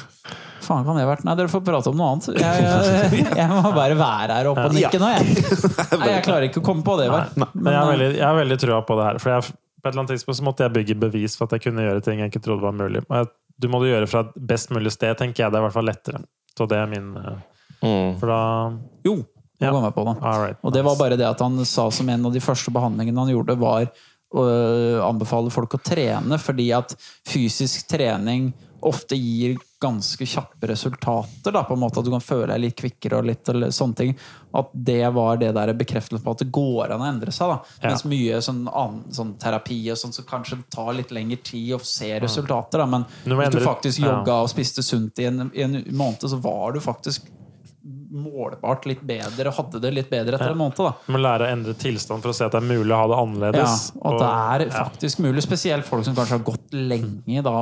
[0.64, 1.24] faen kan det vært?
[1.26, 2.30] Nei, dere får prate om noe annet.
[2.42, 5.40] Jeg, jeg, jeg må bare være her oppe og nikke nå, jeg.
[5.96, 7.08] Nei, jeg klarer ikke å komme på det.
[7.12, 7.32] Var.
[7.38, 9.22] Men jeg har veldig, jeg har veldig trua på det her.
[9.22, 11.64] For jeg, på et eller annet tidspunkt så måtte jeg bygge bevis for at jeg
[11.68, 13.02] kunne gjøre ting jeg ikke trodde var mulig.
[13.08, 13.30] Og
[13.60, 15.52] du må det gjøre fra et best mulig sted, tenker jeg.
[15.52, 16.22] Det er i hvert fall lettere.
[16.56, 17.38] Så det er min eh,
[17.80, 18.18] Mm.
[18.20, 18.40] For da
[19.06, 19.24] Jo, nå
[19.64, 19.70] Ja.
[19.72, 20.12] går jeg på da.
[20.20, 20.58] Right.
[20.62, 23.30] Og det var bare det at han sa som en av de første behandlingene han
[23.32, 23.86] gjorde, var
[24.36, 26.92] å øh, anbefale folk å trene, fordi at
[27.26, 31.52] fysisk trening ofte gir ganske kjappe resultater.
[31.52, 33.96] Da, på en måte At du kan føle deg litt kvikkere og litt eller sånne
[33.96, 34.14] ting.
[34.56, 37.52] At det var det der bekreftelsen på at det går an å endre seg.
[37.52, 37.76] Da.
[37.80, 37.90] Ja.
[37.92, 41.74] Mens mye sånn, annen, sånn terapi og sånn, så kanskje det tar litt lengre tid
[41.76, 42.82] å se resultater.
[42.82, 42.88] Da.
[42.90, 46.76] Men hvis du faktisk jogga og spiste sunt i en, i en måned, så var
[46.76, 47.28] du faktisk
[48.10, 50.78] målbart litt bedre og hadde det litt bedre etter en måned.
[50.78, 53.00] da Du må lære å endre tilstand for å se at det er mulig å
[53.00, 53.84] ha det ja, annerledes.
[54.00, 55.44] og at det er faktisk mulig.
[55.46, 57.44] Spesielt folk som kanskje har gått lenge.
[57.46, 57.54] Da,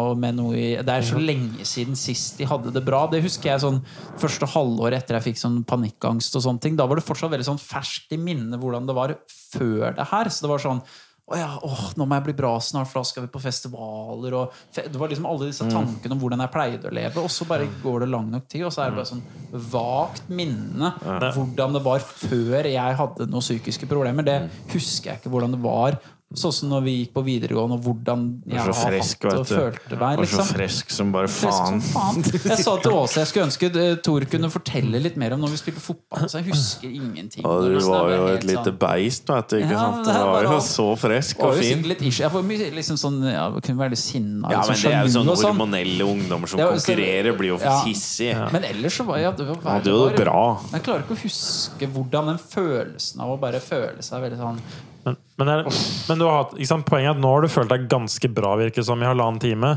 [0.57, 3.05] i, det er så lenge siden sist de hadde det bra.
[3.13, 3.83] Det husker jeg sånn
[4.21, 6.39] første halvår etter jeg fikk sånn panikkangst.
[6.39, 9.15] og sånne ting Da var det fortsatt veldig sånn ferskt i minnet hvordan det var
[9.53, 10.33] før det her.
[10.33, 10.83] Så det var sånn
[11.29, 14.37] å ja, åh, nå må jeg bli bra snart, for da skal vi på festivaler.
[14.39, 17.21] Og fe det var liksom alle disse tankene om hvordan jeg pleide å leve.
[17.21, 19.25] Og så bare går det lang nok tid, og så er det bare sånn
[19.73, 20.95] vagt minne
[21.37, 24.25] hvordan det var før jeg hadde noen psykiske problemer.
[24.25, 24.39] Det
[24.73, 26.01] husker jeg ikke hvordan det var.
[26.37, 29.33] Sånn som når vi gikk på videregående, og hvordan jeg var har så frisk, hatt
[29.33, 30.19] det og følte meg.
[30.21, 31.79] Var så fresk som bare faen.
[31.81, 32.19] som faen.
[32.53, 35.55] Jeg sa til Åse jeg skulle ønske eh, Tor kunne fortelle litt mer om når
[35.55, 36.27] vi spilte fotball.
[36.29, 37.41] Så jeg husker ingenting.
[37.47, 39.57] Ja, du Liksom, var jo et lite sånn- beist, vet du.
[39.63, 40.05] Ikke Ja, sant?
[40.05, 42.13] Du var var jo så frisk Det og jo fin.
[42.19, 44.51] Jeg var mye liksom sånn, ja, kunne være litt sinna.
[44.53, 47.59] Ja, liksom, men det er jo sånne sånn hormonelle ungdommer som er konkurrerer, blir jo
[47.65, 47.79] Ja.
[47.87, 48.53] hissige.
[48.53, 50.45] Men ellers så var jeg det var, Ja, det var var- bra.
[50.77, 54.61] Jeg klarer ikke å huske hvordan den følelsen av å bare føle seg veldig sånn
[55.05, 55.63] Men, men, er,
[56.09, 58.29] men du har hatt, ikke sant, poenget er at nå har du følt deg ganske
[58.35, 59.77] bra, virker som, i halvannen time.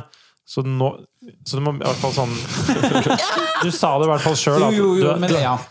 [0.52, 0.88] Så, nå,
[1.48, 2.32] så du må i hvert fall sånn
[3.62, 4.64] Du sa det i hvert fall sjøl.
[4.74, 5.28] Jo, Du, du,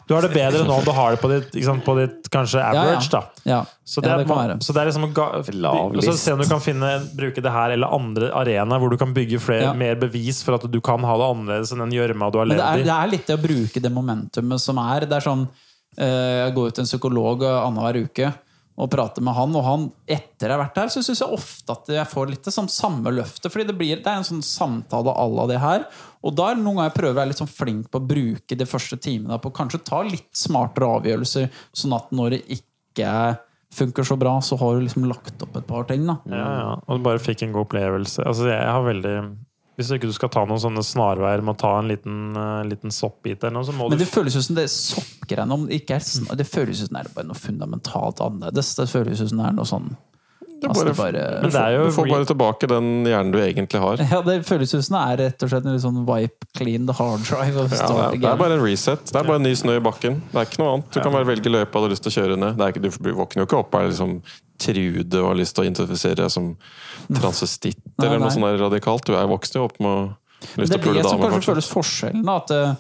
[0.07, 2.29] du har det bedre nå om du har det på ditt, ikke sant, på ditt
[2.33, 3.09] kanskje Ja, average.
[3.11, 3.19] ja.
[3.19, 4.57] da Ja, Så det, ja, er, det kan være.
[4.65, 6.15] så det er liksom å ga, og så.
[6.23, 9.41] Se om du kan finne, bruke det her eller andre arenaer hvor du kan bygge
[9.43, 9.73] flere, Ja.
[9.77, 12.61] mer bevis for at du kan ha det annerledes enn den gjørma du har det
[12.63, 15.05] er, det er litt det å bruke det momentumet som er.
[15.11, 15.45] Det er sånn
[15.99, 18.31] eh, Jeg går ut til en psykolog eh, annenhver uke
[18.81, 21.75] og prate med han, og han etter jeg har vært der, så syns jeg ofte
[21.75, 23.51] at jeg får litt det sånn samme løftet.
[23.53, 25.85] Fordi det, blir, det er en sånn samtale à la det her.
[26.25, 28.69] Og da noen ganger jeg prøver å være litt sånn flink på å bruke de
[28.69, 33.13] første timene på kanskje ta litt smartere avgjørelser, sånn at når det ikke
[33.75, 36.09] funker så bra, så har du liksom lagt opp et par ting.
[36.09, 36.73] da Ja, ja.
[36.89, 38.25] Og du bare fikk en god opplevelse.
[38.27, 39.15] Altså, jeg har veldig
[39.81, 42.93] Hvis ikke du skal ta noen sånne snarveier med å ta en liten, uh, liten
[42.93, 45.81] soppbit eller noe, så må Men du det føles ut som det soppgreiene om det
[45.81, 48.75] ikke er sn- Det føles ut som det er bare noe fundamentalt annerledes.
[48.77, 49.89] Det føles ut som det er noe sånn
[50.69, 53.81] altså, det bare, Men det er jo Du får bare tilbake den hjernen du egentlig
[53.81, 54.03] har.
[54.13, 56.97] Ja, det føles ut som det er rett og slett en sånn wipe clean the
[56.99, 57.57] hard drive.
[57.65, 59.07] Og Ja, det, er, det er bare en reset.
[59.09, 60.21] Det er bare en ny snø i bakken.
[60.31, 60.93] Det er ikke noe annet.
[60.93, 62.61] Du kan bare velge løypa du har lyst til å kjøre ned.
[62.61, 64.17] Det er ikke, du våkner jo ikke opp og er liksom
[64.61, 66.53] trude og har lyst til å identifisere deg som
[67.09, 68.51] transvestitt eller noe nei.
[68.53, 69.07] der radikalt.
[69.09, 70.01] Du er voksen jo opp med å
[70.61, 70.85] lyst til å det damer.
[70.85, 72.25] Det er det som kanskje føles forskjellen.
[72.27, 72.75] Da, at, eh,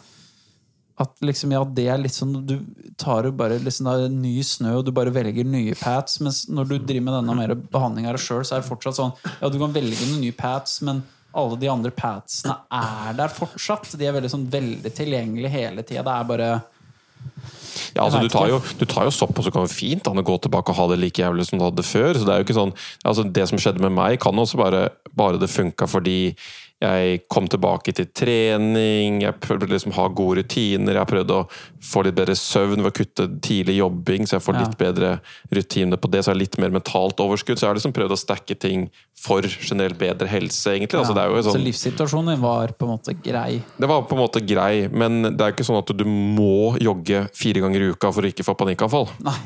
[1.00, 2.58] at liksom, ja, det er litt sånn Du
[3.00, 3.88] tar jo bare liksom,
[4.20, 6.18] ny snø, og du bare velger nye pads.
[6.24, 8.98] Mens når du driver med denne mer behandling av deg sjøl, så er det fortsatt
[8.98, 13.32] sånn Ja, du kan velge noen nye pads, men alle de andre padsene er der
[13.32, 13.92] fortsatt.
[13.98, 16.04] De er veldig, sånn, veldig tilgjengelige hele tida.
[16.06, 16.50] Det er bare
[17.94, 20.20] Ja, altså, du, tar jo, du tar jo sopp, og så kan du fint an
[20.20, 22.12] å gå tilbake og ha det like jævlig som du hadde før.
[22.18, 22.74] Så Det er jo ikke sånn,
[23.06, 26.34] altså det som skjedde med meg, kan også bare, bare det funka fordi
[26.80, 31.40] jeg kom tilbake til trening, jeg prøvde liksom ha gode rutiner, jeg har prøvd å
[31.84, 34.60] få litt bedre søvn ved å kutte tidlig jobbing, så jeg får Ja.
[34.64, 35.10] litt bedre
[35.52, 37.58] rutiner på det, så jeg har litt mer mentalt overskudd.
[37.58, 40.98] Så jeg har liksom prøvd å stacke ting for generelt bedre helse, egentlig.
[41.00, 43.60] Altså, det er jo Så sånn, livssituasjonen din var på en måte grei.
[43.78, 47.28] det var på en måte grei, men det er ikke sånn at du må jogge
[47.34, 49.08] fire ganger i uka for å ikke få panikkanfall.
[49.20, 49.36] Nei.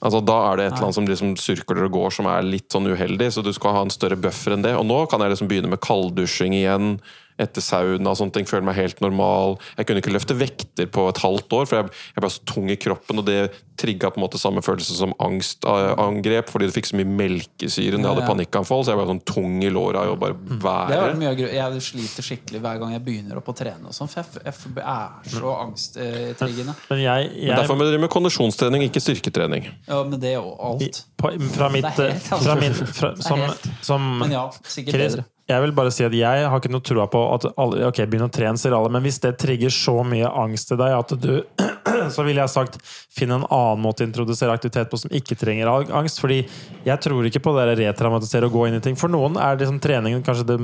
[0.00, 2.72] Altså, da er det et eller annet som liksom surkler og går som er litt
[2.72, 4.72] sånn uheldig, så du skal ha en større buffer enn det.
[4.78, 6.94] Og nå kan jeg liksom begynne med kalddusjing igjen
[7.40, 9.58] etter sauna og sånne ting, Føler meg helt normal.
[9.78, 12.70] Jeg kunne ikke løfte vekter på et halvt år, for jeg, jeg ble så tung
[12.72, 13.38] i kroppen, og det
[13.80, 18.04] trigga på en måte samme følelse som angstangrep, fordi du fikk så mye melkesyre når
[18.04, 21.30] jeg hadde panikkanfall, så jeg ble sånn tung i låra og bare Det har være.
[21.30, 23.88] av Jeg sliter skikkelig hver gang jeg begynner opp å trene.
[23.88, 26.76] Og sånn, for jeg, jeg er så angsttriggende.
[26.90, 29.70] Men jeg, Men derfor må du drive med kondisjonstrening, ikke styrketrening.
[29.88, 31.02] Ja, men det og alt.
[31.20, 33.44] på, fra mitt, Det er helt fra min, fra, er som,
[33.84, 35.28] som Men ja, sikkert bedre.
[35.50, 38.26] Jeg vil bare si at jeg har ikke noe troa på at alle, ok, begynn
[38.28, 41.32] å trene, sier alle, men hvis det trigger så mye angst i deg at du
[42.14, 45.70] så ville jeg sagt finn en annen måte å introdusere aktivitet på som ikke trenger
[45.70, 46.20] angst.
[46.22, 46.42] Fordi
[46.86, 48.98] jeg tror ikke på det å retraumatisere og gå inn i ting.
[49.00, 50.58] For noen er liksom treningen kanskje det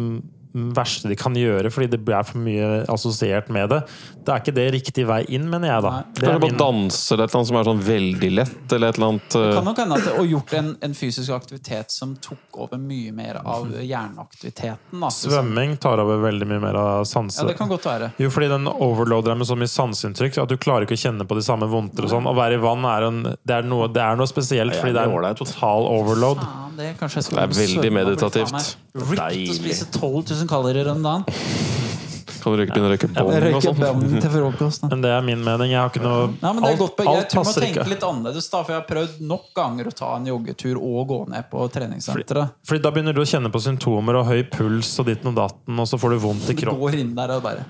[0.77, 3.81] verste de kan gjøre, fordi det er for mye assosiert med det.
[4.27, 5.93] Det er ikke det riktig vei inn, mener jeg, da.
[6.17, 8.31] Det Kan er du bare min, danse eller et eller annet som er sånn veldig
[8.33, 10.71] lett, eller et eller annet Det eh, kan nok hende at det, har gjort en,
[10.89, 15.01] en fysisk aktivitet som tok over mye mer av hjerneaktiviteten.
[15.07, 15.13] Da.
[15.13, 17.43] svømming tar over veldig mye mer av sanse.
[17.43, 18.11] Ja, det kan godt være.
[18.23, 21.27] Jo, fordi den overloader deg med så mye sanseinntrykk at du klarer ikke å kjenne
[21.29, 22.29] på de samme vondter og sånn.
[22.31, 24.85] Å være i vann er, en, det er, noe, det er noe spesielt, Det er
[24.85, 26.43] fordi det er en total overload.
[26.43, 28.77] Faen, det, er Det er veldig meditativt.
[28.97, 29.57] ripped Deilig.
[29.59, 31.25] spise 12 000 kalorier om dagen.
[32.47, 33.79] Kan du røyke, begynne å røyke bong og Røyke sånn?
[33.83, 34.81] bong til frokost.
[34.83, 34.89] da.
[34.93, 35.71] Men det er min mening.
[35.75, 37.45] Jeg har ikke noe Nei, men det er alt- godt alt, Jeg alt tror man
[37.51, 37.91] passer tenker ikke.
[37.91, 41.19] litt annerledes, da, for jeg har prøvd nok ganger å ta en joggetur og gå
[41.29, 42.51] ned på treningssenteret.
[42.65, 45.79] Fordi da begynner du å kjenne på symptomer og høy puls og ditten og datten,
[45.81, 46.81] og så får du vondt i Du kroppen.
[46.81, 47.65] går inn der og bare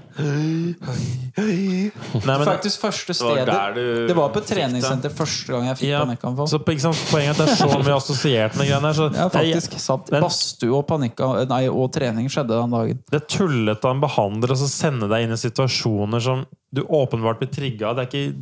[1.37, 1.91] Nei,
[2.25, 5.77] men, Faktisk første var stedet der du Det var på et treningssenter første gang jeg
[5.81, 6.49] fikk ja, panikkanfall.
[6.49, 8.97] så, ikke sant, poenget er at det er så mye assosiert med greiene her.
[8.97, 9.71] Så Ja, faktisk.
[9.77, 10.11] jeg- Sant.
[10.11, 12.99] men- Badstue og panikka, nei, og trening skjedde den dagen.
[13.11, 16.45] det er tullete av en behandler å så sende deg inn i situasjoner som
[16.77, 17.97] du åpenbart blir trigga av.
[17.97, 18.33] Det, er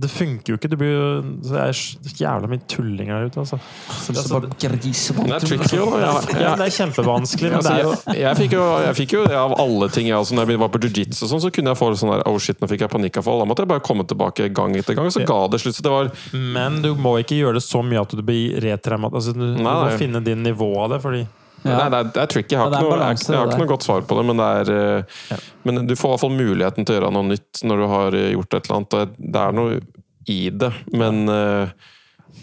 [0.00, 0.70] det funker jo ikke.
[0.70, 1.08] Du blir jo,
[1.44, 3.42] så det er så jævla mye tulling her ute.
[3.42, 3.58] Altså.
[4.06, 5.88] Det er Det er tricky, jo.
[6.00, 9.24] Ja, det er kjempevanskelig, men det Altså, er jo jeg, fikk jo, jeg fikk jo
[9.26, 10.08] det av alle ting.
[10.08, 12.38] Jeg, altså, når jeg var på jiu-jitsu, sånn, så kunne jeg få sånn der, oh
[12.40, 13.42] shit, nå fikk jeg panikkavfall.
[13.42, 15.10] Da måtte jeg bare komme tilbake gang etter gang.
[15.12, 15.76] Så ga det slutt.
[15.76, 19.20] Så det var Men du må ikke gjøre det så mye at du blir retraumatisert.
[19.20, 21.02] Altså, du, du må finne din nivå av det.
[21.04, 21.26] Fordi
[21.62, 21.76] Ja.
[21.76, 22.54] Nei, det er, det er tricky.
[22.54, 24.04] Jeg har, Ja, det er ikke, noe, jeg, balanse, jeg har ikke noe godt svar
[24.08, 24.74] på det, men det er
[25.30, 25.38] ja.
[25.68, 28.18] Men du får i hvert fall muligheten til å gjøre noe nytt når du har
[28.20, 28.98] eh, gjort et eller annet.
[29.00, 29.80] Og det er noe
[30.30, 31.72] i det, men eh,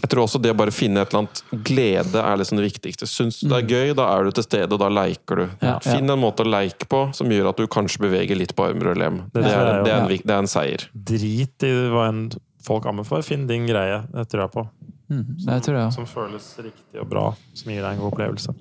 [0.01, 3.07] jeg tror også det å bare finne et eller annet glede er liksom det viktigste.
[3.09, 5.45] Syns du det er gøy, da er du til stede, og da leker du.
[5.47, 5.55] Mm.
[5.63, 5.77] Ja, ja.
[5.87, 8.91] Finn en måte å leke på som gjør at du kanskje beveger litt på armer
[8.93, 9.21] og lem.
[9.33, 10.85] Det Det, er, det, er en, det er en seier.
[10.93, 12.27] drit i hva enn
[12.67, 13.25] folk anbefaler.
[13.25, 14.03] Finn din greie.
[14.13, 14.67] Det tror jeg på.
[15.07, 15.93] Mm, det tror jeg.
[15.95, 17.29] Som føles riktig og bra.
[17.55, 18.55] Som gir deg en god opplevelse.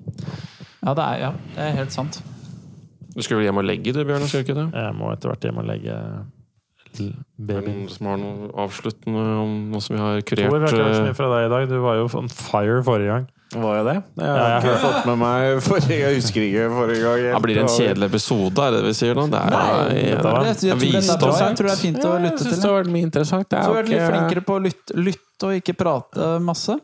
[0.85, 2.21] Ja, det er, ja, det er helt sant.
[3.17, 4.27] Du skulle vel hjem og legge det, Bjørn?
[4.29, 4.67] Skal ikke det?
[4.77, 5.95] Jeg må etter hvert hjem og legge
[7.37, 7.87] babyen.
[7.91, 11.07] som har noe avsluttende om noe som vi har Tor, vi har ikke hørt så
[11.07, 11.67] mye fra deg i dag.
[11.69, 13.27] Du var jo on fire forrige gang.
[13.53, 13.93] Var jeg det?
[14.19, 17.21] Jeg har Ja, jeg ikke fått med meg forrige Jeg husker ikke forrige gang.
[17.31, 19.27] Det blir en kjedelig episode, er det vi sier nå?
[19.31, 22.43] Det er, Nei, var- Jeg, jeg, tror det jeg tror det er fint å lytte
[22.43, 22.59] til.
[22.59, 23.49] det vært mye interessant.
[23.49, 26.75] Det Så er litt flinkere på å lytte, lytte og ikke prate masse.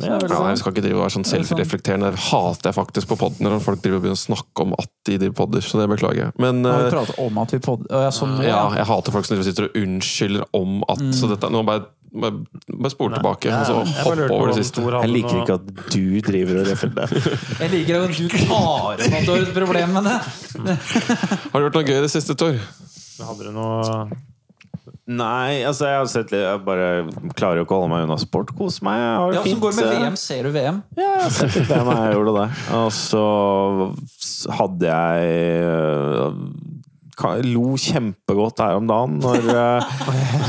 [0.00, 2.10] Ja, Ja, jeg skal ikke drive og være sånn selvreflekterende.
[2.12, 4.90] Det hater jeg faktisk på podden når folk driver og begynner å snakke om at
[5.08, 6.32] de driver podder, så det beklager jeg.
[6.44, 7.88] Men vi eh, om at vi podder?
[8.04, 11.12] Ja, sånn, ja, jeg hater folk som driver og sitter og unnskylder om at Mm.
[11.14, 13.74] Så dette, nå bare, bare, bare spol tilbake, og så
[14.04, 14.84] hopp over det siste.
[14.84, 17.28] Jeg liker ikke at du driver og refererer.
[17.64, 20.16] Jeg liker at du tar opp at du har et problem med det.
[21.52, 22.56] Har du gjort noe gøy i det siste, Tor?
[23.18, 24.08] Hadde du noe
[25.08, 26.88] Nei, altså jeg har sett litt Jeg bare
[27.32, 28.50] klarer jo ikke å holde meg unna sport.
[28.58, 28.98] Kose meg.
[29.00, 29.60] Jeg har det Ja, fint.
[29.62, 29.86] går med.
[29.94, 30.16] VM.
[30.20, 30.82] Ser du VM?
[30.98, 32.48] Ja, jeg har sett litt hvem jeg gjorde det.
[32.76, 33.22] Og så
[34.58, 36.36] hadde jeg
[37.48, 39.92] Lo kjempegodt her om dagen når øh,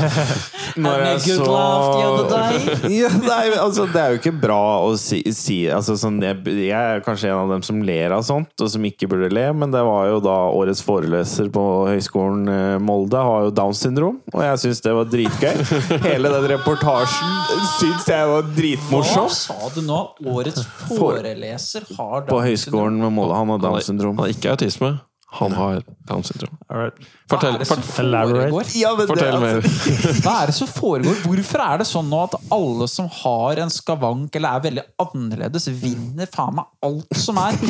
[0.80, 2.92] Når jeg så laugh the other day.
[3.00, 6.38] ja, nei, altså, Det er jo ikke bra å si, si altså, sånn, jeg,
[6.68, 9.48] jeg er kanskje en av dem som ler av sånt, og som ikke burde le,
[9.56, 14.20] men det var jo da årets foreleser på Høgskolen eh, Molde har jo Downs syndrom,
[14.32, 15.66] og jeg syns det var dritgøy.
[16.08, 17.36] Hele den reportasjen
[17.80, 19.26] syns jeg var dritmorsom.
[19.26, 20.00] Hva sa du nå?
[20.30, 22.32] Årets foreleser har Downs syndrom?
[22.32, 23.38] På Høgskolen med Molde.
[23.42, 24.16] Han har Downs syndrom.
[24.18, 24.94] han har ikke autisme.
[25.32, 26.56] Han har Downs syndrom.
[26.74, 26.96] Right.
[27.30, 28.64] Fortell, Hva er det som fort, foregår?
[28.74, 29.60] Ja, men det, fortell mer.
[29.60, 31.20] altså, Hva er det som foregår?
[31.22, 35.68] Hvorfor er det sånn nå at alle som har en skavank eller er veldig annerledes,
[35.82, 37.54] vinner faen meg alt som er?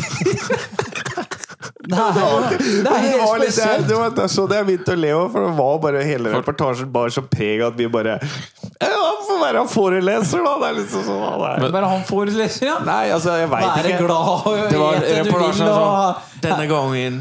[1.91, 3.87] Det er, det er det var helt litt, spesielt.
[3.89, 6.33] det var det er mitt jeg begynte å le av, for det var bare hele
[6.37, 10.53] reportasjen bare så preg at vi bare han får være foreleser, da!
[10.61, 11.67] Det er liksom sånn han er.
[11.75, 12.79] Bare han foreleser, ja.
[12.87, 14.07] Nei, altså, jeg veit Være ikke.
[14.07, 15.43] glad og Det gjøre det du vil.
[15.43, 15.59] Og...
[15.59, 17.21] sånn Denne gangen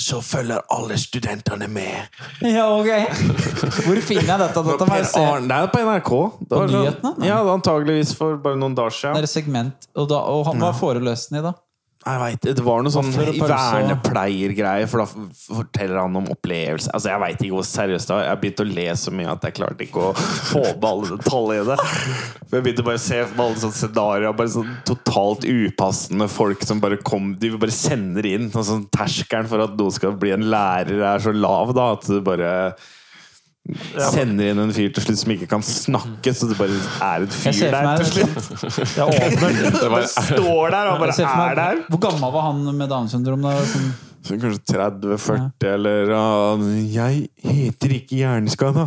[0.00, 2.08] så følger alle studentene med.
[2.42, 2.88] Ja, ok.
[3.86, 4.62] Hvor finner jeg dette?
[4.66, 5.04] Dette Per.
[5.20, 6.10] Arne- Det er på NRK.
[6.48, 7.12] Det var sånn- nyhetene?
[7.18, 7.28] Nei.
[7.28, 9.16] Ja, antageligvis for bare noen dager Det siden.
[9.16, 11.52] er et segment, og, da, og han var foreløsende i da.
[12.04, 15.06] Jeg vet, det var noe sånn vernepleiergreie, for da
[15.56, 16.90] forteller han om opplevelse.
[16.92, 18.26] Altså, Jeg veit ikke hvor seriøst det var.
[18.28, 21.70] Jeg begynte å le så mye at jeg klarte ikke å få med alle detaljer
[21.72, 21.78] i.
[22.44, 24.36] For Jeg begynte bare å se for meg alle sånne scenarioer.
[24.36, 28.50] Bare sånn totalt upassende folk som bare kom De bare sender inn.
[28.52, 32.04] Og sånn Terskelen for at noen skal bli en lærer, er så lav da at
[32.04, 32.52] du bare
[33.64, 36.74] Sender inn en fyr til slutt som ikke kan snakke, så det bare
[37.06, 38.90] er et fyr der til slutt.
[38.92, 39.54] Jeg åpner
[39.94, 41.80] Det står der og bare er der.
[41.88, 43.46] Hvor gammel var han med Downs syndrom?
[43.46, 43.54] da?
[43.64, 43.88] Sånn,
[44.24, 46.62] Så kanskje 30-40, eller uh,
[46.94, 48.86] 'Jeg heter ikke hjerneskada'.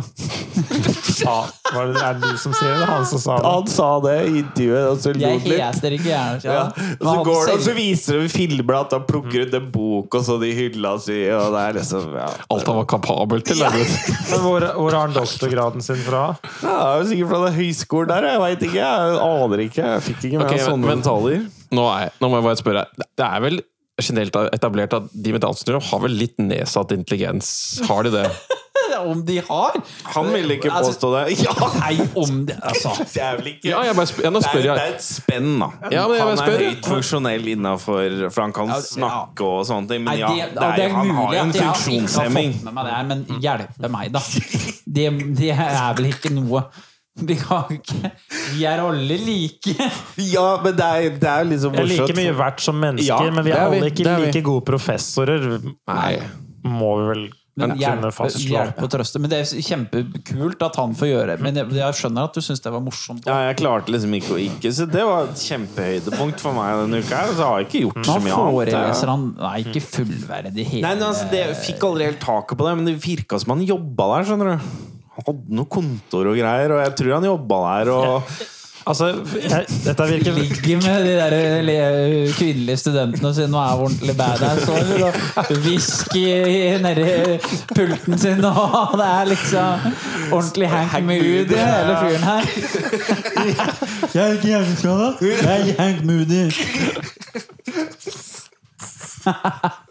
[1.22, 1.36] ja,
[1.74, 2.88] var det, er det du som sier det?
[2.88, 3.46] Han som sa det?
[3.52, 6.64] Han sa det i intervjuet, og så Jeg heter ikke Ja.
[6.98, 10.18] Og, så går det, og så viser de filmer at han plukker ut en bok
[10.18, 12.26] og så de hylla si, og det er liksom ja.
[12.50, 13.62] Alt han var kapabel til.
[13.62, 13.70] Ja.
[13.70, 16.34] Men hvor, hvor har han doktorgraden sin fra?
[16.64, 18.82] Ja, er sikkert fra den høyskolen der, jeg veit ikke.
[18.82, 19.86] Jeg aner ikke.
[19.94, 21.46] Jeg fikk ikke med Ok, meg men- sånne men- detaljer.
[21.78, 22.84] Nå, er, nå må jeg bare spørre.
[22.98, 23.60] Det er vel
[24.02, 27.50] generelt etablert at de med Downs syndrom har vel litt nedsatt intelligens?
[27.88, 28.26] Har de det?
[28.98, 29.74] Om de har!
[30.14, 31.22] Han ville ikke Altså, påstå det.
[31.44, 32.94] Ja, Nei, om de Altså.
[33.14, 34.32] det ikke Ja, jeg bare spør, jeg.
[34.32, 35.68] nå det, er, det er et spenn, da.
[35.92, 40.04] Ja, men jeg han er høyt funksjonell innafor For han kan snakke og sånne ting.
[40.06, 42.56] Men Nei, ja, det, er, det er han har jo en funksjonshemming.
[42.64, 44.24] men hjelpe meg, da.
[44.88, 46.64] Det, det er vel ikke noe
[47.28, 48.12] Vi kan ikke
[48.54, 49.74] Vi er alle like.
[50.22, 53.30] Ja, men det er, det er liksom Jeg er like mye verdt som mennesker, Ja,
[53.34, 53.80] men vi er er vi.
[53.82, 54.30] alle ikke er vi.
[54.30, 55.50] like gode professorer.
[55.88, 56.14] Nei.
[56.68, 57.28] Må vi vel
[57.58, 57.72] Men
[58.14, 58.52] fastslå.
[58.52, 59.18] hjelpe og trøste.
[59.18, 61.36] Men det er kjempekult at han får gjøre det.
[61.42, 63.26] Men jeg, jeg skjønner at du syns det var morsomt.
[63.26, 67.00] Ja, jeg klarte liksom ikke å ikke, så det var et kjempehøydepunkt for meg denne
[67.02, 67.16] uka.
[67.24, 68.52] her, Så har jeg ikke gjort så mye annet.
[68.52, 72.58] foreleser han Nei, ikke fullverdig hele Nei, men altså, det, jeg fikk aldri helt taket
[72.62, 74.30] på det, men det virka som han jobba der.
[74.30, 74.70] skjønner du
[75.18, 77.92] Han hadde noe kontor og greier, og jeg tror han jobba der.
[77.96, 78.38] Og
[78.88, 79.06] Altså,
[79.50, 84.14] jeg, dette virker Ligger med de der kvinnelige studentene og sier 'nå er jeg ordentlig
[84.16, 84.70] badass'.
[84.70, 86.22] Og whisky
[86.84, 87.38] nedi
[87.74, 89.68] pulten sin, og det er liksom
[90.32, 92.42] ordentlig Hank Moody, hele fyren her.
[94.14, 95.12] Jeg er ikke hjerneskada.
[95.20, 96.42] Jeg er Hank Moody.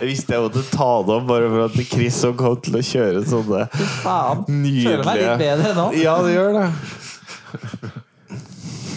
[0.00, 2.82] jeg visste jeg måtte ta det opp bare for at Chris og kom til å
[2.84, 3.62] kjøre sånne
[4.02, 4.42] Faen.
[4.48, 5.86] Føler meg litt bedre nå.
[6.00, 6.66] Ja, det gjør det.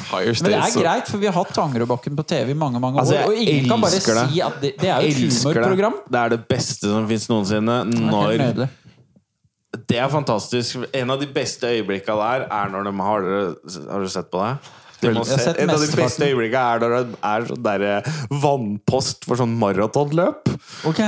[0.10, 3.06] Men det er greit, for vi har hatt Tangerudbakken på TV i mange mange år.
[3.06, 4.26] Altså, og ingen kan bare det.
[4.34, 6.00] si at det, det er jo et humorprogram.
[6.02, 6.12] det.
[6.16, 7.78] Det er det beste som fins noensinne.
[7.86, 8.68] Det er Når.
[9.90, 10.82] Det er fantastisk.
[10.98, 13.28] En av de beste øyeblikka der er når de har
[13.92, 14.56] Har du sett på det?
[15.06, 17.86] En av de beste øyeblikkene er når det er sånn der
[18.44, 20.52] vannpost for sånn maratonløp.
[20.90, 21.02] Ok.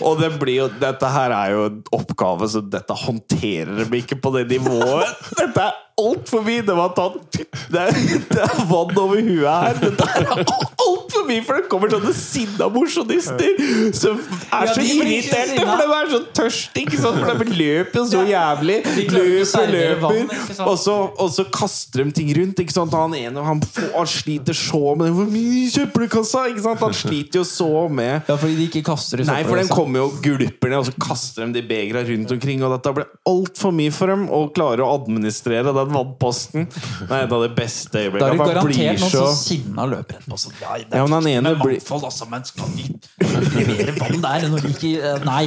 [0.00, 4.18] Og det blir jo, dette her er jo en oppgave, så dette håndterer de ikke
[4.22, 5.26] på det nivået.
[5.40, 6.62] Dette er altfor mye!
[6.66, 7.38] Det, var tatt,
[7.72, 7.98] det, er,
[8.30, 9.78] det er vann over huet her.
[9.80, 13.60] Dette er altfor mye, for det kommer sånne sinna mosjonister
[13.96, 17.22] som er så irriterte, for de er så tørste, ikke sant?
[17.22, 18.78] For de løper jo så jævlig.
[19.16, 20.62] Løper, løper.
[20.66, 22.60] Og så, og så kaster de ting rundt.
[22.62, 22.94] Ikke sant?
[22.96, 26.46] Han ene han, får, han sliter så med Hvor mye søppelkassa?
[26.52, 26.82] Ikke sant?
[26.82, 30.02] Han sliter jo så med Ja, fordi de ikke kaster i Nei, for den kommer
[30.02, 32.62] jo og gulper ned, og så kaster de de begra rundt omkring.
[32.64, 36.66] Og dette blir altfor mye for dem å klare å administrere den vannposten.
[36.68, 40.18] Det er et av de beste Da er det garantert noen så som sinna løper
[40.20, 40.56] rett på sånn.
[40.60, 42.88] ja, det er Ja, men han ene blir- mangfold, altså, men skal de
[43.56, 45.44] levere vann der når de ikke Nei.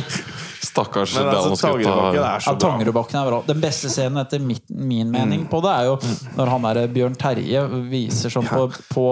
[0.60, 1.56] Stakkars Men altså.
[1.56, 2.60] Tangerudbakken er så bra.
[2.64, 3.40] Tangerudbakken er bra.
[3.48, 5.95] Den beste scenen etter min, min mening på det, er jo
[6.36, 9.06] når han der Bjørn Terje viser sånn på, på,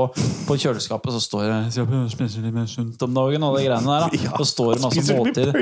[0.47, 4.07] på kjøleskapet, så står det Spiser litt mer sunt om dagen, og de greiene der.
[4.07, 4.21] Da.
[4.27, 5.61] Ja, Og står det han masse måltider.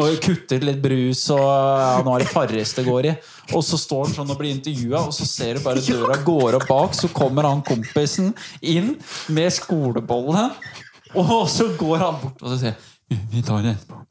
[0.00, 3.14] Og kutter litt brus, og ja, nå er det Farris det går i.
[3.52, 6.60] Og så står han sånn og blir intervjua, og så ser du bare døra går
[6.60, 8.32] opp bak, så kommer han kompisen
[8.64, 8.94] inn
[9.36, 10.48] med skolebolle,
[11.16, 12.92] og så går han bort og så sier
[13.30, 14.05] vi tar det etterpå.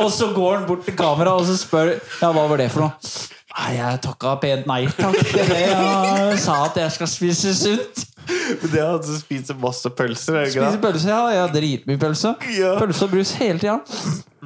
[0.00, 2.86] Og så går han bort til kameraet og så spør Ja, hva var det for
[2.86, 3.14] noe.
[3.56, 5.62] Nei, jeg takka pent nei takk til det.
[5.70, 8.02] Jeg sa at jeg skal spise sunt.
[8.26, 10.82] Men Det er han som spiser masse pølser, er det ikke Spiser det?
[10.82, 11.20] pølse, ja.
[11.32, 12.32] Jeg har dritmye pølse.
[12.56, 12.72] Ja.
[12.80, 13.78] Pølse og brus hele tida.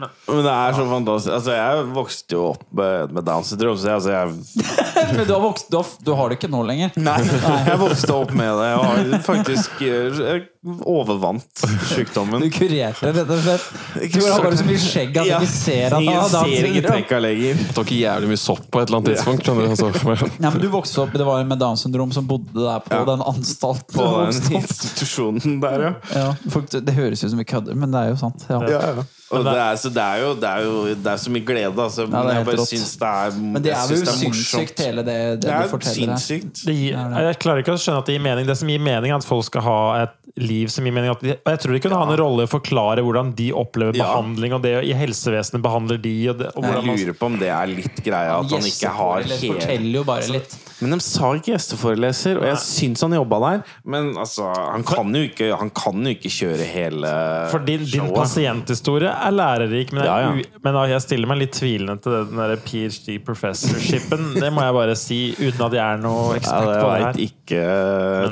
[0.00, 1.32] Men det er så fantastisk.
[1.36, 5.32] Altså, jeg vokste jo opp med, med Downs syndrom, så jeg, altså, jeg Men du
[5.34, 6.94] har, vokst, du, har, du har det ikke nå lenger.
[7.02, 7.18] Nei,
[7.66, 8.68] jeg vokste opp med det.
[8.70, 10.46] Jeg har faktisk eh, jeg
[10.84, 12.40] overvant sykdommen.
[12.44, 14.12] Du kurerte det, rett og slett.
[14.12, 15.38] Du har bare så mye skjegg at du Ja.
[15.40, 17.62] ikke ser at han ser ikke trekka lenger.
[17.78, 19.46] Tok jævlig mye sopp på et eller annet tidspunkt.
[19.48, 19.54] Ja.
[19.54, 20.28] du, altså.
[20.44, 22.92] Ja, men du vokste opp, Det var en med Downs syndrom som bodde der på
[22.92, 23.04] Ja.
[23.08, 23.94] den anstalten.
[23.96, 25.94] På den institusjonen der, ja.
[26.14, 28.44] Ja, folk, det høres ut som vi kødder, men det er jo sant.
[28.50, 28.60] Ja.
[28.68, 29.06] ja, ja.
[29.30, 31.78] Og det er, så det, er jo, det, er jo, det er så mye glede,
[31.78, 32.04] altså.
[32.10, 35.04] Men Ja, det er jeg bare syns det er Men det er jo sinnssykt, hele
[35.06, 36.16] det, det, Det du er forteller her.
[36.24, 36.64] sinnssykt.
[36.66, 38.48] Det gir, jeg klarer ikke å skjønne at det gir mening.
[38.50, 40.16] Det som gir mening, er at folk skal ha et
[40.50, 41.14] liv som gir mening.
[41.14, 44.10] Og jeg tror de kunne ha en rolle i å forklare hvordan de opplever Ja.
[44.10, 46.14] behandling, og det i helsevesenet behandler de.
[46.34, 49.22] Og det, og Jeg lurer på om det er litt greia at han ikke har
[49.70, 50.58] hele jo bare litt.
[50.80, 53.58] Men de sa ikke gjesteforeleser, og jeg syns han jobba der.
[53.84, 57.10] Men altså, han kan jo ikke, han kan jo ikke kjøre hele
[57.52, 58.14] For din, din showet.
[58.16, 60.60] pasienthistorie er lærerik, men, jeg, Ja, ja.
[60.64, 64.32] men jeg stiller meg litt tvilende til den der PhD professorshipen.
[64.40, 66.90] Det må jeg bare si, uten at jeg er noe Ja, ekspert jeg på det
[66.90, 67.20] veit her.
[67.28, 67.62] ikke.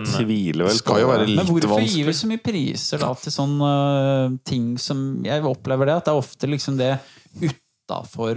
[0.09, 1.37] Tviler vel Det skal jo være det.
[1.37, 2.08] Men litt hvorfor vanskelig.
[2.09, 6.15] Gir så mye priser da til sånne uh, ting som Jeg opplever det, at det
[6.15, 6.93] er ofte liksom det
[7.39, 8.37] utafor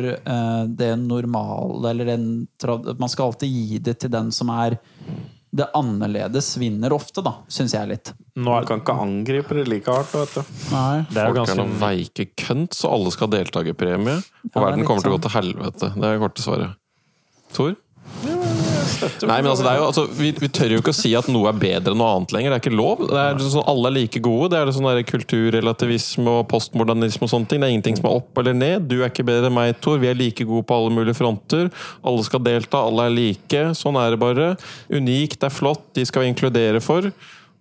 [0.72, 2.26] det normale, eller den
[2.96, 4.78] Man skal alltid gi det til den som er
[5.52, 8.14] det annerledes, vinner ofte, da, syns jeg litt.
[8.40, 10.54] Nå er, kan ikke angripe det like hardt, vet du.
[10.72, 11.02] Nei.
[11.12, 14.16] det er jo Folk er ganske noen veike kønt, så alle skal ha deltakerpremie.
[14.22, 15.26] Og Ja, er verden kommer kommer til å gå sånn.
[15.26, 15.90] til helvete.
[15.98, 16.78] Det er korte svaret.
[17.52, 17.76] Tor?
[19.30, 21.60] Nei, men altså, jo, altså, vi, vi tør jo ikke å si at noe er
[21.62, 22.54] bedre enn noe annet lenger.
[22.54, 23.04] Det er ikke lov.
[23.10, 24.52] Det er sånn, alle er like gode.
[24.54, 27.64] Det er sånn der kulturrelativisme og postmodernisme og sånne ting.
[27.64, 28.88] Det er ingenting som er opp eller ned.
[28.92, 30.00] Du er ikke bedre enn meg, Tor.
[30.02, 31.70] Vi er like gode på alle mulige fronter.
[32.08, 33.68] Alle skal delta, alle er like.
[33.78, 34.54] Sånn er det bare.
[34.94, 37.12] Unikt, det er flott, de skal vi inkludere for.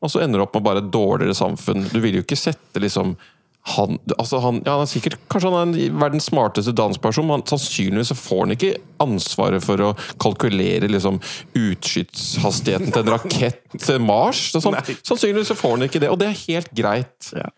[0.00, 1.84] Og så ender du opp med bare et dårligere samfunn.
[1.92, 3.16] Du vil jo ikke sette liksom
[3.62, 8.14] han, altså han, ja, han er sikkert Kanskje han er verdens smarteste dansperson, men sannsynligvis
[8.16, 8.70] får han ikke
[9.04, 9.90] ansvaret for å
[10.22, 11.20] kalkulere liksom,
[11.58, 14.46] utskytshastigheten til en rakett til Mars.
[14.56, 17.30] Sånn, sannsynligvis får han ikke det, og det er helt greit.
[17.36, 17.52] Jeg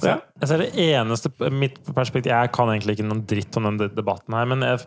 [0.00, 3.90] ser, jeg ser det eneste Mitt perspektiv Jeg kan egentlig ikke noen dritt om den
[3.96, 4.80] debatten her, men jeg,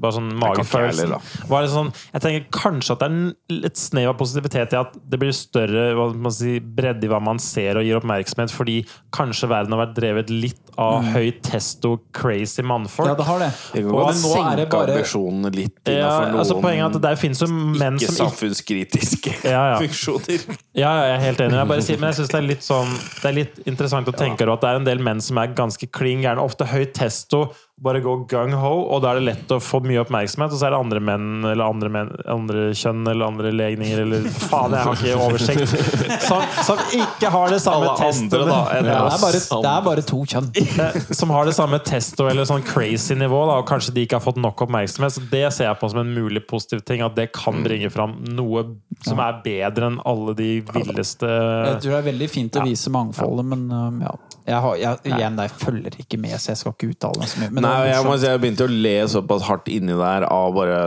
[0.00, 1.14] bare sånn magefølelsen
[1.50, 4.96] var sånn, Jeg tenker kanskje at det er en- et snev av positivitet i at
[5.08, 8.78] det blir større hva man si, bredde i hva man ser og gir oppmerksomhet, fordi
[9.12, 13.08] kanskje verden har vært drevet litt av høy testo, crazy mannfolk.
[13.08, 13.50] Ja, det har det.
[13.74, 16.96] Det Og godt nå er det bare ambisjonene litt Ja, innenfor noen altså Poenget er
[16.96, 19.78] at der finnes jo menn ikke som ikke samfunnskritiske Ja, ja.
[19.82, 20.56] funksjoner.
[20.74, 21.58] Ja, ja, jeg er helt enig.
[21.58, 22.92] Jeg bare sier, men jeg synes det er litt sånn
[23.22, 25.52] Det er litt interessant å tenke over at det er en del menn som er
[25.58, 26.42] ganske klin gærne.
[26.42, 27.50] Ofte høy testo,
[27.82, 30.52] bare gå gung-ho, og da er det lett å få mye oppmerksomhet.
[30.54, 34.26] Og så er det andre menn eller andre, menn, andre kjønn eller andre legninger eller
[34.28, 35.72] Faen, jeg har ikke oversikt.
[36.28, 38.22] Som, som ikke har det samme Alle testo.
[38.38, 40.50] andre, da, ja, det, er bare, det er bare to kjønn.
[40.62, 44.20] Eh, Som har det samme testo eller sånn crazy nivå, da, og kanskje de ikke
[44.20, 45.16] har fått nok oppmerksomhet.
[45.16, 48.14] Så det ser jeg på som en mulig positiv ting, at det kan bringe fram
[48.36, 48.66] noe
[49.02, 52.92] som er bedre enn alle de villeste Jeg tror det er veldig fint å vise
[52.94, 53.66] mangfoldet, men
[54.04, 54.14] ja.
[54.46, 57.42] Jeg, har, jeg, igjen, jeg følger ikke med, så jeg skal ikke uttale meg så
[57.42, 57.54] mye.
[57.54, 60.78] Men Nei, jeg må si jeg begynte å le såpass hardt inni der av bare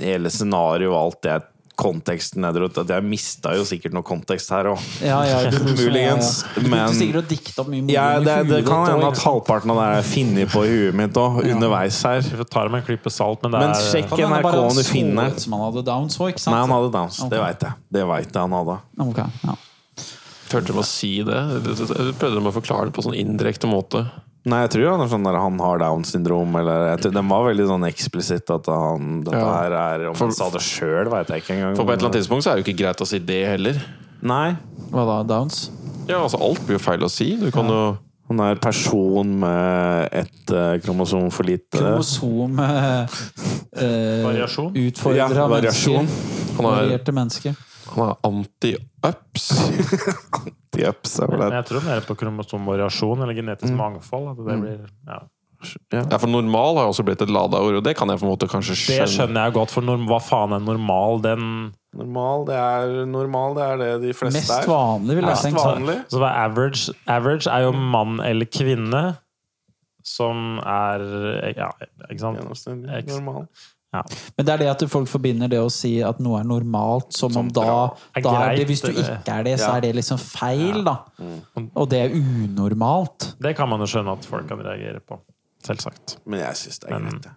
[0.00, 1.38] hele scenarioet og alt det
[1.80, 2.76] konteksten neder ut.
[2.88, 4.82] Jeg mista jo sikkert noe kontekst her òg.
[5.04, 5.38] ja, ja,
[5.78, 9.72] Muligens, ja, men- sikkert å dikte opp mye Ja, det, det kan hende at halvparten
[9.72, 12.20] av det er funnet på i huet mitt òg, underveis her.
[12.20, 14.84] Vi tar med en klype salt, men det Men er sjekk NRK han om du
[14.84, 16.54] finner han hadde downs òg, ikke sant?
[16.54, 17.22] Nei, han hadde downs.
[17.32, 17.82] Det veit jeg.
[17.96, 18.78] Det vet jeg han hadde.
[19.06, 19.58] Ok, ja.
[20.50, 21.38] Turte de å si det?
[22.18, 24.04] Prøvde de å forklare det på sånn indirekte måte.
[24.50, 27.28] Nei, jeg tror han er sånn der han har Downs syndrom, eller jeg tror, Den
[27.28, 29.50] var veldig sånn eksplisitt at han Dette Ja.
[29.60, 31.76] her er Om han sa det sjøl, veit jeg ikke engang.
[31.76, 33.40] For på et eller annet tidspunkt så er det jo ikke greit å si det
[33.46, 33.82] heller.
[34.22, 34.56] Nei.
[34.90, 35.18] Hva da?
[35.34, 35.68] Downs?
[36.08, 37.36] Ja, altså Alt blir jo feil å si.
[37.36, 37.98] Du kan jo
[38.30, 41.76] Han er person med ett eh, kromosom for lite.
[41.76, 43.02] Kromosom eh,
[43.76, 44.72] eh, Variasjon?
[44.72, 46.06] Utfordra Ja, variasjon.
[46.06, 46.56] mennesker.
[46.56, 47.56] Han er, Varierte mennesker.
[47.96, 49.50] Han er anti-ups.
[50.36, 51.58] anti-ups er vel Men det.
[51.60, 54.32] jeg tror mer på kromosomvariasjon eller genetisk mangfold.
[54.32, 54.80] At det blir,
[55.10, 55.20] ja.
[55.92, 58.30] Ja, for normal har også blitt et lada ord, og det kan jeg på en
[58.32, 59.04] måte kanskje skjønne.
[59.04, 61.20] Det skjønner jeg godt, for norm, hva faen er normal?
[61.26, 61.42] Den
[61.90, 64.68] Normal, det er, normal, det er det de fleste Mest er.
[64.70, 65.64] vanlig, vil jeg Mest tenke.
[65.66, 65.96] vanlig.
[66.14, 66.94] Så er average?
[67.10, 69.02] Average er jo mann eller kvinne
[70.06, 71.02] som er
[71.58, 71.68] Ja,
[72.08, 72.38] ikke sant?
[72.40, 73.02] Gjennomsnittlig.
[73.02, 74.18] Eks- Normal.
[74.36, 77.34] Men det er det at folk forbinder det å si at noe er normalt, som
[77.36, 77.64] om da,
[78.14, 79.76] Er da er det, Hvis du ikke er det, så Ja.
[79.76, 80.96] er det liksom feil, da.
[81.74, 83.34] Og det er unormalt.
[83.40, 85.18] Det kan man jo skjønne at folk kan reagere på.
[85.66, 86.18] Selvsagt.
[86.24, 87.22] Men jeg syns det er greit.
[87.22, 87.32] det.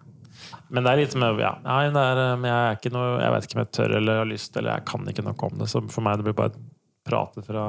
[0.70, 3.20] Men det er litt med ja, nei, det er, eh, men jeg er ikke noe
[3.20, 5.58] Jeg vet ikke om jeg tør eller har lyst, eller jeg kan ikke noe om
[5.58, 5.68] det.
[5.68, 6.52] Så for meg det blir bare
[7.04, 7.64] prate fra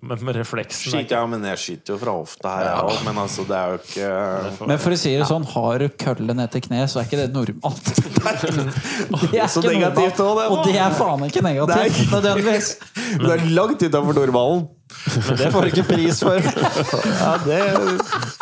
[0.00, 0.92] med, med refleksen.
[0.92, 2.98] Skyter, ja, men jeg skyter jo fra hofta her, jeg òg.
[3.08, 6.36] Men altså, det er jo ikke Men for å si det sånn, har du kølle
[6.38, 7.90] ned til kne, så er ikke det normalt.
[8.20, 10.46] Det er Så ikke negativt normalt, også, det.
[10.52, 12.68] Og det er faen ikke negativt, nødvendigvis.
[13.24, 14.68] Det er langt utafor normalen.
[15.06, 16.38] Men det får du ikke pris for.
[17.22, 17.58] Ja, det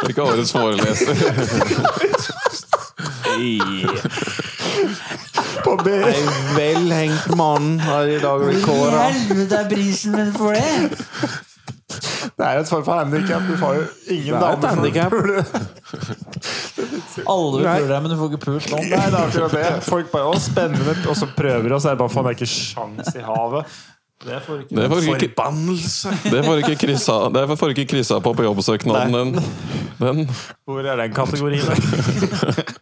[0.08, 1.14] Ikke årets foreleser.
[5.64, 5.90] På B.
[5.90, 6.22] Ei
[6.56, 9.08] velhengt mann har i dag blitt kåra.
[9.10, 10.90] helvete er prisen min for det?
[12.38, 13.42] Det er et form for handikap.
[13.48, 13.84] Du får jo
[14.14, 15.12] ingen Det er et handicap.
[17.28, 18.80] Alle vil pule deg, men du får ikke pult nå.
[18.84, 19.68] Nei, det er akkurat det.
[19.88, 22.34] Folk bare 'Å, spennende', og så prøver de, og så er det bare faen, det
[22.34, 23.64] er ikke sjans i havet.
[24.18, 26.08] Det får ikke Det får ikke, Forbannelse!
[26.30, 29.12] det får ikke kryssa, det får ikke kryssa på på jobbsøknaden.
[29.14, 29.42] din.
[30.00, 30.30] den.
[30.66, 31.62] Hvor er den kategorien?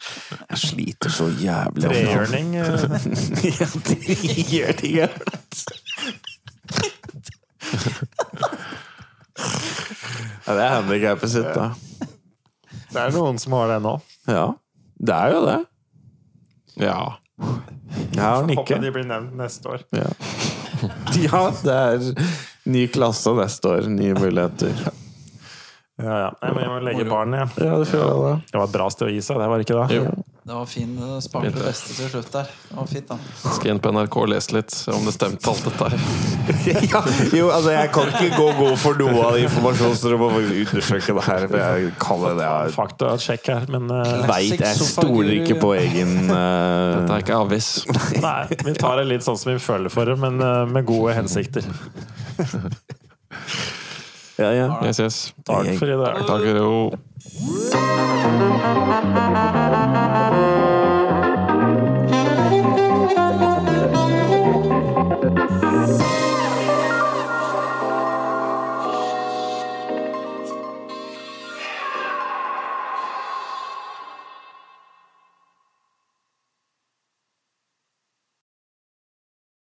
[0.57, 1.85] Jeg sliter så jævlig.
[1.85, 2.55] Trehjørning.
[2.57, 2.65] eh,
[3.61, 5.09] Ja, trehjørning, ja.
[10.47, 11.67] Ja, det er handikappet sitt, da.
[12.89, 13.97] Det er noen som har det nå.
[14.31, 14.47] Ja,
[14.97, 15.57] det er jo det.
[16.81, 16.99] Ja.
[18.15, 19.85] Jeg har den Håper de blir nevnt neste år.
[19.93, 20.09] Ja.
[21.27, 22.31] ja, det er
[22.73, 23.91] ny klasse neste år.
[23.93, 24.87] Nye muligheter.
[25.97, 26.31] Ja, ja.
[26.43, 27.69] Jeg må, jeg må legge barnet, barn, jeg.
[27.69, 28.33] Ja, det føler det.
[28.51, 30.01] Det var et bra sted å gi seg, det var ikke det?
[30.01, 30.09] Jo.
[30.47, 30.91] Det var fin.
[30.97, 32.51] det Sparte det beste til slutt der.
[32.69, 33.17] Det var fint, da.
[33.57, 36.05] Skal inn på NRK og lese litt om det stemte alt dette her.
[36.93, 37.01] ja,
[37.35, 41.17] jo, altså Jeg kan ikke gå god for noe av informasjonen, så du må undersøke
[41.17, 41.49] det her.
[41.49, 45.73] For jeg kaller det jeg Fakta sjekk her, men uh, veit Jeg stoler ikke på
[45.81, 46.37] egen uh...
[47.01, 47.73] Dette er ikke avis.
[48.29, 51.17] Nei, vi tar det litt sånn som vi føler for det, men uh, med gode
[51.19, 51.67] hensikter.
[54.37, 54.81] Ja, ja.
[54.85, 55.35] Yes, yes.
[55.45, 56.27] Takk for i dag.
[56.29, 56.93] Takk, jo.